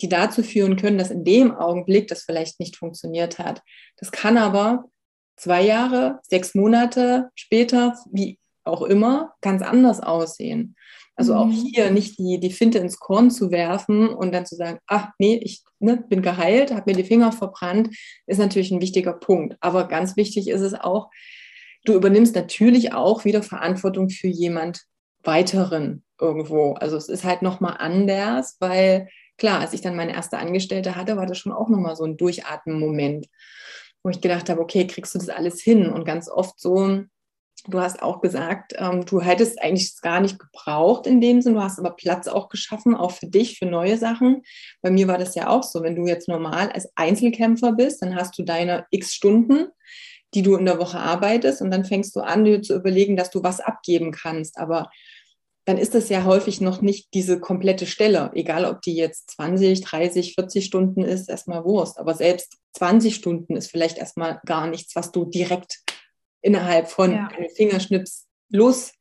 die 0.00 0.08
dazu 0.08 0.42
führen 0.42 0.76
können, 0.76 0.98
dass 0.98 1.10
in 1.10 1.24
dem 1.24 1.54
Augenblick 1.54 2.08
das 2.08 2.22
vielleicht 2.22 2.60
nicht 2.60 2.76
funktioniert 2.76 3.38
hat. 3.38 3.62
Das 3.96 4.12
kann 4.12 4.36
aber 4.38 4.84
zwei 5.36 5.62
Jahre, 5.62 6.20
sechs 6.22 6.54
Monate 6.54 7.30
später, 7.34 7.98
wie 8.10 8.38
auch 8.64 8.82
immer, 8.82 9.34
ganz 9.40 9.62
anders 9.62 10.00
aussehen. 10.00 10.76
Also 11.14 11.32
mhm. 11.32 11.40
auch 11.40 11.50
hier 11.50 11.90
nicht 11.90 12.18
die, 12.18 12.38
die 12.38 12.52
Finte 12.52 12.78
ins 12.78 12.98
Korn 12.98 13.30
zu 13.30 13.50
werfen 13.50 14.08
und 14.08 14.32
dann 14.32 14.44
zu 14.44 14.54
sagen, 14.54 14.78
ach 14.86 15.08
nee, 15.18 15.40
ich 15.42 15.62
ne, 15.78 15.96
bin 16.08 16.20
geheilt, 16.20 16.72
habe 16.72 16.90
mir 16.90 16.96
die 16.96 17.08
Finger 17.08 17.32
verbrannt, 17.32 17.96
ist 18.26 18.38
natürlich 18.38 18.70
ein 18.70 18.82
wichtiger 18.82 19.14
Punkt. 19.14 19.56
Aber 19.60 19.88
ganz 19.88 20.16
wichtig 20.16 20.48
ist 20.48 20.60
es 20.60 20.74
auch, 20.74 21.10
du 21.88 21.94
übernimmst 21.94 22.34
natürlich 22.34 22.92
auch 22.92 23.24
wieder 23.24 23.42
Verantwortung 23.42 24.10
für 24.10 24.28
jemand 24.28 24.82
weiteren 25.22 26.04
irgendwo. 26.20 26.74
Also 26.74 26.96
es 26.96 27.08
ist 27.08 27.24
halt 27.24 27.42
nochmal 27.42 27.76
anders, 27.78 28.56
weil 28.60 29.08
klar, 29.38 29.60
als 29.60 29.72
ich 29.72 29.80
dann 29.80 29.96
meine 29.96 30.14
erste 30.14 30.38
Angestellte 30.38 30.96
hatte, 30.96 31.16
war 31.16 31.26
das 31.26 31.38
schon 31.38 31.52
auch 31.52 31.68
nochmal 31.68 31.96
so 31.96 32.04
ein 32.04 32.16
Durchatmen-Moment, 32.16 33.26
wo 34.02 34.10
ich 34.10 34.20
gedacht 34.20 34.48
habe, 34.48 34.60
okay, 34.60 34.86
kriegst 34.86 35.14
du 35.14 35.18
das 35.18 35.28
alles 35.28 35.60
hin? 35.60 35.88
Und 35.88 36.04
ganz 36.04 36.30
oft 36.30 36.58
so, 36.58 37.02
du 37.68 37.80
hast 37.80 38.02
auch 38.02 38.20
gesagt, 38.20 38.74
ähm, 38.76 39.04
du 39.04 39.20
hättest 39.20 39.60
eigentlich 39.60 40.00
gar 40.00 40.20
nicht 40.20 40.38
gebraucht 40.38 41.06
in 41.06 41.20
dem 41.20 41.42
Sinn, 41.42 41.54
du 41.54 41.62
hast 41.62 41.78
aber 41.78 41.90
Platz 41.90 42.28
auch 42.28 42.48
geschaffen, 42.48 42.94
auch 42.94 43.12
für 43.12 43.26
dich, 43.26 43.58
für 43.58 43.66
neue 43.66 43.98
Sachen. 43.98 44.42
Bei 44.82 44.90
mir 44.90 45.08
war 45.08 45.18
das 45.18 45.34
ja 45.34 45.48
auch 45.48 45.62
so, 45.62 45.82
wenn 45.82 45.96
du 45.96 46.06
jetzt 46.06 46.28
normal 46.28 46.70
als 46.70 46.88
Einzelkämpfer 46.94 47.72
bist, 47.72 48.02
dann 48.02 48.14
hast 48.14 48.38
du 48.38 48.42
deine 48.42 48.86
x 48.90 49.14
Stunden 49.14 49.68
die 50.36 50.42
du 50.42 50.54
in 50.54 50.66
der 50.66 50.78
Woche 50.78 50.98
arbeitest 50.98 51.62
und 51.62 51.70
dann 51.70 51.86
fängst 51.86 52.14
du 52.14 52.20
an, 52.20 52.44
dir 52.44 52.60
zu 52.60 52.74
überlegen, 52.74 53.16
dass 53.16 53.30
du 53.30 53.42
was 53.42 53.58
abgeben 53.58 54.12
kannst. 54.12 54.58
Aber 54.58 54.90
dann 55.64 55.78
ist 55.78 55.94
das 55.94 56.10
ja 56.10 56.24
häufig 56.24 56.60
noch 56.60 56.82
nicht 56.82 57.14
diese 57.14 57.40
komplette 57.40 57.86
Stelle, 57.86 58.30
egal 58.34 58.66
ob 58.66 58.82
die 58.82 58.94
jetzt 58.94 59.30
20, 59.30 59.80
30, 59.80 60.34
40 60.34 60.66
Stunden 60.66 61.02
ist, 61.02 61.30
erstmal 61.30 61.64
Wurst. 61.64 61.98
Aber 61.98 62.14
selbst 62.14 62.58
20 62.74 63.14
Stunden 63.14 63.56
ist 63.56 63.70
vielleicht 63.70 63.96
erstmal 63.96 64.42
gar 64.44 64.66
nichts, 64.66 64.94
was 64.94 65.10
du 65.10 65.24
direkt 65.24 65.78
innerhalb 66.42 66.88
von 66.88 67.12
ja. 67.12 67.30
Fingerschnips 67.56 68.26
losgeben, 68.50 68.92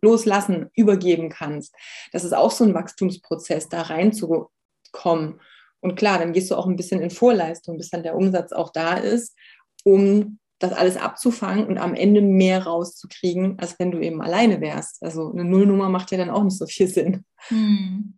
loslassen, 0.00 0.70
übergeben 0.76 1.28
kannst. 1.28 1.74
Das 2.12 2.22
ist 2.22 2.34
auch 2.34 2.52
so 2.52 2.62
ein 2.62 2.74
Wachstumsprozess, 2.74 3.68
da 3.68 3.82
reinzukommen. 3.82 5.40
Und 5.80 5.96
klar, 5.96 6.20
dann 6.20 6.32
gehst 6.32 6.52
du 6.52 6.54
auch 6.54 6.68
ein 6.68 6.76
bisschen 6.76 7.02
in 7.02 7.10
Vorleistung, 7.10 7.78
bis 7.78 7.90
dann 7.90 8.04
der 8.04 8.14
Umsatz 8.14 8.52
auch 8.52 8.70
da 8.70 8.94
ist 8.94 9.34
um 9.82 10.38
das 10.58 10.72
alles 10.72 10.96
abzufangen 10.96 11.66
und 11.66 11.78
am 11.78 11.94
Ende 11.94 12.20
mehr 12.20 12.64
rauszukriegen, 12.64 13.58
als 13.58 13.78
wenn 13.78 13.90
du 13.90 13.98
eben 13.98 14.22
alleine 14.22 14.60
wärst. 14.60 15.02
Also 15.02 15.32
eine 15.32 15.44
Nullnummer 15.44 15.88
macht 15.88 16.12
ja 16.12 16.18
dann 16.18 16.30
auch 16.30 16.44
nicht 16.44 16.56
so 16.56 16.66
viel 16.66 16.86
Sinn. 16.86 17.24
Hm. 17.48 18.14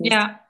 Ja, 0.00 0.40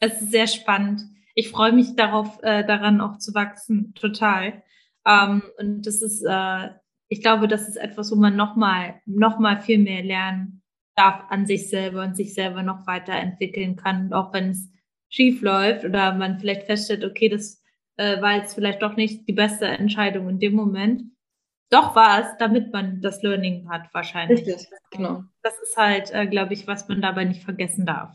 es 0.00 0.20
ist 0.20 0.30
sehr 0.30 0.46
spannend. 0.46 1.02
Ich 1.34 1.50
freue 1.50 1.72
mich 1.72 1.94
darauf, 1.96 2.42
äh, 2.42 2.64
daran 2.66 3.00
auch 3.00 3.18
zu 3.18 3.34
wachsen, 3.34 3.94
total. 3.94 4.62
Ähm, 5.06 5.42
und 5.58 5.86
das 5.86 6.02
ist, 6.02 6.22
äh, 6.22 6.70
ich 7.08 7.22
glaube, 7.22 7.48
das 7.48 7.68
ist 7.68 7.76
etwas, 7.76 8.10
wo 8.10 8.16
man 8.16 8.36
nochmal, 8.36 9.00
noch 9.06 9.38
mal 9.38 9.60
viel 9.60 9.78
mehr 9.78 10.02
lernen 10.02 10.62
darf 10.94 11.24
an 11.30 11.46
sich 11.46 11.70
selber 11.70 12.02
und 12.02 12.16
sich 12.16 12.34
selber 12.34 12.62
noch 12.62 12.86
weiterentwickeln 12.86 13.76
kann. 13.76 14.12
Auch 14.12 14.32
wenn 14.32 14.50
es 14.50 14.70
schief 15.08 15.40
läuft 15.40 15.84
oder 15.84 16.14
man 16.14 16.38
vielleicht 16.38 16.64
feststellt, 16.64 17.04
okay, 17.04 17.28
das 17.28 17.61
äh, 17.96 18.20
war 18.20 18.36
jetzt 18.36 18.54
vielleicht 18.54 18.82
doch 18.82 18.96
nicht 18.96 19.28
die 19.28 19.32
beste 19.32 19.66
Entscheidung 19.66 20.28
in 20.28 20.38
dem 20.38 20.54
Moment. 20.54 21.02
Doch 21.70 21.96
war 21.96 22.20
es, 22.20 22.26
damit 22.38 22.72
man 22.72 23.00
das 23.00 23.22
Learning 23.22 23.68
hat, 23.70 23.92
wahrscheinlich. 23.92 24.46
Richtig, 24.46 24.68
genau. 24.90 25.24
Das 25.42 25.54
ist 25.62 25.76
halt, 25.76 26.12
äh, 26.12 26.26
glaube 26.26 26.52
ich, 26.52 26.66
was 26.66 26.86
man 26.88 27.00
dabei 27.00 27.24
nicht 27.24 27.44
vergessen 27.44 27.86
darf. 27.86 28.14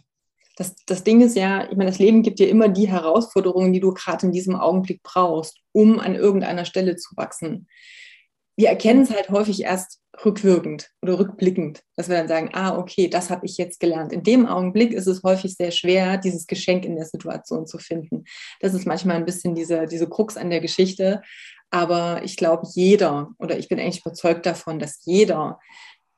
Das, 0.58 0.76
das 0.86 1.04
Ding 1.04 1.22
ist 1.22 1.36
ja, 1.36 1.64
ich 1.70 1.78
meine, 1.78 1.90
das 1.90 2.00
Leben 2.00 2.24
gibt 2.24 2.40
dir 2.40 2.50
immer 2.50 2.68
die 2.68 2.88
Herausforderungen, 2.88 3.74
die 3.74 3.80
du 3.80 3.94
gerade 3.94 4.28
in 4.28 4.32
diesem 4.32 4.56
Augenblick 4.56 5.02
brauchst, 5.04 5.60
um 5.72 6.00
an 6.00 6.16
irgendeiner 6.16 6.66
Stelle 6.66 6.96
zu 6.96 7.16
wachsen. 7.16 7.68
Wir 8.58 8.70
erkennen 8.70 9.04
es 9.04 9.12
halt 9.12 9.30
häufig 9.30 9.62
erst 9.62 10.02
rückwirkend 10.26 10.90
oder 11.04 11.20
rückblickend, 11.20 11.84
dass 11.96 12.10
wir 12.10 12.18
dann 12.18 12.28
sagen, 12.28 12.50
ah, 12.54 12.76
okay, 12.76 13.08
das 13.08 13.30
habe 13.30 13.46
ich 13.46 13.58
jetzt 13.58 13.80
gelernt. 13.80 14.12
In 14.12 14.24
dem 14.24 14.48
Augenblick 14.48 14.94
ist 14.94 15.06
es 15.06 15.22
häufig 15.22 15.56
sehr 15.56 15.70
schwer, 15.70 16.18
dieses 16.18 16.48
Geschenk 16.48 16.84
in 16.84 16.96
der 16.96 17.06
Situation 17.06 17.68
zu 17.68 17.78
finden. 17.78 18.24
Das 18.60 18.74
ist 18.74 18.88
manchmal 18.88 19.18
ein 19.18 19.26
bisschen 19.26 19.54
diese, 19.54 19.86
diese 19.86 20.10
Krux 20.10 20.38
an 20.38 20.50
der 20.50 20.60
Geschichte. 20.60 21.22
Aber 21.70 22.24
ich 22.24 22.36
glaube, 22.36 22.68
jeder, 22.74 23.30
oder 23.38 23.60
ich 23.60 23.68
bin 23.68 23.80
eigentlich 23.80 24.02
überzeugt 24.02 24.46
davon, 24.48 24.80
dass 24.80 25.06
jeder, 25.06 25.60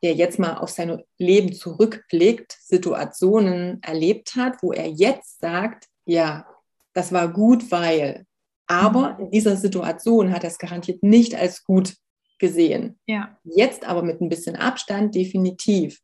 der 0.01 0.13
jetzt 0.13 0.39
mal 0.39 0.59
auf 0.59 0.69
sein 0.69 1.03
Leben 1.17 1.51
zurückblickt, 1.51 2.57
Situationen 2.61 3.81
erlebt 3.81 4.35
hat, 4.35 4.63
wo 4.63 4.71
er 4.71 4.87
jetzt 4.87 5.41
sagt, 5.41 5.87
ja, 6.05 6.47
das 6.93 7.11
war 7.11 7.27
gut, 7.27 7.69
weil. 7.71 8.25
Aber 8.67 9.17
in 9.19 9.31
dieser 9.31 9.57
Situation 9.57 10.31
hat 10.31 10.43
er 10.43 10.51
es 10.51 10.59
garantiert 10.59 11.01
nicht 11.03 11.35
als 11.35 11.63
gut 11.63 11.95
gesehen. 12.39 12.99
Ja. 13.05 13.37
Jetzt 13.43 13.85
aber 13.85 14.01
mit 14.01 14.21
ein 14.21 14.29
bisschen 14.29 14.55
Abstand 14.55 15.15
definitiv. 15.15 15.99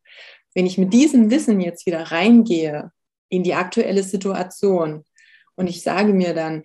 Wenn 0.54 0.66
ich 0.66 0.78
mit 0.78 0.92
diesem 0.92 1.30
Wissen 1.30 1.60
jetzt 1.60 1.86
wieder 1.86 2.12
reingehe 2.12 2.90
in 3.28 3.42
die 3.42 3.54
aktuelle 3.54 4.02
Situation 4.02 5.04
und 5.56 5.66
ich 5.66 5.82
sage 5.82 6.12
mir 6.12 6.34
dann, 6.34 6.64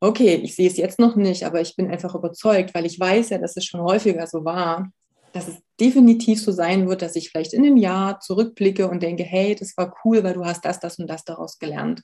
okay, 0.00 0.36
ich 0.36 0.54
sehe 0.54 0.68
es 0.68 0.76
jetzt 0.76 0.98
noch 0.98 1.16
nicht, 1.16 1.44
aber 1.44 1.60
ich 1.60 1.76
bin 1.76 1.90
einfach 1.90 2.14
überzeugt, 2.14 2.74
weil 2.74 2.86
ich 2.86 2.98
weiß 2.98 3.30
ja, 3.30 3.38
dass 3.38 3.56
es 3.56 3.64
schon 3.64 3.80
häufiger 3.80 4.26
so 4.26 4.44
war, 4.44 4.90
dass 5.32 5.48
es 5.48 5.56
definitiv 5.80 6.42
so 6.42 6.52
sein 6.52 6.88
wird, 6.88 7.02
dass 7.02 7.16
ich 7.16 7.30
vielleicht 7.30 7.52
in 7.52 7.64
einem 7.64 7.76
Jahr 7.76 8.20
zurückblicke 8.20 8.88
und 8.88 9.02
denke, 9.02 9.24
hey, 9.24 9.54
das 9.54 9.76
war 9.76 9.94
cool, 10.04 10.24
weil 10.24 10.34
du 10.34 10.44
hast 10.44 10.64
das, 10.64 10.80
das 10.80 10.98
und 10.98 11.08
das 11.08 11.24
daraus 11.24 11.58
gelernt. 11.58 12.02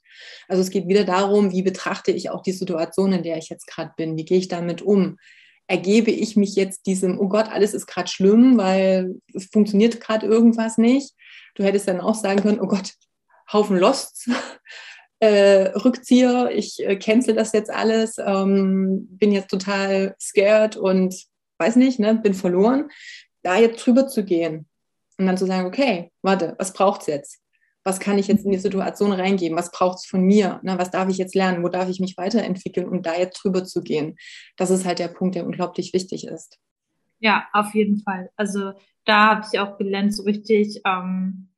Also 0.49 0.62
es 0.62 0.71
geht 0.71 0.89
wieder 0.89 1.05
darum, 1.05 1.53
wie 1.53 1.62
betrachte 1.62 2.12
ich 2.12 2.31
auch 2.31 2.43
die 2.43 2.53
Situation, 2.53 3.12
in 3.12 3.23
der 3.23 3.39
ich 3.39 3.49
jetzt 3.49 3.67
gerade 3.67 3.93
bin, 3.97 4.17
wie 4.17 4.25
gehe 4.25 4.39
ich 4.39 4.49
damit 4.49 4.83
um? 4.83 5.17
Ergebe 5.67 6.11
ich 6.11 6.37
mich 6.37 6.55
jetzt 6.57 6.87
diesem, 6.87 7.19
oh 7.19 7.29
Gott, 7.29 7.49
alles 7.49 7.75
ist 7.75 7.87
gerade 7.87 8.09
schlimm, 8.09 8.59
weil 8.59 9.17
es 9.33 9.47
funktioniert 9.47 10.01
gerade 10.01 10.27
irgendwas 10.27 10.79
nicht. 10.79 11.15
Du 11.55 11.65
hättest 11.65 11.89
dann 11.89 12.01
auch 12.01 12.15
sagen 12.15 12.43
können, 12.43 12.61
oh 12.61 12.67
Gott, 12.67 12.93
Haufen 13.53 13.77
Lost, 13.77 14.29
äh, 15.21 15.69
Rückzieher, 15.79 16.51
ich 16.53 16.85
äh, 16.85 16.97
cancel 16.97 17.35
das 17.35 17.53
jetzt 17.53 17.71
alles, 17.71 18.17
ähm, 18.19 19.07
bin 19.11 19.33
jetzt 19.33 19.51
total 19.51 20.15
scared 20.21 20.77
und 20.77 21.15
weiß 21.59 21.77
nicht, 21.77 21.99
ne, 21.99 22.15
bin 22.17 22.35
verloren. 22.35 22.91
Da 23.43 23.59
jetzt 23.59 23.85
drüber 23.85 24.09
zu 24.09 24.25
gehen 24.25 24.67
und 25.19 25.27
dann 25.27 25.37
zu 25.37 25.47
sagen, 25.47 25.67
okay, 25.67 26.11
warte, 26.23 26.55
was 26.59 26.73
braucht 26.73 27.03
es 27.03 27.07
jetzt? 27.07 27.43
Was 27.85 28.01
kann 28.01 28.18
ich 28.18 28.28
jetzt 28.28 28.45
in 28.45 28.51
die 28.51 28.59
Situation 28.59 29.12
reingeben, 29.12 29.57
was 29.57 29.70
braucht 29.70 29.99
es 29.99 30.07
von 30.07 30.22
mir, 30.22 30.59
Na, 30.62 30.78
was 30.78 30.91
darf 30.91 31.09
ich 31.11 31.18
jetzt 31.18 31.35
lernen, 31.35 31.62
wo 31.62 31.68
darf 31.68 31.89
ich 31.89 32.01
mich 32.01 32.16
weiterentwickeln, 32.16 32.89
um 32.89 33.03
da 33.03 33.16
jetzt 33.16 33.43
drüber 33.43 33.64
zu 33.64 33.82
gehen. 33.82 34.16
Das 34.57 34.70
ist 34.70 34.87
halt 34.87 34.99
der 34.99 35.09
Punkt, 35.09 35.35
der 35.35 35.45
unglaublich 35.45 35.93
wichtig 35.93 36.26
ist. 36.26 36.59
Ja, 37.20 37.47
auf 37.53 37.74
jeden 37.74 38.01
Fall. 38.01 38.30
Also 38.37 38.72
da 39.05 39.30
habe 39.30 39.47
ich 39.51 39.59
auch 39.61 39.78
gelernt, 39.78 40.14
so 40.14 40.22
richtig, 40.22 40.80
ähm, 40.87 41.51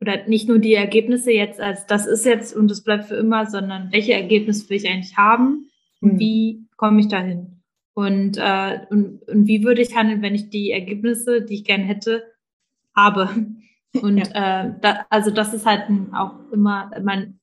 oder 0.00 0.26
nicht 0.26 0.48
nur 0.48 0.58
die 0.58 0.74
Ergebnisse 0.74 1.30
jetzt 1.30 1.60
als 1.60 1.86
das 1.86 2.06
ist 2.06 2.24
jetzt 2.24 2.56
und 2.56 2.70
das 2.70 2.82
bleibt 2.82 3.04
für 3.04 3.16
immer, 3.16 3.46
sondern 3.46 3.92
welche 3.92 4.14
Ergebnisse 4.14 4.68
will 4.70 4.78
ich 4.78 4.88
eigentlich 4.88 5.16
haben? 5.18 5.70
Und 6.00 6.14
mhm. 6.14 6.18
wie 6.18 6.66
komme 6.76 7.00
ich 7.00 7.08
dahin? 7.08 7.62
Und, 7.92 8.38
äh, 8.38 8.80
und, 8.88 9.22
und 9.28 9.46
wie 9.46 9.62
würde 9.62 9.82
ich 9.82 9.94
handeln, 9.94 10.22
wenn 10.22 10.34
ich 10.34 10.48
die 10.48 10.70
Ergebnisse, 10.70 11.42
die 11.42 11.56
ich 11.56 11.64
gerne 11.64 11.84
hätte, 11.84 12.24
habe? 12.96 13.28
Und 14.02 14.18
ja. 14.18 14.64
äh, 14.64 14.74
da, 14.80 15.06
also 15.10 15.30
das 15.30 15.52
ist 15.54 15.66
halt 15.66 15.84
auch 16.12 16.34
immer, 16.52 16.90
man 17.02 17.40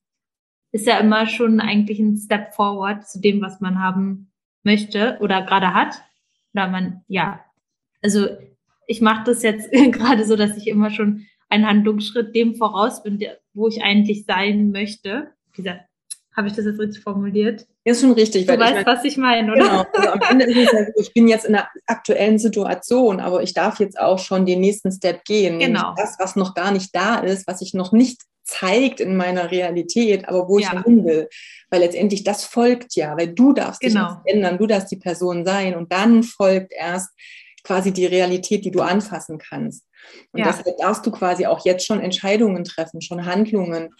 ist 0.72 0.86
ja 0.86 0.98
immer 0.98 1.26
schon 1.26 1.60
eigentlich 1.60 1.98
ein 1.98 2.16
Step 2.16 2.54
forward 2.54 3.06
zu 3.06 3.20
dem, 3.20 3.40
was 3.40 3.60
man 3.60 3.80
haben 3.80 4.30
möchte 4.62 5.18
oder 5.20 5.42
gerade 5.42 5.74
hat. 5.74 6.02
Oder 6.54 6.68
man, 6.68 7.02
ja, 7.08 7.44
also 8.02 8.28
ich 8.86 9.00
mache 9.00 9.24
das 9.24 9.42
jetzt 9.42 9.70
gerade 9.92 10.24
so, 10.24 10.36
dass 10.36 10.56
ich 10.56 10.68
immer 10.68 10.90
schon 10.90 11.26
einen 11.48 11.66
Handlungsschritt 11.66 12.34
dem 12.34 12.56
voraus 12.56 13.02
bin, 13.02 13.18
der, 13.18 13.38
wo 13.54 13.68
ich 13.68 13.82
eigentlich 13.82 14.24
sein 14.24 14.70
möchte. 14.70 15.32
Wie 15.52 15.62
gesagt, 15.62 15.84
habe 16.38 16.48
ich 16.48 16.54
das 16.54 16.66
jetzt 16.66 16.78
richtig 16.78 17.02
formuliert? 17.02 17.66
Ist 17.82 18.00
schon 18.00 18.12
richtig. 18.12 18.46
Du 18.46 18.56
weißt, 18.56 18.78
ich 18.78 18.84
mein, 18.84 18.86
was 18.86 19.04
ich 19.04 19.16
meine, 19.16 19.52
oder? 19.52 19.64
Genau. 19.64 19.84
Also 19.92 20.08
am 20.12 20.20
Ende 20.30 20.44
ist 20.44 20.56
es 20.56 20.72
ja 20.72 20.86
ich 20.94 21.12
bin 21.12 21.26
jetzt 21.26 21.44
in 21.44 21.56
einer 21.56 21.68
aktuellen 21.86 22.38
Situation, 22.38 23.18
aber 23.18 23.42
ich 23.42 23.54
darf 23.54 23.80
jetzt 23.80 23.98
auch 23.98 24.20
schon 24.20 24.46
den 24.46 24.60
nächsten 24.60 24.92
Step 24.92 25.24
gehen. 25.24 25.58
Genau. 25.58 25.94
Das, 25.96 26.16
was 26.20 26.36
noch 26.36 26.54
gar 26.54 26.70
nicht 26.70 26.94
da 26.94 27.16
ist, 27.16 27.48
was 27.48 27.60
ich 27.60 27.74
noch 27.74 27.90
nicht 27.90 28.22
zeigt 28.44 29.00
in 29.00 29.16
meiner 29.16 29.50
Realität, 29.50 30.28
aber 30.28 30.48
wo 30.48 30.60
ja. 30.60 30.72
ich 30.72 30.84
hin 30.84 31.04
will. 31.04 31.28
Weil 31.70 31.80
letztendlich 31.80 32.22
das 32.22 32.44
folgt 32.44 32.94
ja, 32.94 33.16
weil 33.16 33.34
du 33.34 33.52
darfst 33.52 33.80
genau. 33.80 34.22
dich 34.24 34.34
ändern, 34.34 34.58
du 34.58 34.68
darfst 34.68 34.92
die 34.92 34.96
Person 34.96 35.44
sein 35.44 35.74
und 35.74 35.92
dann 35.92 36.22
folgt 36.22 36.72
erst 36.72 37.10
quasi 37.64 37.92
die 37.92 38.06
Realität, 38.06 38.64
die 38.64 38.70
du 38.70 38.80
anfassen 38.80 39.38
kannst. 39.38 39.84
Und 40.32 40.40
ja. 40.40 40.46
deshalb 40.46 40.78
darfst 40.78 41.04
du 41.04 41.10
quasi 41.10 41.46
auch 41.46 41.64
jetzt 41.64 41.84
schon 41.84 42.00
Entscheidungen 42.00 42.62
treffen, 42.62 43.02
schon 43.02 43.26
Handlungen, 43.26 43.90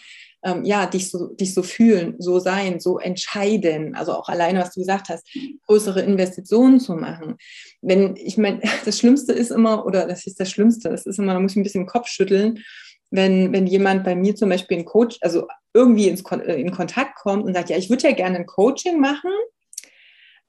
ähm, 0.45 0.65
ja, 0.65 0.87
dich 0.87 1.11
so, 1.11 1.29
dich 1.35 1.55
so 1.55 1.63
fühlen, 1.63 2.15
so 2.19 2.39
sein, 2.39 2.81
so 2.81 2.99
entscheiden. 2.99 3.95
Also 3.95 4.13
auch 4.13 4.29
alleine, 4.29 4.61
was 4.61 4.75
du 4.75 4.81
gesagt 4.81 5.09
hast, 5.09 5.29
größere 5.67 6.03
Investitionen 6.03 6.81
zu 6.81 6.95
machen. 6.95 7.37
Wenn, 7.83 8.17
ich 8.17 8.39
meine, 8.39 8.61
das 8.85 8.99
Schlimmste 8.99 9.33
ist 9.33 9.51
immer, 9.51 9.85
oder 9.87 10.07
das 10.07 10.27
ist 10.27 10.41
das 10.41 10.51
Schlimmste, 10.51 10.91
das 10.91 11.07
ist 11.07 11.19
immer, 11.19 11.35
da 11.35 11.41
muss 11.41 11.53
ich 11.53 11.57
ein 11.57 11.63
bisschen 11.65 11.83
den 11.83 11.89
Kopf 11.89 12.09
schütteln, 12.09 12.63
wenn, 13.11 13.53
wenn 13.53 13.67
jemand 13.67 14.05
bei 14.05 14.15
mir 14.15 14.37
zum 14.37 14.51
Beispiel 14.51 14.79
ein 14.79 14.85
Coach, 14.85 15.19
also 15.23 15.47
irgendwie 15.73 16.09
ins, 16.09 16.23
äh, 16.31 16.61
in 16.61 16.71
Kontakt 16.71 17.17
kommt 17.17 17.45
und 17.45 17.55
sagt, 17.55 17.71
ja, 17.71 17.77
ich 17.77 17.91
würde 17.91 18.09
ja 18.09 18.15
gerne 18.15 18.37
ein 18.37 18.47
Coaching 18.47 19.01
machen, 19.01 19.31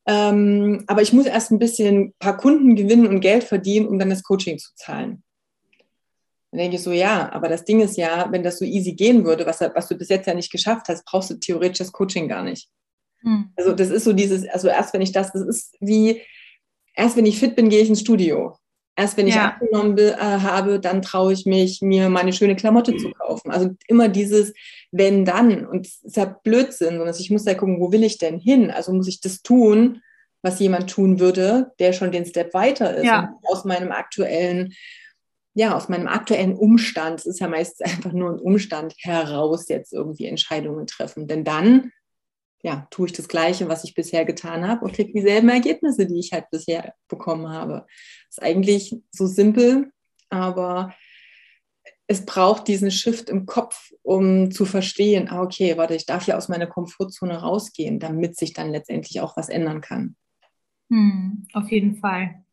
ähm, 0.08 0.84
aber 0.88 1.02
ich 1.02 1.14
muss 1.14 1.26
erst 1.26 1.52
ein 1.52 1.60
bisschen 1.60 1.98
ein 1.98 2.14
paar 2.20 2.38
Kunden 2.38 2.76
gewinnen 2.76 3.08
und 3.08 3.22
Geld 3.22 3.44
verdienen, 3.44 3.88
um 3.88 4.00
dann 4.00 4.10
das 4.10 4.24
Coaching 4.24 4.58
zu 4.58 4.74
zahlen. 4.76 5.24
Dann 6.52 6.60
denke 6.60 6.78
ich 6.78 6.84
so, 6.84 6.92
ja, 6.92 7.32
aber 7.32 7.48
das 7.48 7.66
Ding 7.66 7.80
ist 7.80 7.98
ja, 7.98 8.28
wenn 8.32 8.44
das 8.44 8.60
so 8.60 8.66
easy 8.66 8.94
gehen 8.94 9.24
würde, 9.24 9.46
was, 9.46 9.62
was 9.62 9.88
du 9.88 9.96
bis 9.96 10.10
jetzt 10.10 10.26
ja 10.28 10.34
nicht 10.34 10.52
geschafft 10.52 10.88
hast, 10.88 11.06
brauchst 11.06 11.30
du 11.30 11.36
theoretisch 11.36 11.78
das 11.78 11.92
Coaching 11.92 12.28
gar 12.28 12.44
nicht. 12.44 12.70
Hm. 13.22 13.52
Also 13.56 13.74
das 13.74 13.90
ist 13.90 14.04
so 14.04 14.14
dieses, 14.14 14.48
also 14.48 14.68
erst 14.68 14.94
wenn 14.94 15.02
ich 15.02 15.12
das, 15.12 15.32
das 15.32 15.44
ist 15.44 15.76
wie, 15.80 16.22
erst 16.96 17.18
wenn 17.18 17.26
ich 17.26 17.40
fit 17.40 17.56
bin, 17.56 17.70
gehe 17.70 17.82
ich 17.82 17.90
ins 17.90 18.02
Studio. 18.02 18.58
Erst 18.96 19.16
wenn 19.16 19.28
ich 19.28 19.36
ja. 19.36 19.50
abgenommen 19.50 19.98
äh, 19.98 20.14
habe, 20.18 20.80
dann 20.80 21.02
traue 21.02 21.32
ich 21.32 21.46
mich, 21.46 21.82
mir 21.82 22.10
meine 22.10 22.34
schöne 22.34 22.58
Klamotte 22.58 22.98
zu 22.98 23.12
kaufen. 23.12 23.50
Also 23.52 23.70
immer 23.88 24.10
dieses 24.10 24.54
wenn 24.92 25.26
dann. 25.26 25.66
Und 25.66 25.88
es 25.88 26.02
ist 26.04 26.18
ja 26.18 26.26
Blödsinn, 26.26 26.98
sondern 26.98 27.16
ich 27.18 27.30
muss 27.30 27.46
ja 27.46 27.54
gucken, 27.54 27.80
wo 27.80 27.92
will 27.92 28.04
ich 28.04 28.18
denn 28.18 28.40
hin? 28.40 28.72
Also 28.72 28.92
muss 28.92 29.08
ich 29.08 29.22
das 29.22 29.42
tun, 29.42 30.02
was 30.42 30.60
jemand 30.60 30.90
tun 30.90 31.20
würde, 31.20 31.72
der 31.80 31.94
schon 31.94 32.12
den 32.12 32.26
Step 32.26 32.54
weiter 32.54 32.96
ist. 32.96 33.06
Ja. 33.06 33.34
aus 33.44 33.66
meinem 33.66 33.92
aktuellen, 33.92 34.74
ja, 35.60 35.76
aus 35.76 35.90
meinem 35.90 36.08
aktuellen 36.08 36.56
Umstand, 36.56 37.20
es 37.20 37.26
ist 37.26 37.40
ja 37.42 37.50
meist 37.50 37.84
einfach 37.86 38.14
nur 38.14 38.30
ein 38.32 38.40
Umstand 38.40 38.94
heraus 39.00 39.68
jetzt 39.68 39.92
irgendwie 39.92 40.26
Entscheidungen 40.26 40.88
treffen. 40.88 41.28
Denn 41.28 41.44
dann 41.44 41.92
ja, 42.64 42.88
tue 42.92 43.08
ich 43.08 43.14
das 43.14 43.28
Gleiche, 43.28 43.68
was 43.68 43.84
ich 43.84 43.94
bisher 43.94 44.24
getan 44.24 44.68
habe 44.68 44.86
und 44.86 44.94
kriege 44.94 45.12
dieselben 45.12 45.50
Ergebnisse, 45.50 46.06
die 46.06 46.20
ich 46.20 46.32
halt 46.32 46.50
bisher 46.50 46.94
bekommen 47.10 47.50
habe. 47.50 47.86
Ist 48.30 48.42
eigentlich 48.42 48.96
so 49.12 49.28
simpel, 49.28 49.92
aber 50.30 50.94
es 52.08 52.26
braucht 52.26 52.70
diesen 52.70 52.90
Shift 52.90 53.30
im 53.30 53.46
Kopf, 53.46 53.92
um 54.02 54.52
zu 54.52 54.66
verstehen, 54.66 55.28
ah, 55.30 55.42
okay, 55.42 55.76
warte, 55.78 55.96
ich 55.96 56.06
darf 56.06 56.26
ja 56.26 56.38
aus 56.38 56.48
meiner 56.48 56.68
Komfortzone 56.68 57.42
rausgehen, 57.42 58.00
damit 58.00 58.38
sich 58.38 58.54
dann 58.54 58.72
letztendlich 58.72 59.20
auch 59.20 59.36
was 59.36 59.50
ändern 59.50 59.82
kann. 59.82 60.16
Hm, 60.90 61.48
auf 61.54 61.70
jeden 61.70 61.98
Fall. 61.98 62.46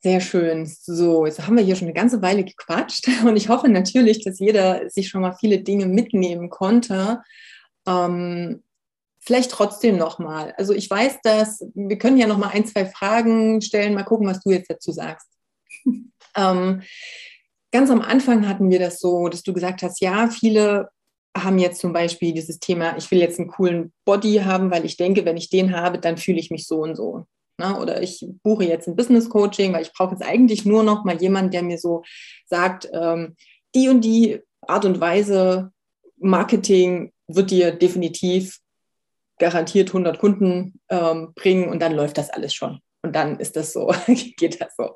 Sehr 0.00 0.20
schön. 0.20 0.64
So, 0.66 1.26
jetzt 1.26 1.44
haben 1.44 1.56
wir 1.56 1.64
hier 1.64 1.74
schon 1.74 1.88
eine 1.88 1.94
ganze 1.94 2.22
Weile 2.22 2.44
gequatscht 2.44 3.08
und 3.24 3.36
ich 3.36 3.48
hoffe 3.48 3.68
natürlich, 3.68 4.24
dass 4.24 4.38
jeder 4.38 4.88
sich 4.90 5.08
schon 5.08 5.22
mal 5.22 5.36
viele 5.38 5.60
Dinge 5.60 5.86
mitnehmen 5.86 6.50
konnte 6.50 7.22
ähm, 7.88 8.62
vielleicht 9.20 9.50
trotzdem 9.50 9.96
nochmal. 9.96 10.54
Also 10.56 10.72
ich 10.72 10.88
weiß, 10.88 11.18
dass 11.22 11.64
wir 11.74 11.98
können 11.98 12.18
ja 12.18 12.26
noch 12.26 12.38
mal 12.38 12.50
ein, 12.50 12.66
zwei 12.66 12.86
Fragen 12.86 13.60
stellen, 13.60 13.94
mal 13.94 14.04
gucken, 14.04 14.26
was 14.26 14.40
du 14.40 14.50
jetzt 14.50 14.70
dazu 14.70 14.92
sagst. 14.92 15.28
ähm, 16.36 16.82
ganz 17.72 17.90
am 17.90 18.00
Anfang 18.00 18.48
hatten 18.48 18.70
wir 18.70 18.78
das 18.78 19.00
so, 19.00 19.28
dass 19.28 19.42
du 19.42 19.52
gesagt 19.52 19.82
hast, 19.82 20.00
ja, 20.00 20.28
viele 20.28 20.88
haben 21.36 21.58
jetzt 21.58 21.80
zum 21.80 21.92
Beispiel 21.92 22.32
dieses 22.32 22.58
Thema, 22.58 22.96
ich 22.96 23.10
will 23.10 23.20
jetzt 23.20 23.38
einen 23.38 23.48
coolen 23.48 23.92
Body 24.04 24.36
haben, 24.44 24.70
weil 24.70 24.84
ich 24.84 24.96
denke, 24.96 25.24
wenn 25.24 25.36
ich 25.36 25.50
den 25.50 25.74
habe, 25.76 25.98
dann 25.98 26.16
fühle 26.16 26.38
ich 26.38 26.50
mich 26.50 26.66
so 26.66 26.80
und 26.80 26.96
so. 26.96 27.26
Ne? 27.58 27.76
oder 27.80 28.02
ich 28.02 28.24
buche 28.44 28.64
jetzt 28.64 28.86
ein 28.86 28.94
Business 28.94 29.28
Coaching, 29.28 29.72
weil 29.72 29.82
ich 29.82 29.92
brauche 29.92 30.12
jetzt 30.12 30.24
eigentlich 30.24 30.64
nur 30.64 30.84
noch 30.84 31.04
mal 31.04 31.20
jemanden, 31.20 31.50
der 31.50 31.62
mir 31.62 31.78
so 31.78 32.04
sagt, 32.46 32.88
ähm, 32.92 33.34
die 33.74 33.88
und 33.88 34.02
die 34.02 34.40
Art 34.62 34.84
und 34.84 35.00
Weise 35.00 35.72
Marketing 36.16 37.12
wird 37.26 37.50
dir 37.50 37.72
definitiv 37.72 38.60
garantiert 39.38 39.90
100 39.90 40.18
Kunden 40.18 40.80
ähm, 40.88 41.32
bringen 41.34 41.68
und 41.68 41.80
dann 41.80 41.94
läuft 41.94 42.18
das 42.18 42.30
alles 42.30 42.54
schon. 42.54 42.80
Und 43.02 43.14
dann 43.14 43.38
ist 43.38 43.56
das 43.56 43.72
so, 43.72 43.92
geht 44.36 44.60
das 44.60 44.74
so. 44.76 44.94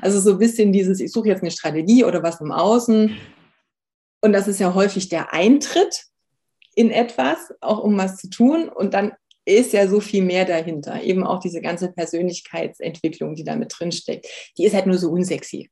Also 0.00 0.20
so 0.20 0.32
ein 0.32 0.38
bisschen 0.38 0.72
dieses, 0.72 1.00
ich 1.00 1.12
suche 1.12 1.28
jetzt 1.28 1.42
eine 1.42 1.50
Strategie 1.50 2.04
oder 2.04 2.22
was 2.22 2.40
im 2.40 2.52
Außen. 2.52 3.16
Und 4.20 4.32
das 4.32 4.48
ist 4.48 4.60
ja 4.60 4.74
häufig 4.74 5.08
der 5.08 5.32
Eintritt 5.32 6.04
in 6.74 6.90
etwas, 6.90 7.52
auch 7.60 7.80
um 7.80 7.96
was 7.98 8.16
zu 8.16 8.30
tun. 8.30 8.68
Und 8.68 8.94
dann 8.94 9.12
ist 9.44 9.72
ja 9.72 9.88
so 9.88 10.00
viel 10.00 10.22
mehr 10.22 10.44
dahinter. 10.44 11.02
Eben 11.02 11.24
auch 11.24 11.40
diese 11.40 11.60
ganze 11.60 11.92
Persönlichkeitsentwicklung, 11.92 13.34
die 13.34 13.44
da 13.44 13.56
mit 13.56 13.74
drin 13.76 13.92
steckt. 13.92 14.26
Die 14.58 14.64
ist 14.64 14.74
halt 14.74 14.86
nur 14.86 14.98
so 14.98 15.10
unsexy. 15.10 15.70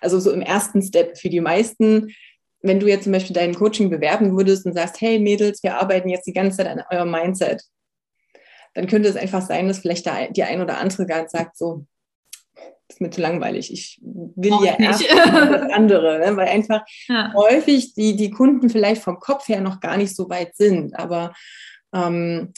Also 0.00 0.20
so 0.20 0.30
im 0.30 0.42
ersten 0.42 0.82
Step 0.82 1.18
für 1.18 1.28
die 1.28 1.40
meisten 1.40 2.14
wenn 2.62 2.80
du 2.80 2.86
jetzt 2.86 3.04
zum 3.04 3.12
Beispiel 3.12 3.34
dein 3.34 3.54
Coaching 3.54 3.90
bewerben 3.90 4.36
würdest 4.36 4.66
und 4.66 4.74
sagst, 4.74 5.00
hey 5.00 5.18
Mädels, 5.18 5.62
wir 5.62 5.80
arbeiten 5.80 6.08
jetzt 6.08 6.26
die 6.26 6.32
ganze 6.32 6.58
Zeit 6.58 6.66
an 6.66 6.82
eurem 6.90 7.10
Mindset, 7.10 7.62
dann 8.74 8.86
könnte 8.86 9.08
es 9.08 9.16
einfach 9.16 9.42
sein, 9.42 9.68
dass 9.68 9.78
vielleicht 9.78 10.06
der, 10.06 10.30
die 10.30 10.42
ein 10.42 10.60
oder 10.60 10.78
andere 10.78 11.06
gar 11.06 11.28
sagt, 11.28 11.56
so, 11.56 11.86
das 12.54 12.96
ist 12.96 13.00
mir 13.00 13.10
zu 13.10 13.20
langweilig. 13.20 13.72
Ich 13.72 14.00
will 14.02 14.52
Auch 14.52 14.64
ja 14.64 14.76
nicht. 14.78 15.02
erst 15.02 15.10
das 15.10 15.70
andere, 15.72 16.18
ne? 16.18 16.36
weil 16.36 16.48
einfach 16.48 16.82
ja. 17.08 17.32
häufig 17.34 17.94
die, 17.94 18.16
die 18.16 18.30
Kunden 18.30 18.68
vielleicht 18.68 19.02
vom 19.02 19.18
Kopf 19.18 19.48
her 19.48 19.60
noch 19.60 19.80
gar 19.80 19.96
nicht 19.96 20.14
so 20.14 20.28
weit 20.28 20.56
sind. 20.56 20.98
Aber 20.98 21.32
ähm, 21.94 22.52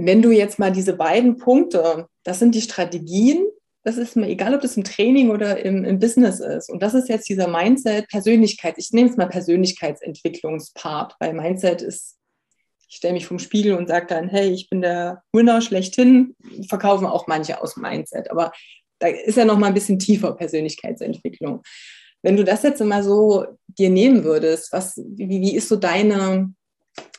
wenn 0.00 0.22
du 0.22 0.30
jetzt 0.30 0.60
mal 0.60 0.70
diese 0.70 0.94
beiden 0.94 1.38
Punkte, 1.38 2.06
das 2.22 2.38
sind 2.38 2.54
die 2.54 2.60
Strategien, 2.60 3.44
das 3.82 3.96
ist 3.96 4.14
mir 4.14 4.28
egal, 4.28 4.54
ob 4.54 4.60
das 4.60 4.76
im 4.76 4.84
Training 4.84 5.30
oder 5.30 5.64
im, 5.64 5.84
im 5.84 5.98
Business 5.98 6.38
ist. 6.38 6.70
Und 6.70 6.82
das 6.82 6.94
ist 6.94 7.08
jetzt 7.08 7.28
dieser 7.28 7.48
Mindset, 7.48 8.06
Persönlichkeit. 8.08 8.74
Ich 8.78 8.92
nehme 8.92 9.10
es 9.10 9.16
mal 9.16 9.28
Persönlichkeitsentwicklungspart, 9.28 11.16
weil 11.18 11.32
Mindset 11.32 11.82
ist, 11.82 12.16
ich 12.88 12.96
stelle 12.96 13.14
mich 13.14 13.26
vom 13.26 13.40
Spiegel 13.40 13.74
und 13.74 13.88
sage 13.88 14.06
dann, 14.06 14.28
hey, 14.28 14.50
ich 14.50 14.70
bin 14.70 14.82
der 14.82 15.22
Winner 15.32 15.60
schlechthin. 15.60 16.36
Verkaufen 16.68 17.06
auch 17.06 17.26
manche 17.26 17.60
aus 17.60 17.76
Mindset. 17.76 18.30
Aber 18.30 18.52
da 19.00 19.08
ist 19.08 19.36
ja 19.36 19.44
noch 19.44 19.58
mal 19.58 19.66
ein 19.66 19.74
bisschen 19.74 19.98
tiefer 19.98 20.32
Persönlichkeitsentwicklung. 20.32 21.62
Wenn 22.22 22.36
du 22.36 22.44
das 22.44 22.62
jetzt 22.62 22.82
mal 22.82 23.02
so 23.02 23.46
dir 23.66 23.90
nehmen 23.90 24.22
würdest, 24.22 24.72
was, 24.72 24.96
wie, 24.96 25.28
wie 25.28 25.56
ist 25.56 25.68
so 25.68 25.76
deine 25.76 26.54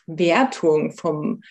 Wertung 0.07 0.91
vom, 0.91 1.41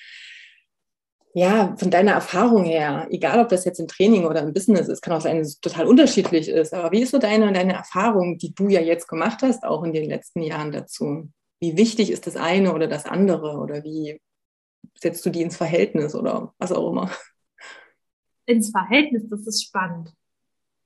ja, 1.35 1.76
von 1.76 1.91
deiner 1.91 2.12
Erfahrung 2.12 2.64
her, 2.64 3.07
egal 3.11 3.41
ob 3.41 3.49
das 3.49 3.64
jetzt 3.64 3.81
im 3.81 3.89
Training 3.89 4.24
oder 4.24 4.43
im 4.43 4.53
Business 4.53 4.89
ist, 4.89 5.03
kann 5.03 5.12
auch 5.14 5.20
sein, 5.20 5.39
dass 5.39 5.49
es 5.49 5.61
total 5.61 5.87
unterschiedlich 5.87 6.49
ist. 6.49 6.72
Aber 6.72 6.91
wie 6.93 7.03
ist 7.03 7.11
so 7.11 7.18
deine, 7.18 7.53
deine 7.53 7.74
Erfahrung, 7.74 8.39
die 8.39 8.55
du 8.55 8.68
ja 8.68 8.81
jetzt 8.81 9.09
gemacht 9.09 9.43
hast, 9.43 9.64
auch 9.64 9.85
in 9.85 9.93
den 9.93 10.09
letzten 10.09 10.43
Jahren 10.43 10.72
dazu? 10.72 11.31
Wie 11.61 11.76
wichtig 11.76 12.11
ist 12.11 12.26
das 12.26 12.37
eine 12.37 12.74
oder 12.74 12.87
das 12.87 13.05
andere? 13.05 13.59
Oder 13.59 13.85
wie 13.85 14.20
setzt 14.95 15.24
du 15.26 15.31
die 15.31 15.43
ins 15.43 15.57
Verhältnis 15.57 16.14
oder 16.14 16.55
was 16.59 16.72
auch 16.72 16.91
immer? 16.91 17.11
Ins 18.47 18.70
Verhältnis, 18.70 19.29
das 19.29 19.47
ist 19.47 19.64
spannend. 19.64 20.12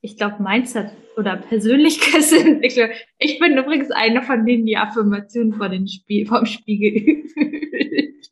Ich 0.00 0.16
glaube, 0.16 0.42
Mindset 0.42 0.90
oder 1.16 1.36
Persönlichkeitsentwicklung. 1.36 2.88
Ich 3.18 3.38
bin 3.38 3.56
übrigens 3.56 3.92
eine 3.92 4.22
von 4.22 4.44
denen, 4.44 4.66
die 4.66 4.76
Affirmationen 4.76 5.54
vor 5.54 5.68
den 5.68 5.86
vom 6.26 6.44
Spiegel 6.44 7.22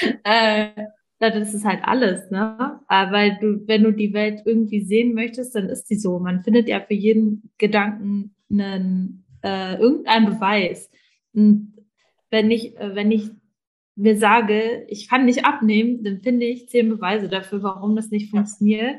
äh, 0.24 0.68
das 1.18 1.54
ist 1.54 1.64
halt 1.64 1.80
alles, 1.84 2.30
ne? 2.30 2.80
Äh, 2.88 3.10
weil 3.10 3.38
du, 3.40 3.66
wenn 3.66 3.84
du 3.84 3.92
die 3.92 4.12
Welt 4.12 4.42
irgendwie 4.44 4.80
sehen 4.80 5.14
möchtest, 5.14 5.54
dann 5.54 5.68
ist 5.68 5.84
die 5.90 5.96
so. 5.96 6.18
Man 6.18 6.42
findet 6.42 6.68
ja 6.68 6.80
für 6.80 6.94
jeden 6.94 7.50
Gedanken 7.58 8.34
einen, 8.50 9.24
äh, 9.42 9.76
irgendeinen 9.76 10.26
Beweis. 10.26 10.90
Und 11.32 11.74
wenn 12.30 12.50
ich, 12.50 12.76
äh, 12.78 12.94
wenn 12.94 13.10
ich 13.10 13.30
mir 13.96 14.16
sage, 14.16 14.84
ich 14.88 15.08
kann 15.08 15.24
nicht 15.24 15.44
abnehmen, 15.44 16.02
dann 16.02 16.20
finde 16.20 16.46
ich 16.46 16.68
zehn 16.68 16.88
Beweise 16.88 17.28
dafür, 17.28 17.62
warum 17.62 17.94
das 17.96 18.10
nicht 18.10 18.30
funktioniert. 18.30 18.96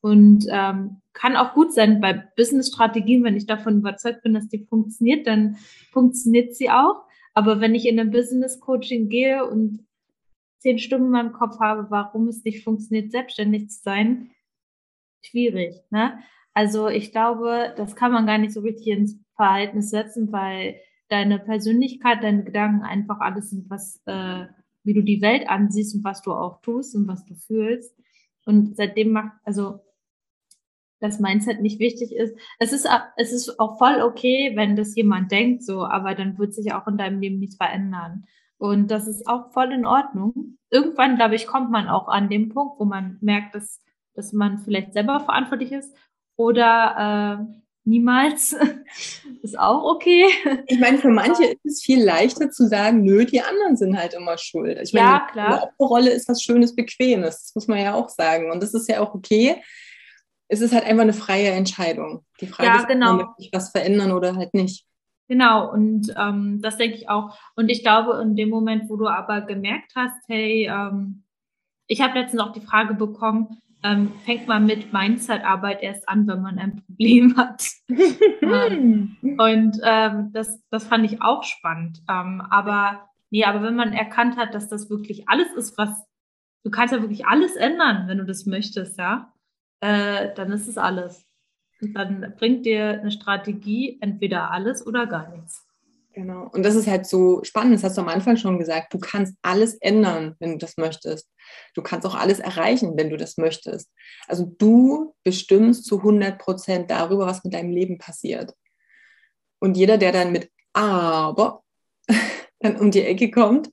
Und 0.00 0.46
ähm, 0.50 1.00
kann 1.12 1.36
auch 1.36 1.54
gut 1.54 1.72
sein 1.72 2.00
bei 2.00 2.24
Business-Strategien, 2.36 3.22
wenn 3.22 3.36
ich 3.36 3.46
davon 3.46 3.78
überzeugt 3.78 4.22
bin, 4.22 4.34
dass 4.34 4.48
die 4.48 4.66
funktioniert, 4.68 5.26
dann 5.26 5.56
funktioniert 5.92 6.56
sie 6.56 6.70
auch. 6.70 7.04
Aber 7.34 7.60
wenn 7.60 7.74
ich 7.74 7.86
in 7.86 8.00
ein 8.00 8.10
Business-Coaching 8.10 9.08
gehe 9.08 9.46
und 9.46 9.84
zehn 10.62 10.78
Stimmen 10.78 11.06
in 11.06 11.10
meinem 11.10 11.32
Kopf 11.32 11.58
habe, 11.60 11.90
warum 11.90 12.28
es 12.28 12.44
nicht 12.44 12.64
funktioniert, 12.64 13.10
selbstständig 13.10 13.68
zu 13.68 13.82
sein, 13.82 14.30
schwierig. 15.20 15.74
Ne? 15.90 16.18
Also 16.54 16.88
ich 16.88 17.12
glaube, 17.12 17.74
das 17.76 17.96
kann 17.96 18.12
man 18.12 18.26
gar 18.26 18.38
nicht 18.38 18.52
so 18.52 18.60
richtig 18.60 18.88
ins 18.88 19.18
Verhältnis 19.36 19.90
setzen, 19.90 20.32
weil 20.32 20.76
deine 21.08 21.38
Persönlichkeit, 21.38 22.22
deine 22.22 22.44
Gedanken 22.44 22.82
einfach 22.82 23.20
alles 23.20 23.50
sind, 23.50 23.68
was, 23.68 24.00
äh, 24.06 24.46
wie 24.84 24.94
du 24.94 25.02
die 25.02 25.20
Welt 25.20 25.48
ansiehst 25.48 25.96
und 25.96 26.04
was 26.04 26.22
du 26.22 26.32
auch 26.32 26.60
tust 26.62 26.94
und 26.94 27.08
was 27.08 27.24
du 27.24 27.34
fühlst. 27.34 27.94
Und 28.46 28.76
seitdem 28.76 29.12
macht, 29.12 29.32
also 29.44 29.80
das 31.00 31.18
Mindset 31.18 31.60
nicht 31.60 31.80
wichtig 31.80 32.14
ist. 32.14 32.36
Es 32.60 32.72
ist, 32.72 32.88
es 33.16 33.32
ist 33.32 33.58
auch 33.58 33.78
voll 33.78 34.00
okay, 34.02 34.52
wenn 34.54 34.76
das 34.76 34.94
jemand 34.94 35.32
denkt 35.32 35.64
so, 35.64 35.84
aber 35.84 36.14
dann 36.14 36.38
wird 36.38 36.54
sich 36.54 36.72
auch 36.72 36.86
in 36.86 36.96
deinem 36.96 37.20
Leben 37.20 37.40
nichts 37.40 37.56
verändern. 37.56 38.24
Und 38.62 38.92
das 38.92 39.08
ist 39.08 39.26
auch 39.26 39.50
voll 39.50 39.72
in 39.72 39.84
Ordnung. 39.84 40.56
Irgendwann, 40.70 41.16
glaube 41.16 41.34
ich, 41.34 41.48
kommt 41.48 41.72
man 41.72 41.88
auch 41.88 42.06
an 42.06 42.28
den 42.28 42.48
Punkt, 42.48 42.78
wo 42.78 42.84
man 42.84 43.18
merkt, 43.20 43.56
dass, 43.56 43.80
dass 44.14 44.32
man 44.32 44.58
vielleicht 44.58 44.92
selber 44.92 45.18
verantwortlich 45.18 45.72
ist 45.72 45.92
oder 46.36 47.40
äh, 47.50 47.58
niemals. 47.82 48.54
ist 49.42 49.58
auch 49.58 49.82
okay. 49.82 50.26
Ich 50.68 50.78
meine, 50.78 50.98
für 50.98 51.08
manche 51.08 51.44
ist 51.44 51.64
es 51.64 51.82
viel 51.82 52.04
leichter 52.04 52.52
zu 52.52 52.68
sagen, 52.68 53.02
nö, 53.02 53.24
die 53.24 53.40
anderen 53.40 53.76
sind 53.76 53.98
halt 53.98 54.14
immer 54.14 54.38
schuld. 54.38 54.78
Ich 54.80 54.92
meine, 54.92 55.06
ja, 55.06 55.26
klar. 55.32 55.46
eine 55.46 55.62
Opferrolle 55.64 56.10
ist 56.10 56.28
was 56.28 56.40
Schönes, 56.40 56.76
Bequemes. 56.76 57.42
Das 57.42 57.54
muss 57.56 57.66
man 57.66 57.80
ja 57.80 57.94
auch 57.94 58.10
sagen. 58.10 58.52
Und 58.52 58.62
das 58.62 58.74
ist 58.74 58.88
ja 58.88 59.00
auch 59.00 59.12
okay. 59.12 59.60
Es 60.46 60.60
ist 60.60 60.72
halt 60.72 60.84
einfach 60.84 61.02
eine 61.02 61.14
freie 61.14 61.50
Entscheidung. 61.50 62.24
Die 62.40 62.46
Frage 62.46 62.68
ja, 62.68 62.76
ist, 62.76 62.86
genau. 62.86 63.14
ob 63.14 63.18
man 63.18 63.48
was 63.50 63.70
verändern 63.70 64.12
oder 64.12 64.36
halt 64.36 64.54
nicht. 64.54 64.86
Genau, 65.28 65.72
und 65.72 66.12
ähm, 66.16 66.60
das 66.62 66.76
denke 66.76 66.96
ich 66.96 67.08
auch. 67.08 67.36
Und 67.56 67.68
ich 67.68 67.82
glaube, 67.82 68.20
in 68.22 68.36
dem 68.36 68.50
Moment, 68.50 68.88
wo 68.88 68.96
du 68.96 69.06
aber 69.06 69.40
gemerkt 69.42 69.92
hast, 69.94 70.20
hey, 70.28 70.68
ähm, 70.70 71.24
ich 71.86 72.00
habe 72.00 72.18
letztens 72.18 72.42
auch 72.42 72.52
die 72.52 72.60
Frage 72.60 72.94
bekommen, 72.94 73.58
ähm, 73.82 74.12
fängt 74.24 74.46
man 74.46 74.66
mit 74.66 74.92
Mindset-Arbeit 74.92 75.82
erst 75.82 76.08
an, 76.08 76.26
wenn 76.26 76.40
man 76.40 76.58
ein 76.58 76.82
Problem 76.84 77.36
hat. 77.36 77.64
ähm, 77.88 79.16
und 79.38 79.78
ähm, 79.84 80.30
das, 80.32 80.60
das 80.70 80.86
fand 80.86 81.04
ich 81.04 81.22
auch 81.22 81.42
spannend. 81.42 82.02
Ähm, 82.08 82.40
aber 82.50 83.08
nee, 83.30 83.44
aber 83.44 83.62
wenn 83.62 83.76
man 83.76 83.92
erkannt 83.92 84.36
hat, 84.36 84.54
dass 84.54 84.68
das 84.68 84.90
wirklich 84.90 85.28
alles 85.28 85.52
ist, 85.54 85.78
was 85.78 86.06
du 86.64 86.70
kannst 86.70 86.94
ja 86.94 87.00
wirklich 87.00 87.26
alles 87.26 87.56
ändern, 87.56 88.08
wenn 88.08 88.18
du 88.18 88.24
das 88.24 88.46
möchtest, 88.46 88.98
ja, 88.98 89.32
äh, 89.80 90.32
dann 90.34 90.52
ist 90.52 90.68
es 90.68 90.78
alles. 90.78 91.26
Dann 91.82 92.34
bringt 92.38 92.64
dir 92.64 93.00
eine 93.00 93.10
Strategie 93.10 93.98
entweder 94.00 94.52
alles 94.52 94.86
oder 94.86 95.06
gar 95.06 95.34
nichts. 95.34 95.66
Genau. 96.14 96.48
Und 96.52 96.62
das 96.62 96.74
ist 96.74 96.86
halt 96.86 97.06
so 97.06 97.42
spannend, 97.42 97.74
das 97.74 97.84
hast 97.84 97.96
du 97.96 98.02
am 98.02 98.08
Anfang 98.08 98.36
schon 98.36 98.58
gesagt. 98.58 98.92
Du 98.92 98.98
kannst 98.98 99.34
alles 99.42 99.74
ändern, 99.76 100.36
wenn 100.40 100.52
du 100.52 100.58
das 100.58 100.76
möchtest. 100.76 101.28
Du 101.74 101.82
kannst 101.82 102.06
auch 102.06 102.14
alles 102.14 102.38
erreichen, 102.38 102.96
wenn 102.96 103.10
du 103.10 103.16
das 103.16 103.38
möchtest. 103.38 103.90
Also 104.28 104.44
du 104.58 105.14
bestimmst 105.24 105.86
zu 105.86 105.98
100 105.98 106.38
Prozent 106.38 106.90
darüber, 106.90 107.26
was 107.26 107.44
mit 107.44 107.54
deinem 107.54 107.70
Leben 107.70 107.98
passiert. 107.98 108.52
Und 109.58 109.76
jeder, 109.76 109.96
der 109.96 110.12
dann 110.12 110.32
mit 110.32 110.50
aber 110.74 111.62
dann 112.60 112.76
um 112.76 112.90
die 112.90 113.02
Ecke 113.02 113.30
kommt, 113.30 113.70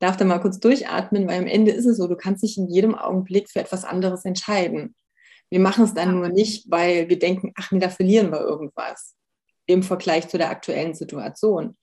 darf 0.00 0.16
dann 0.16 0.28
mal 0.28 0.40
kurz 0.40 0.60
durchatmen, 0.60 1.26
weil 1.28 1.40
am 1.40 1.46
Ende 1.46 1.72
ist 1.72 1.86
es 1.86 1.96
so, 1.96 2.08
du 2.08 2.16
kannst 2.16 2.42
dich 2.42 2.58
in 2.58 2.68
jedem 2.68 2.94
Augenblick 2.94 3.50
für 3.50 3.60
etwas 3.60 3.84
anderes 3.84 4.24
entscheiden. 4.24 4.94
Wir 5.50 5.60
machen 5.60 5.84
es 5.84 5.94
dann 5.94 6.14
nur 6.14 6.28
nicht, 6.28 6.70
weil 6.70 7.08
wir 7.08 7.18
denken, 7.18 7.52
ach 7.56 7.70
nee, 7.72 7.80
da 7.80 7.88
verlieren 7.88 8.30
wir 8.30 8.40
irgendwas 8.40 9.14
im 9.66 9.82
Vergleich 9.82 10.28
zu 10.28 10.38
der 10.38 10.50
aktuellen 10.50 10.94
Situation. 10.94 11.76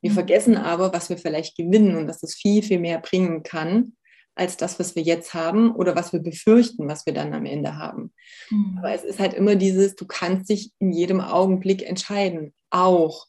Wir 0.00 0.10
mhm. 0.10 0.14
vergessen 0.14 0.56
aber, 0.56 0.92
was 0.92 1.08
wir 1.08 1.18
vielleicht 1.18 1.56
gewinnen 1.56 1.96
und 1.96 2.06
dass 2.06 2.22
es 2.22 2.34
viel, 2.34 2.62
viel 2.62 2.78
mehr 2.78 2.98
bringen 2.98 3.42
kann, 3.42 3.94
als 4.34 4.56
das, 4.56 4.78
was 4.78 4.96
wir 4.96 5.02
jetzt 5.02 5.32
haben 5.32 5.74
oder 5.74 5.94
was 5.94 6.12
wir 6.12 6.20
befürchten, 6.20 6.88
was 6.88 7.06
wir 7.06 7.14
dann 7.14 7.32
am 7.34 7.46
Ende 7.46 7.76
haben. 7.76 8.12
Mhm. 8.50 8.76
Aber 8.78 8.92
es 8.92 9.04
ist 9.04 9.20
halt 9.20 9.34
immer 9.34 9.54
dieses, 9.54 9.94
du 9.94 10.06
kannst 10.06 10.50
dich 10.50 10.72
in 10.78 10.92
jedem 10.92 11.20
Augenblick 11.20 11.88
entscheiden, 11.88 12.52
auch 12.70 13.26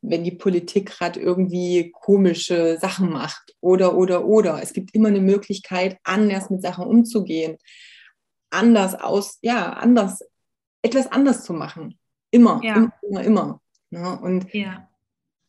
wenn 0.00 0.24
die 0.24 0.32
Politik 0.32 0.86
gerade 0.86 1.20
irgendwie 1.20 1.92
komische 1.92 2.78
Sachen 2.80 3.10
macht 3.10 3.54
oder, 3.60 3.96
oder, 3.96 4.24
oder. 4.24 4.60
Es 4.60 4.72
gibt 4.72 4.94
immer 4.94 5.08
eine 5.08 5.20
Möglichkeit, 5.20 5.98
anders 6.02 6.50
mit 6.50 6.62
Sachen 6.62 6.84
umzugehen, 6.84 7.56
anders 8.52 8.94
aus, 8.94 9.38
ja, 9.42 9.72
anders, 9.72 10.24
etwas 10.82 11.10
anders 11.10 11.44
zu 11.44 11.52
machen. 11.52 11.98
Immer, 12.30 12.60
ja. 12.62 12.74
immer, 12.74 12.92
immer, 13.02 13.24
immer. 13.24 13.60
Ne? 13.90 14.20
Und 14.20 14.54
ja. 14.54 14.88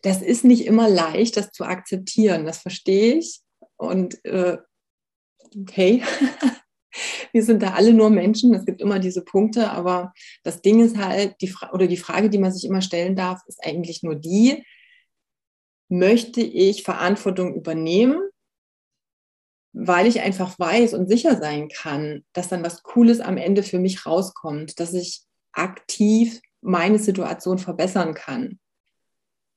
das 0.01 0.21
ist 0.21 0.43
nicht 0.43 0.65
immer 0.65 0.89
leicht, 0.89 1.37
das 1.37 1.51
zu 1.51 1.63
akzeptieren. 1.63 2.45
Das 2.45 2.59
verstehe 2.59 3.15
ich. 3.15 3.41
Und 3.77 4.23
äh, 4.25 4.57
okay, 5.59 6.03
wir 7.31 7.43
sind 7.43 7.63
da 7.63 7.73
alle 7.73 7.93
nur 7.93 8.09
Menschen. 8.09 8.53
Es 8.53 8.65
gibt 8.65 8.81
immer 8.81 8.99
diese 8.99 9.23
Punkte. 9.23 9.71
Aber 9.71 10.13
das 10.43 10.61
Ding 10.61 10.81
ist 10.81 10.97
halt, 10.97 11.35
die 11.41 11.47
Fra 11.47 11.71
oder 11.71 11.87
die 11.87 11.97
Frage, 11.97 12.29
die 12.29 12.37
man 12.37 12.51
sich 12.51 12.65
immer 12.65 12.81
stellen 12.81 13.15
darf, 13.15 13.41
ist 13.47 13.63
eigentlich 13.63 14.03
nur 14.03 14.15
die, 14.15 14.65
möchte 15.89 16.41
ich 16.41 16.83
Verantwortung 16.83 17.55
übernehmen 17.55 18.19
weil 19.73 20.05
ich 20.05 20.21
einfach 20.21 20.57
weiß 20.57 20.93
und 20.93 21.07
sicher 21.07 21.35
sein 21.37 21.67
kann, 21.67 22.23
dass 22.31 22.47
dann 22.47 22.63
was 22.63 22.83
Cooles 22.83 23.19
am 23.19 23.37
Ende 23.37 23.63
für 23.63 23.79
mich 23.79 24.05
rauskommt, 24.05 24.79
dass 24.79 24.93
ich 24.93 25.21
aktiv 25.51 26.39
meine 26.61 26.99
Situation 26.99 27.57
verbessern 27.57 28.13
kann. 28.13 28.59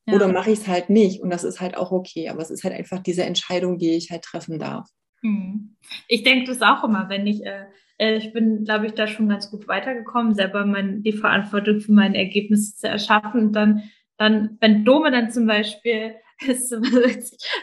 Ja. 0.06 0.14
Oder 0.14 0.28
mache 0.28 0.50
ich 0.50 0.60
es 0.60 0.68
halt 0.68 0.88
nicht 0.88 1.20
und 1.20 1.30
das 1.30 1.44
ist 1.44 1.60
halt 1.60 1.76
auch 1.76 1.92
okay, 1.92 2.28
aber 2.28 2.40
es 2.40 2.50
ist 2.50 2.64
halt 2.64 2.74
einfach 2.74 3.00
diese 3.00 3.24
Entscheidung, 3.24 3.78
die 3.78 3.90
ich 3.90 4.10
halt 4.10 4.22
treffen 4.22 4.58
darf. 4.58 4.88
Hm. 5.22 5.76
Ich 6.08 6.22
denke 6.22 6.46
das 6.46 6.62
auch 6.62 6.84
immer, 6.84 7.08
wenn 7.08 7.26
ich, 7.26 7.44
äh, 7.44 7.66
äh, 7.98 8.16
ich 8.16 8.32
bin, 8.32 8.64
glaube 8.64 8.86
ich, 8.86 8.92
da 8.92 9.06
schon 9.08 9.28
ganz 9.28 9.50
gut 9.50 9.68
weitergekommen, 9.68 10.34
selber 10.34 10.64
mein, 10.64 11.02
die 11.02 11.12
Verantwortung 11.12 11.80
für 11.80 11.92
meine 11.92 12.16
Ergebnisse 12.16 12.76
zu 12.76 12.88
erschaffen 12.88 13.48
und 13.48 13.52
dann, 13.52 13.82
dann, 14.16 14.56
wenn 14.60 14.84
Dome 14.84 15.10
dann 15.10 15.30
zum 15.30 15.46
Beispiel 15.46 16.14
ist 16.46 16.72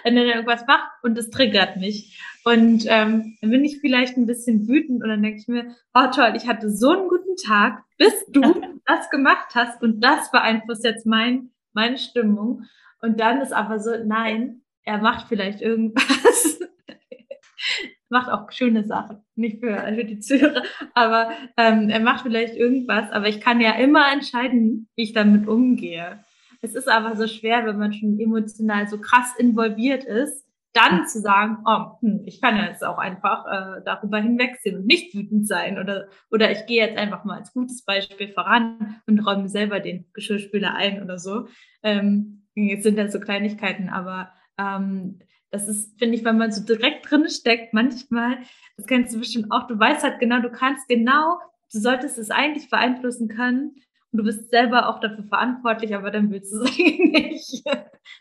wenn 0.03 0.17
er 0.17 0.25
irgendwas 0.25 0.65
macht 0.67 0.91
und 1.03 1.17
es 1.17 1.29
triggert 1.29 1.77
mich. 1.77 2.19
Und 2.43 2.85
ähm, 2.87 3.37
dann 3.41 3.49
bin 3.49 3.63
ich 3.63 3.79
vielleicht 3.79 4.17
ein 4.17 4.25
bisschen 4.25 4.67
wütend 4.67 5.03
und 5.03 5.09
dann 5.09 5.21
denke 5.21 5.39
ich 5.39 5.47
mir, 5.47 5.75
oh 5.93 6.07
toll, 6.13 6.33
ich 6.35 6.47
hatte 6.47 6.69
so 6.69 6.91
einen 6.91 7.07
guten 7.07 7.35
Tag, 7.45 7.83
bis 7.97 8.13
du 8.29 8.41
das 8.85 9.09
gemacht 9.09 9.55
hast 9.55 9.81
und 9.81 10.01
das 10.01 10.31
beeinflusst 10.31 10.83
jetzt 10.83 11.05
mein, 11.05 11.51
meine 11.73 11.97
Stimmung. 11.97 12.63
Und 13.01 13.19
dann 13.19 13.41
ist 13.41 13.53
aber 13.53 13.79
so, 13.79 13.91
nein, 14.03 14.61
er 14.83 14.97
macht 14.97 15.27
vielleicht 15.27 15.61
irgendwas. 15.61 16.59
macht 18.09 18.29
auch 18.29 18.51
schöne 18.51 18.83
Sachen, 18.83 19.23
nicht 19.35 19.59
für, 19.59 19.75
für 19.75 20.05
die 20.05 20.19
Zuhörer, 20.19 20.61
aber 20.93 21.31
ähm, 21.57 21.89
er 21.89 21.99
macht 21.99 22.21
vielleicht 22.21 22.55
irgendwas, 22.55 23.11
aber 23.11 23.27
ich 23.27 23.41
kann 23.41 23.59
ja 23.59 23.71
immer 23.71 24.11
entscheiden, 24.13 24.87
wie 24.95 25.03
ich 25.03 25.13
damit 25.13 25.47
umgehe. 25.47 26.23
Es 26.63 26.75
ist 26.75 26.87
aber 26.87 27.17
so 27.17 27.27
schwer, 27.27 27.65
wenn 27.65 27.77
man 27.77 27.91
schon 27.91 28.17
emotional 28.17 28.87
so 28.87 28.97
krass 28.97 29.35
involviert 29.37 30.05
ist, 30.05 30.47
dann 30.71 31.05
zu 31.05 31.19
sagen, 31.19 31.57
oh, 31.65 31.99
hm, 31.99 32.23
ich 32.25 32.39
kann 32.39 32.55
ja 32.55 32.67
jetzt 32.67 32.85
auch 32.85 32.97
einfach 32.97 33.45
äh, 33.45 33.81
darüber 33.83 34.17
hinwegsehen 34.19 34.77
und 34.77 34.85
nicht 34.85 35.13
wütend 35.13 35.45
sein 35.45 35.77
oder 35.77 36.07
oder 36.31 36.51
ich 36.51 36.65
gehe 36.65 36.87
jetzt 36.87 36.97
einfach 36.97 37.25
mal 37.25 37.37
als 37.37 37.51
gutes 37.51 37.83
Beispiel 37.83 38.29
voran 38.29 39.01
und 39.05 39.19
räume 39.19 39.49
selber 39.49 39.81
den 39.81 40.05
Geschirrspüler 40.13 40.73
ein 40.73 41.03
oder 41.03 41.19
so. 41.19 41.47
Ähm, 41.83 42.47
jetzt 42.55 42.83
sind 42.83 42.97
das 42.97 43.11
so 43.11 43.19
Kleinigkeiten, 43.19 43.89
aber 43.89 44.31
ähm, 44.57 45.19
das 45.51 45.67
ist, 45.67 45.99
finde 45.99 46.15
ich, 46.15 46.23
wenn 46.23 46.37
man 46.37 46.53
so 46.53 46.63
direkt 46.63 47.11
drin 47.11 47.27
steckt, 47.29 47.73
manchmal, 47.73 48.37
das 48.77 48.87
kennst 48.87 49.13
du 49.13 49.19
bestimmt 49.19 49.51
auch, 49.51 49.67
du 49.67 49.77
weißt 49.77 50.01
halt 50.01 50.19
genau, 50.19 50.39
du 50.39 50.49
kannst 50.49 50.87
genau, 50.87 51.39
du 51.73 51.79
solltest 51.79 52.17
es 52.17 52.31
eigentlich 52.31 52.69
beeinflussen 52.69 53.27
können, 53.27 53.75
du 54.13 54.23
bist 54.23 54.49
selber 54.49 54.89
auch 54.89 54.99
dafür 54.99 55.23
verantwortlich, 55.25 55.95
aber 55.95 56.11
dann 56.11 56.31
willst 56.31 56.53
du 56.53 56.63
es 56.63 56.71
eigentlich 56.79 57.09
nicht. 57.09 57.63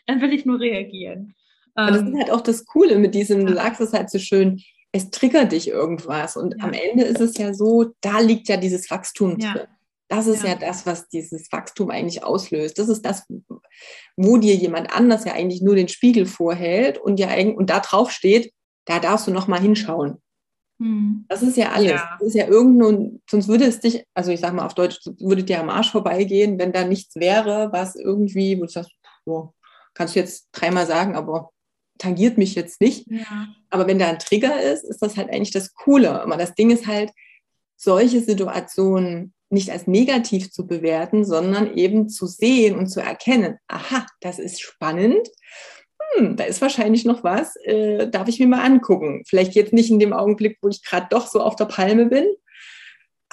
dann 0.07 0.21
will 0.21 0.33
ich 0.33 0.45
nur 0.45 0.59
reagieren. 0.59 1.35
Aber 1.75 1.91
das 1.91 2.01
ist 2.01 2.07
ähm, 2.07 2.19
halt 2.19 2.31
auch 2.31 2.41
das 2.41 2.65
Coole 2.65 2.97
mit 2.97 3.15
diesem, 3.15 3.45
du 3.45 3.53
sagst 3.53 3.81
es 3.81 3.93
halt 3.93 4.09
so 4.09 4.19
schön, 4.19 4.61
es 4.91 5.09
triggert 5.09 5.51
dich 5.51 5.69
irgendwas. 5.69 6.37
Und 6.37 6.55
ja. 6.57 6.65
am 6.65 6.73
Ende 6.73 7.03
ist 7.03 7.21
es 7.21 7.37
ja 7.37 7.53
so, 7.53 7.93
da 8.01 8.19
liegt 8.19 8.47
ja 8.47 8.57
dieses 8.57 8.89
Wachstum 8.91 9.39
ja. 9.39 9.53
drin. 9.53 9.67
Das 10.07 10.27
ist 10.27 10.43
ja. 10.43 10.49
ja. 10.49 10.55
das, 10.55 10.85
was 10.85 11.07
dieses 11.07 11.51
Wachstum 11.51 11.89
eigentlich 11.89 12.23
auslöst. 12.23 12.77
Das 12.77 12.89
ist 12.89 13.03
das, 13.03 13.25
wo 14.15 14.37
dir 14.37 14.53
jemand 14.53 14.95
anders 14.95 15.25
ja 15.25 15.33
eigentlich 15.33 15.61
nur 15.61 15.75
den 15.75 15.87
Spiegel 15.87 16.25
vorhält 16.27 16.99
und 16.99 17.19
ja 17.19 17.29
und 17.35 17.69
da 17.69 17.79
drauf 17.79 18.11
steht, 18.11 18.53
da 18.85 18.99
darfst 18.99 19.27
du 19.27 19.31
noch 19.31 19.47
mal 19.47 19.59
hinschauen. 19.59 20.21
Hm. 20.83 21.25
Das 21.29 21.41
ist 21.41 21.55
ja 21.55 21.71
alles. 21.71 21.91
Ja. 21.91 22.17
Das 22.19 22.27
ist 22.27 22.35
ja 22.35 22.45
irgendein, 22.47 23.21
sonst 23.29 23.47
würde 23.47 23.65
es 23.65 23.79
dich, 23.79 24.05
also 24.13 24.31
ich 24.31 24.41
sage 24.41 24.55
mal 24.55 24.65
auf 24.65 24.75
Deutsch, 24.75 24.99
würde 25.19 25.43
dir 25.43 25.61
am 25.61 25.69
Arsch 25.69 25.91
vorbeigehen, 25.91 26.59
wenn 26.59 26.73
da 26.73 26.83
nichts 26.83 27.15
wäre, 27.15 27.69
was 27.71 27.95
irgendwie, 27.95 28.57
wo 28.57 28.63
du 28.63 28.69
sagst, 28.69 28.91
boah, 29.25 29.53
kannst 29.93 30.15
du 30.15 30.19
jetzt 30.19 30.49
dreimal 30.51 30.85
sagen, 30.85 31.15
aber 31.15 31.51
tangiert 31.97 32.37
mich 32.37 32.55
jetzt 32.55 32.81
nicht. 32.81 33.07
Ja. 33.09 33.47
Aber 33.69 33.87
wenn 33.87 33.99
da 33.99 34.09
ein 34.09 34.19
Trigger 34.19 34.61
ist, 34.61 34.83
ist 34.83 35.01
das 35.01 35.15
halt 35.15 35.29
eigentlich 35.29 35.51
das 35.51 35.73
Coole. 35.73 36.21
Aber 36.21 36.35
das 36.35 36.53
Ding 36.53 36.69
ist 36.69 36.85
halt, 36.85 37.11
solche 37.77 38.21
Situationen 38.21 39.33
nicht 39.49 39.69
als 39.69 39.87
negativ 39.87 40.51
zu 40.51 40.65
bewerten, 40.65 41.25
sondern 41.25 41.75
eben 41.75 42.09
zu 42.09 42.25
sehen 42.25 42.77
und 42.77 42.87
zu 42.87 43.01
erkennen, 43.01 43.57
aha, 43.67 44.05
das 44.19 44.39
ist 44.39 44.61
spannend. 44.61 45.27
Hm, 46.15 46.35
da 46.35 46.43
ist 46.43 46.61
wahrscheinlich 46.61 47.05
noch 47.05 47.23
was, 47.23 47.55
äh, 47.63 48.07
darf 48.09 48.27
ich 48.27 48.39
mir 48.39 48.47
mal 48.47 48.63
angucken. 48.63 49.23
Vielleicht 49.27 49.55
jetzt 49.55 49.73
nicht 49.73 49.89
in 49.89 49.99
dem 49.99 50.13
Augenblick, 50.13 50.57
wo 50.61 50.69
ich 50.69 50.83
gerade 50.83 51.07
doch 51.09 51.27
so 51.27 51.41
auf 51.41 51.55
der 51.55 51.65
Palme 51.65 52.05
bin, 52.05 52.25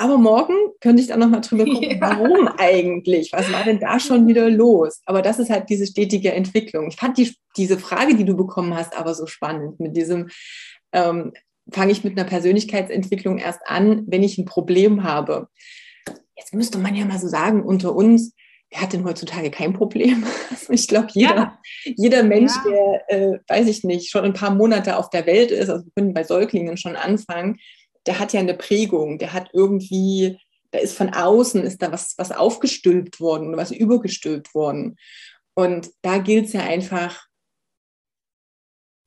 aber 0.00 0.16
morgen 0.16 0.54
könnte 0.80 1.02
ich 1.02 1.08
dann 1.08 1.20
nochmal 1.20 1.42
drüber 1.42 1.64
gucken, 1.70 1.90
ja. 1.90 2.00
warum 2.00 2.48
eigentlich? 2.56 3.32
Was 3.34 3.52
war 3.52 3.64
denn 3.64 3.80
da 3.80 4.00
schon 4.00 4.26
wieder 4.26 4.48
los? 4.48 5.02
Aber 5.04 5.20
das 5.20 5.38
ist 5.38 5.50
halt 5.50 5.68
diese 5.68 5.86
stetige 5.86 6.32
Entwicklung. 6.32 6.88
Ich 6.88 6.96
fand 6.96 7.18
die, 7.18 7.36
diese 7.58 7.78
Frage, 7.78 8.14
die 8.14 8.24
du 8.24 8.34
bekommen 8.34 8.74
hast, 8.74 8.96
aber 8.96 9.12
so 9.14 9.26
spannend 9.26 9.78
mit 9.78 9.94
diesem, 9.94 10.30
ähm, 10.92 11.32
fange 11.70 11.92
ich 11.92 12.02
mit 12.02 12.18
einer 12.18 12.26
Persönlichkeitsentwicklung 12.26 13.36
erst 13.36 13.60
an, 13.66 14.04
wenn 14.06 14.22
ich 14.22 14.38
ein 14.38 14.46
Problem 14.46 15.04
habe. 15.04 15.48
Jetzt 16.34 16.54
müsste 16.54 16.78
man 16.78 16.94
ja 16.94 17.04
mal 17.04 17.18
so 17.18 17.28
sagen, 17.28 17.62
unter 17.62 17.94
uns, 17.94 18.34
wer 18.70 18.80
hat 18.80 18.92
denn 18.92 19.04
heutzutage 19.04 19.50
kein 19.50 19.72
Problem? 19.72 20.24
Also 20.50 20.72
ich 20.72 20.88
glaube, 20.88 21.08
jeder, 21.12 21.36
ja. 21.36 21.58
jeder 21.96 22.22
Mensch, 22.22 22.52
ja. 22.64 22.70
der, 22.70 23.10
äh, 23.10 23.38
weiß 23.48 23.66
ich 23.68 23.82
nicht, 23.82 24.10
schon 24.10 24.24
ein 24.24 24.32
paar 24.32 24.54
Monate 24.54 24.96
auf 24.96 25.08
der 25.10 25.26
Welt 25.26 25.50
ist, 25.50 25.70
also 25.70 25.84
wir 25.84 25.92
können 25.96 26.14
bei 26.14 26.24
Säuglingen 26.24 26.76
schon 26.76 26.96
anfangen, 26.96 27.58
der 28.06 28.18
hat 28.18 28.32
ja 28.32 28.40
eine 28.40 28.54
Prägung, 28.54 29.18
der 29.18 29.32
hat 29.32 29.50
irgendwie, 29.52 30.38
da 30.70 30.78
ist 30.78 30.96
von 30.96 31.12
außen, 31.12 31.62
ist 31.62 31.82
da 31.82 31.92
was, 31.92 32.14
was 32.18 32.32
aufgestülpt 32.32 33.20
worden, 33.20 33.56
was 33.56 33.70
übergestülpt 33.70 34.54
worden. 34.54 34.96
Und 35.54 35.90
da 36.02 36.18
gilt 36.18 36.46
es 36.46 36.52
ja 36.52 36.62
einfach, 36.62 37.26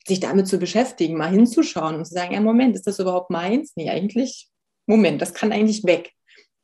sich 0.05 0.19
damit 0.19 0.47
zu 0.47 0.57
beschäftigen, 0.57 1.17
mal 1.17 1.29
hinzuschauen 1.29 1.95
und 1.95 2.05
zu 2.05 2.13
sagen, 2.13 2.33
ja, 2.33 2.41
Moment, 2.41 2.75
ist 2.75 2.87
das 2.87 2.99
überhaupt 2.99 3.29
meins? 3.29 3.73
Nee, 3.75 3.89
eigentlich, 3.89 4.49
Moment, 4.85 5.21
das 5.21 5.33
kann 5.33 5.51
eigentlich 5.51 5.83
weg. 5.85 6.11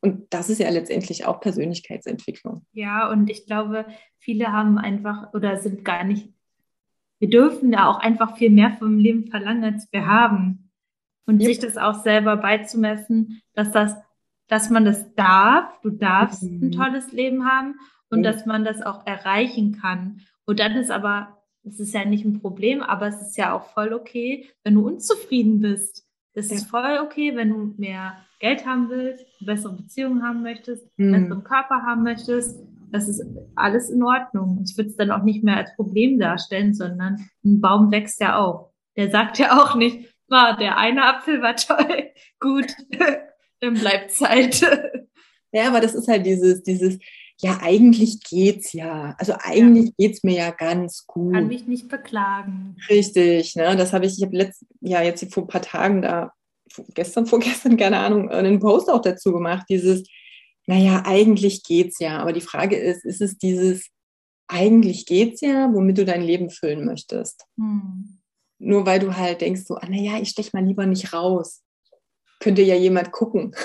Und 0.00 0.32
das 0.32 0.48
ist 0.48 0.60
ja 0.60 0.70
letztendlich 0.70 1.26
auch 1.26 1.40
Persönlichkeitsentwicklung. 1.40 2.64
Ja, 2.72 3.10
und 3.10 3.28
ich 3.28 3.44
glaube, 3.46 3.86
viele 4.18 4.52
haben 4.52 4.78
einfach 4.78 5.34
oder 5.34 5.58
sind 5.58 5.84
gar 5.84 6.04
nicht, 6.04 6.32
wir 7.18 7.28
dürfen 7.28 7.72
ja 7.72 7.88
auch 7.88 7.98
einfach 7.98 8.36
viel 8.36 8.50
mehr 8.50 8.72
vom 8.78 8.98
Leben 8.98 9.26
verlangen, 9.26 9.64
als 9.64 9.88
wir 9.92 10.06
haben. 10.06 10.70
Und 11.26 11.40
ja. 11.40 11.48
sich 11.48 11.58
das 11.58 11.76
auch 11.76 11.94
selber 12.02 12.36
beizumessen, 12.38 13.42
dass 13.52 13.70
das, 13.72 13.94
dass 14.48 14.70
man 14.70 14.84
das 14.84 15.14
darf, 15.14 15.80
du 15.82 15.90
darfst 15.90 16.42
mhm. 16.42 16.68
ein 16.68 16.72
tolles 16.72 17.12
Leben 17.12 17.46
haben 17.46 17.74
und 18.08 18.24
ja. 18.24 18.32
dass 18.32 18.46
man 18.46 18.64
das 18.64 18.82
auch 18.82 19.06
erreichen 19.06 19.78
kann. 19.80 20.22
Und 20.46 20.60
dann 20.60 20.72
ist 20.72 20.90
aber, 20.90 21.42
es 21.62 21.78
ist 21.78 21.92
ja 21.94 22.06
nicht 22.06 22.24
ein 22.24 22.40
Problem, 22.40 22.82
aber 22.82 23.06
es 23.06 23.20
ist 23.20 23.36
ja 23.36 23.52
auch 23.52 23.64
voll 23.74 23.92
okay, 23.92 24.48
wenn 24.64 24.74
du 24.74 24.86
unzufrieden 24.86 25.60
bist. 25.60 26.09
Es 26.34 26.50
ja. 26.50 26.56
ist 26.56 26.68
voll 26.68 26.98
okay, 27.04 27.34
wenn 27.34 27.50
du 27.50 27.74
mehr 27.76 28.16
Geld 28.38 28.64
haben 28.66 28.88
willst, 28.88 29.26
bessere 29.40 29.74
Beziehung 29.74 30.22
haben 30.22 30.42
möchtest, 30.42 30.86
mhm. 30.98 31.12
besseren 31.12 31.44
Körper 31.44 31.82
haben 31.82 32.02
möchtest. 32.02 32.58
Das 32.92 33.08
ist 33.08 33.22
alles 33.54 33.90
in 33.90 34.02
Ordnung. 34.02 34.64
Ich 34.66 34.76
würde 34.76 34.90
es 34.90 34.96
dann 34.96 35.10
auch 35.10 35.22
nicht 35.22 35.44
mehr 35.44 35.56
als 35.56 35.74
Problem 35.76 36.18
darstellen, 36.18 36.74
sondern 36.74 37.28
ein 37.44 37.60
Baum 37.60 37.90
wächst 37.92 38.20
ja 38.20 38.36
auch. 38.36 38.72
Der 38.96 39.10
sagt 39.10 39.38
ja 39.38 39.60
auch 39.60 39.76
nicht, 39.76 40.12
ah, 40.30 40.56
der 40.56 40.78
eine 40.78 41.04
Apfel 41.04 41.42
war 41.42 41.56
toll, 41.56 42.10
gut, 42.40 42.66
dann 43.60 43.74
bleibt 43.74 44.10
Zeit. 44.10 44.62
Ja, 45.52 45.66
aber 45.66 45.80
das 45.80 45.96
ist 45.96 46.06
halt 46.06 46.26
dieses, 46.26 46.62
dieses, 46.62 47.00
ja, 47.42 47.58
eigentlich 47.62 48.20
geht's 48.22 48.72
ja. 48.72 49.14
Also 49.18 49.34
eigentlich 49.38 49.86
ja. 49.86 49.94
geht's 49.98 50.22
mir 50.22 50.36
ja 50.36 50.50
ganz 50.50 51.06
gut. 51.06 51.32
Kann 51.32 51.48
mich 51.48 51.66
nicht 51.66 51.88
beklagen. 51.88 52.76
Richtig, 52.88 53.56
ne? 53.56 53.76
Das 53.76 53.92
habe 53.92 54.06
ich, 54.06 54.18
ich 54.18 54.24
habe 54.24 54.36
letzt, 54.36 54.64
ja, 54.80 55.02
jetzt 55.02 55.32
vor 55.32 55.44
ein 55.44 55.48
paar 55.48 55.62
Tagen 55.62 56.02
da, 56.02 56.32
gestern, 56.94 57.26
vorgestern, 57.26 57.76
keine 57.76 57.98
Ahnung, 57.98 58.30
einen 58.30 58.60
Post 58.60 58.90
auch 58.90 59.00
dazu 59.00 59.32
gemacht, 59.32 59.66
dieses, 59.68 60.06
naja, 60.66 61.02
eigentlich 61.06 61.62
geht's 61.64 61.98
ja. 61.98 62.18
Aber 62.18 62.32
die 62.32 62.42
Frage 62.42 62.76
ist, 62.76 63.04
ist 63.04 63.22
es 63.22 63.38
dieses, 63.38 63.88
eigentlich 64.46 65.06
geht's 65.06 65.40
ja, 65.40 65.72
womit 65.72 65.98
du 65.98 66.04
dein 66.04 66.22
Leben 66.22 66.50
füllen 66.50 66.84
möchtest? 66.84 67.46
Hm. 67.56 68.18
Nur 68.58 68.84
weil 68.84 69.00
du 69.00 69.16
halt 69.16 69.40
denkst, 69.40 69.62
so, 69.64 69.76
ah, 69.76 69.88
naja, 69.88 70.18
ich 70.20 70.28
stech 70.30 70.52
mal 70.52 70.64
lieber 70.64 70.84
nicht 70.84 71.14
raus. 71.14 71.62
Könnte 72.40 72.62
ja 72.62 72.74
jemand 72.74 73.12
gucken. 73.12 73.54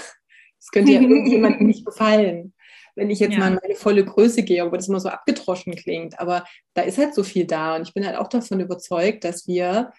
Es 0.57 0.71
könnte 0.71 0.93
ja 0.93 0.99
irgendjemandem 1.01 1.67
nicht 1.67 1.85
gefallen 1.85 2.54
wenn 2.95 3.09
ich 3.09 3.19
jetzt 3.19 3.33
ja. 3.33 3.39
mal 3.39 3.53
in 3.53 3.59
meine 3.61 3.75
volle 3.75 4.05
Größe 4.05 4.43
gehe, 4.43 4.63
obwohl 4.65 4.77
das 4.77 4.87
immer 4.87 4.99
so 4.99 5.09
abgedroschen 5.09 5.75
klingt. 5.75 6.19
Aber 6.19 6.45
da 6.73 6.81
ist 6.81 6.97
halt 6.97 7.13
so 7.13 7.23
viel 7.23 7.45
da. 7.45 7.75
Und 7.75 7.83
ich 7.87 7.93
bin 7.93 8.05
halt 8.05 8.17
auch 8.17 8.27
davon 8.27 8.59
überzeugt, 8.59 9.23
dass 9.23 9.47
wir 9.47 9.91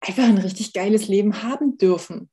einfach 0.00 0.24
ein 0.24 0.38
richtig 0.38 0.72
geiles 0.72 1.08
Leben 1.08 1.42
haben 1.42 1.78
dürfen. 1.78 2.30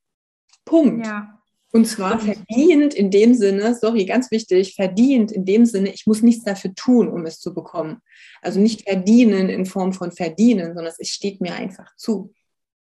Punkt. 0.66 1.06
Ja. 1.06 1.40
Und 1.72 1.86
zwar 1.86 2.20
verdient 2.20 2.96
in 2.96 3.12
dem 3.12 3.36
Sinne, 3.36 3.76
sorry, 3.76 4.06
ganz 4.06 4.32
wichtig, 4.32 4.74
verdient 4.74 5.32
in 5.32 5.46
dem 5.46 5.66
Sinne, 5.66 5.94
ich 5.94 6.08
muss 6.08 6.24
nichts 6.24 6.44
dafür 6.44 6.74
tun, 6.74 7.08
um 7.08 7.26
es 7.26 7.40
zu 7.40 7.54
bekommen. 7.54 8.02
Also 8.42 8.60
nicht 8.60 8.90
verdienen 8.90 9.50
in 9.50 9.66
Form 9.66 9.94
von 9.94 10.12
verdienen, 10.12 10.74
sondern 10.74 10.94
es 10.98 11.10
steht 11.10 11.42
mir 11.42 11.54
einfach 11.54 11.96
zu. 11.96 12.34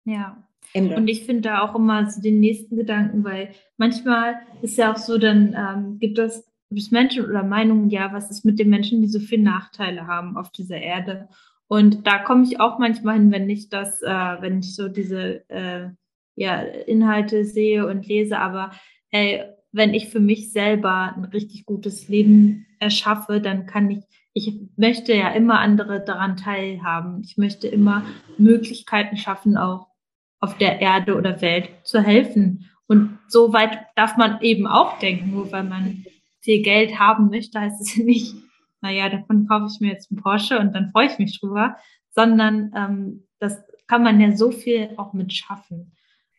Ja. 0.04 0.42
Ende. 0.72 0.96
Und 0.96 1.08
ich 1.08 1.24
finde 1.24 1.42
da 1.42 1.62
auch 1.62 1.74
immer 1.74 2.10
so 2.10 2.20
den 2.20 2.38
nächsten 2.38 2.76
Gedanken, 2.76 3.24
weil 3.24 3.50
manchmal 3.76 4.36
ist 4.62 4.76
ja 4.76 4.92
auch 4.92 4.98
so, 4.98 5.18
dann 5.18 5.54
ähm, 5.56 5.98
gibt 5.98 6.18
es 6.18 6.45
es 6.70 6.90
Menschen 6.90 7.24
oder 7.24 7.42
Meinungen, 7.42 7.90
ja, 7.90 8.12
was 8.12 8.30
ist 8.30 8.44
mit 8.44 8.58
den 8.58 8.70
Menschen, 8.70 9.00
die 9.00 9.08
so 9.08 9.20
viele 9.20 9.42
Nachteile 9.42 10.06
haben 10.06 10.36
auf 10.36 10.50
dieser 10.50 10.78
Erde? 10.78 11.28
Und 11.68 12.06
da 12.06 12.18
komme 12.18 12.44
ich 12.44 12.60
auch 12.60 12.78
manchmal 12.78 13.16
hin, 13.16 13.32
wenn 13.32 13.50
ich 13.50 13.68
das, 13.68 14.02
äh, 14.02 14.36
wenn 14.40 14.60
ich 14.60 14.74
so 14.74 14.88
diese 14.88 15.48
äh, 15.48 15.90
ja, 16.36 16.60
Inhalte 16.60 17.44
sehe 17.44 17.86
und 17.86 18.06
lese, 18.06 18.38
aber 18.38 18.70
hey, 19.08 19.44
wenn 19.72 19.94
ich 19.94 20.08
für 20.08 20.20
mich 20.20 20.52
selber 20.52 21.14
ein 21.16 21.24
richtig 21.24 21.66
gutes 21.66 22.08
Leben 22.08 22.66
erschaffe, 22.78 23.40
dann 23.40 23.66
kann 23.66 23.90
ich, 23.90 24.04
ich 24.32 24.60
möchte 24.76 25.14
ja 25.14 25.28
immer 25.30 25.60
andere 25.60 26.02
daran 26.02 26.36
teilhaben. 26.36 27.22
Ich 27.22 27.36
möchte 27.36 27.68
immer 27.68 28.04
Möglichkeiten 28.38 29.16
schaffen, 29.16 29.56
auch 29.56 29.88
auf 30.40 30.56
der 30.58 30.80
Erde 30.80 31.16
oder 31.16 31.40
Welt 31.40 31.68
zu 31.84 32.00
helfen. 32.00 32.70
Und 32.86 33.18
so 33.28 33.52
weit 33.52 33.78
darf 33.96 34.16
man 34.16 34.40
eben 34.40 34.66
auch 34.66 34.98
denken, 34.98 35.32
nur 35.32 35.50
weil 35.52 35.64
man 35.64 36.04
viel 36.46 36.62
Geld 36.62 36.98
haben 36.98 37.28
möchte, 37.28 37.60
heißt 37.60 37.80
es 37.82 37.96
nicht, 37.98 38.34
naja, 38.80 39.08
davon 39.08 39.46
kaufe 39.48 39.66
ich 39.70 39.80
mir 39.80 39.92
jetzt 39.92 40.10
einen 40.10 40.22
Porsche 40.22 40.58
und 40.58 40.72
dann 40.72 40.90
freue 40.92 41.08
ich 41.08 41.18
mich 41.18 41.38
drüber, 41.38 41.76
sondern 42.14 42.72
ähm, 42.74 43.26
das 43.40 43.62
kann 43.86 44.02
man 44.02 44.20
ja 44.20 44.34
so 44.34 44.50
viel 44.50 44.90
auch 44.96 45.12
mit 45.12 45.32
schaffen. 45.32 45.92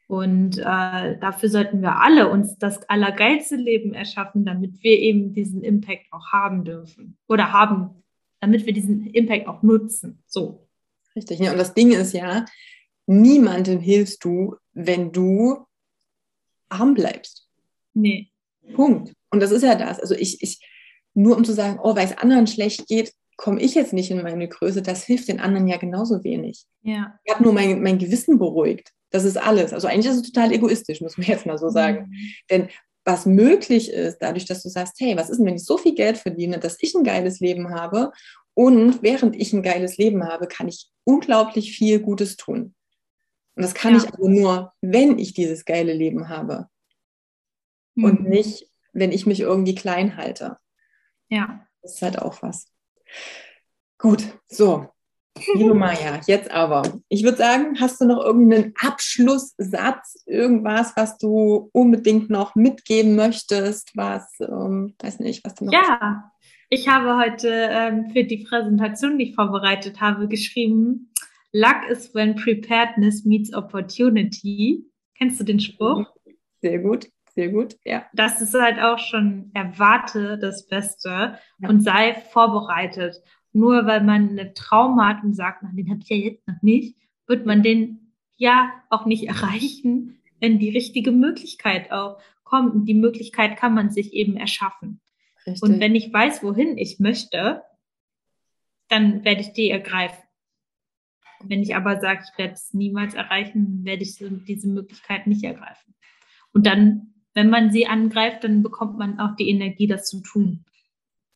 Und 0.07 0.57
äh, 0.57 1.19
dafür 1.19 1.49
sollten 1.49 1.81
wir 1.81 2.01
alle 2.01 2.29
uns 2.29 2.57
das 2.57 2.89
allergeilste 2.89 3.57
Leben 3.57 3.93
erschaffen, 3.93 4.45
damit 4.45 4.81
wir 4.81 4.97
eben 4.97 5.33
diesen 5.33 5.61
Impact 5.61 6.05
auch 6.11 6.31
haben 6.31 6.63
dürfen 6.63 7.17
oder 7.27 7.51
haben, 7.51 8.03
damit 8.39 8.65
wir 8.65 8.71
diesen 8.71 9.07
Impact 9.07 9.47
auch 9.47 9.61
nutzen. 9.63 10.23
So. 10.25 10.69
Richtig. 11.15 11.39
Ja, 11.39 11.51
und 11.51 11.57
das 11.57 11.73
Ding 11.73 11.91
ist 11.91 12.13
ja, 12.13 12.45
niemandem 13.05 13.79
hilfst 13.81 14.23
du, 14.23 14.55
wenn 14.71 15.11
du 15.11 15.65
arm 16.69 16.93
bleibst. 16.93 17.49
Nee. 17.93 18.31
Punkt. 18.73 19.13
Und 19.29 19.41
das 19.41 19.51
ist 19.51 19.63
ja 19.63 19.75
das. 19.75 19.99
Also 19.99 20.15
ich, 20.15 20.41
ich, 20.41 20.59
nur 21.13 21.35
um 21.35 21.43
zu 21.43 21.53
sagen, 21.53 21.79
oh, 21.81 21.95
weil 21.95 22.05
es 22.05 22.17
anderen 22.17 22.47
schlecht 22.47 22.87
geht, 22.87 23.13
komme 23.37 23.61
ich 23.61 23.75
jetzt 23.75 23.93
nicht 23.93 24.09
in 24.11 24.21
meine 24.21 24.47
Größe, 24.47 24.81
das 24.81 25.03
hilft 25.03 25.27
den 25.27 25.39
anderen 25.39 25.67
ja 25.67 25.77
genauso 25.77 26.23
wenig. 26.23 26.65
Ja. 26.81 27.19
Ich 27.23 27.33
habe 27.33 27.43
nur 27.43 27.53
mein, 27.53 27.81
mein 27.81 27.99
Gewissen 27.99 28.39
beruhigt. 28.39 28.91
Das 29.11 29.23
ist 29.23 29.37
alles. 29.37 29.73
Also 29.73 29.87
eigentlich 29.87 30.07
ist 30.07 30.17
es 30.17 30.31
total 30.31 30.51
egoistisch, 30.51 31.01
muss 31.01 31.17
man 31.17 31.27
jetzt 31.27 31.45
mal 31.45 31.57
so 31.57 31.69
sagen. 31.69 32.07
Mhm. 32.09 32.31
Denn 32.49 32.69
was 33.05 33.25
möglich 33.25 33.89
ist, 33.91 34.17
dadurch, 34.19 34.45
dass 34.45 34.63
du 34.63 34.69
sagst, 34.69 34.95
hey, 34.99 35.15
was 35.15 35.29
ist 35.29 35.37
denn, 35.37 35.45
wenn 35.45 35.55
ich 35.55 35.63
so 35.63 35.77
viel 35.77 35.95
Geld 35.95 36.17
verdiene, 36.17 36.59
dass 36.59 36.77
ich 36.81 36.93
ein 36.93 37.05
geiles 37.05 37.39
Leben 37.39 37.69
habe 37.73 38.11
und 38.53 39.01
während 39.01 39.35
ich 39.35 39.53
ein 39.53 39.63
geiles 39.63 39.97
Leben 39.97 40.25
habe, 40.25 40.47
kann 40.47 40.67
ich 40.67 40.89
unglaublich 41.05 41.71
viel 41.71 41.99
Gutes 41.99 42.35
tun. 42.35 42.73
Und 43.55 43.63
das 43.63 43.73
kann 43.73 43.93
ja. 43.93 44.03
ich 44.03 44.13
aber 44.13 44.27
nur, 44.27 44.73
wenn 44.81 45.17
ich 45.19 45.33
dieses 45.33 45.63
geile 45.63 45.93
Leben 45.93 46.27
habe. 46.27 46.67
Mhm. 47.97 48.03
Und 48.03 48.29
nicht, 48.29 48.69
wenn 48.93 49.11
ich 49.11 49.25
mich 49.25 49.41
irgendwie 49.41 49.75
klein 49.75 50.15
halte. 50.15 50.57
Ja. 51.29 51.65
Das 51.81 51.95
ist 51.95 52.01
halt 52.01 52.19
auch 52.21 52.41
was. 52.41 52.71
Gut, 53.97 54.23
so. 54.47 54.89
Liebe 55.53 55.73
Maja, 55.75 56.19
jetzt 56.25 56.51
aber. 56.51 56.83
Ich 57.09 57.23
würde 57.23 57.37
sagen, 57.37 57.79
hast 57.79 57.99
du 58.01 58.05
noch 58.05 58.23
irgendeinen 58.23 58.73
Abschlusssatz, 58.79 60.23
irgendwas, 60.25 60.93
was 60.95 61.17
du 61.17 61.69
unbedingt 61.73 62.29
noch 62.29 62.55
mitgeben 62.55 63.15
möchtest, 63.15 63.95
was, 63.95 64.39
ähm, 64.39 64.95
weiß 64.99 65.19
nicht, 65.19 65.43
was 65.43 65.55
du 65.55 65.65
noch. 65.65 65.73
Ja, 65.73 66.31
ich 66.69 66.87
habe 66.87 67.17
heute 67.17 67.49
ähm, 67.49 68.09
für 68.11 68.23
die 68.23 68.43
Präsentation, 68.43 69.17
die 69.17 69.29
ich 69.29 69.35
vorbereitet 69.35 70.01
habe, 70.01 70.27
geschrieben: 70.27 71.11
Luck 71.51 71.87
is 71.89 72.13
when 72.13 72.35
preparedness 72.35 73.25
meets 73.25 73.53
opportunity. 73.53 74.83
Kennst 75.17 75.39
du 75.39 75.43
den 75.43 75.59
Spruch? 75.59 76.05
Sehr 76.61 76.79
gut. 76.79 77.07
Sehr 77.37 77.49
gut, 77.49 77.75
ja. 77.85 78.03
Das 78.13 78.41
ist 78.41 78.55
halt 78.55 78.79
auch 78.79 78.97
schon, 78.97 79.51
erwarte 79.53 80.39
das 80.39 80.65
Beste 80.65 81.37
ja. 81.59 81.69
und 81.69 81.81
sei 81.81 82.15
vorbereitet. 82.15 83.21
Nur 83.53 83.85
weil 83.85 84.03
man 84.03 84.29
einen 84.29 84.55
Traum 84.55 84.99
hat 84.99 85.23
und 85.23 85.35
sagt, 85.35 85.61
na, 85.61 85.69
den 85.71 85.87
habe 85.91 85.99
ich 86.01 86.09
ja 86.09 86.15
jetzt 86.15 86.47
noch 86.47 86.59
nicht, 86.63 86.97
wird 87.27 87.45
man 87.45 87.61
den 87.61 88.11
ja 88.37 88.71
auch 88.89 89.05
nicht 89.05 89.27
erreichen, 89.27 90.17
wenn 90.39 90.57
die 90.57 90.71
richtige 90.71 91.11
Möglichkeit 91.11 91.91
auch 91.91 92.19
kommt. 92.43 92.73
Und 92.73 92.85
die 92.85 92.95
Möglichkeit 92.95 93.55
kann 93.55 93.75
man 93.75 93.91
sich 93.91 94.13
eben 94.13 94.35
erschaffen. 94.35 94.99
Richtig. 95.45 95.61
Und 95.61 95.79
wenn 95.79 95.93
ich 95.93 96.11
weiß, 96.11 96.41
wohin 96.41 96.75
ich 96.75 96.99
möchte, 96.99 97.61
dann 98.87 99.23
werde 99.23 99.41
ich 99.41 99.53
die 99.53 99.69
ergreifen. 99.69 100.23
Wenn 101.43 101.61
ich 101.61 101.75
aber 101.75 101.99
sage, 101.99 102.23
ich 102.23 102.35
werde 102.39 102.53
es 102.53 102.73
niemals 102.73 103.13
erreichen, 103.13 103.85
werde 103.85 104.01
ich 104.01 104.17
diese 104.47 104.67
Möglichkeit 104.67 105.27
nicht 105.27 105.43
ergreifen. 105.43 105.93
Und 106.51 106.65
dann, 106.65 107.13
wenn 107.37 107.51
man 107.51 107.71
sie 107.71 107.85
angreift, 107.85 108.43
dann 108.43 108.63
bekommt 108.63 108.97
man 108.97 109.19
auch 109.19 109.35
die 109.35 109.47
Energie, 109.47 109.85
das 109.85 110.09
zu 110.09 110.21
tun. 110.21 110.65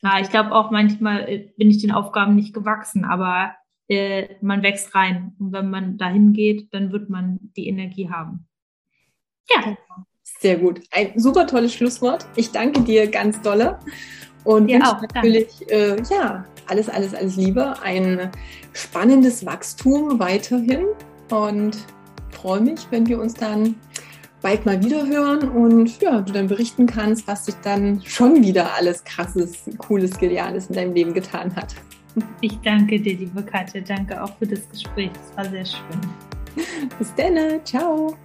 Ja, 0.01 0.19
ich 0.19 0.31
glaube 0.31 0.51
auch 0.51 0.71
manchmal 0.71 1.29
äh, 1.29 1.49
bin 1.57 1.69
ich 1.69 1.77
den 1.77 1.91
Aufgaben 1.91 2.35
nicht 2.35 2.55
gewachsen, 2.55 3.05
aber 3.05 3.53
äh, 3.87 4.29
man 4.41 4.63
wächst 4.63 4.95
rein. 4.95 5.35
Und 5.37 5.53
wenn 5.53 5.69
man 5.69 5.99
dahin 5.99 6.33
geht, 6.33 6.73
dann 6.73 6.91
wird 6.91 7.11
man 7.11 7.39
die 7.55 7.67
Energie 7.67 8.09
haben. 8.09 8.47
Ja. 9.47 9.77
Sehr 10.23 10.57
gut. 10.57 10.81
Ein 10.89 11.19
super 11.19 11.45
tolles 11.45 11.75
Schlusswort. 11.75 12.25
Ich 12.35 12.51
danke 12.51 12.81
dir 12.81 13.07
ganz 13.07 13.39
dolle 13.41 13.77
und 14.43 14.71
wünsche 14.71 14.87
auch, 14.87 15.01
natürlich 15.01 15.69
äh, 15.69 16.01
ja 16.09 16.45
alles, 16.65 16.89
alles, 16.89 17.13
alles 17.13 17.35
Liebe, 17.35 17.79
ein 17.83 18.31
spannendes 18.73 19.45
Wachstum 19.45 20.19
weiterhin 20.19 20.87
und 21.29 21.77
freue 22.31 22.61
mich, 22.61 22.87
wenn 22.89 23.05
wir 23.05 23.19
uns 23.21 23.35
dann 23.35 23.75
bald 24.41 24.65
mal 24.65 24.83
wieder 24.83 25.05
hören 25.05 25.49
und 25.49 26.01
ja, 26.01 26.21
du 26.21 26.33
dann 26.33 26.47
berichten 26.47 26.85
kannst, 26.85 27.27
was 27.27 27.45
sich 27.45 27.55
dann 27.63 28.01
schon 28.05 28.43
wieder 28.43 28.73
alles 28.73 29.03
krasses, 29.03 29.63
cooles, 29.77 30.17
geniales 30.17 30.67
in 30.67 30.75
deinem 30.75 30.93
Leben 30.93 31.13
getan 31.13 31.55
hat. 31.55 31.75
Ich 32.41 32.59
danke 32.59 32.99
dir, 32.99 33.15
liebe 33.15 33.43
Katja. 33.43 33.81
Danke 33.81 34.21
auch 34.21 34.35
für 34.37 34.47
das 34.47 34.67
Gespräch. 34.69 35.11
Es 35.13 35.37
war 35.37 35.45
sehr 35.45 35.65
schön. 35.65 36.01
Bis 36.99 37.13
dann. 37.15 37.63
Ciao. 37.63 38.17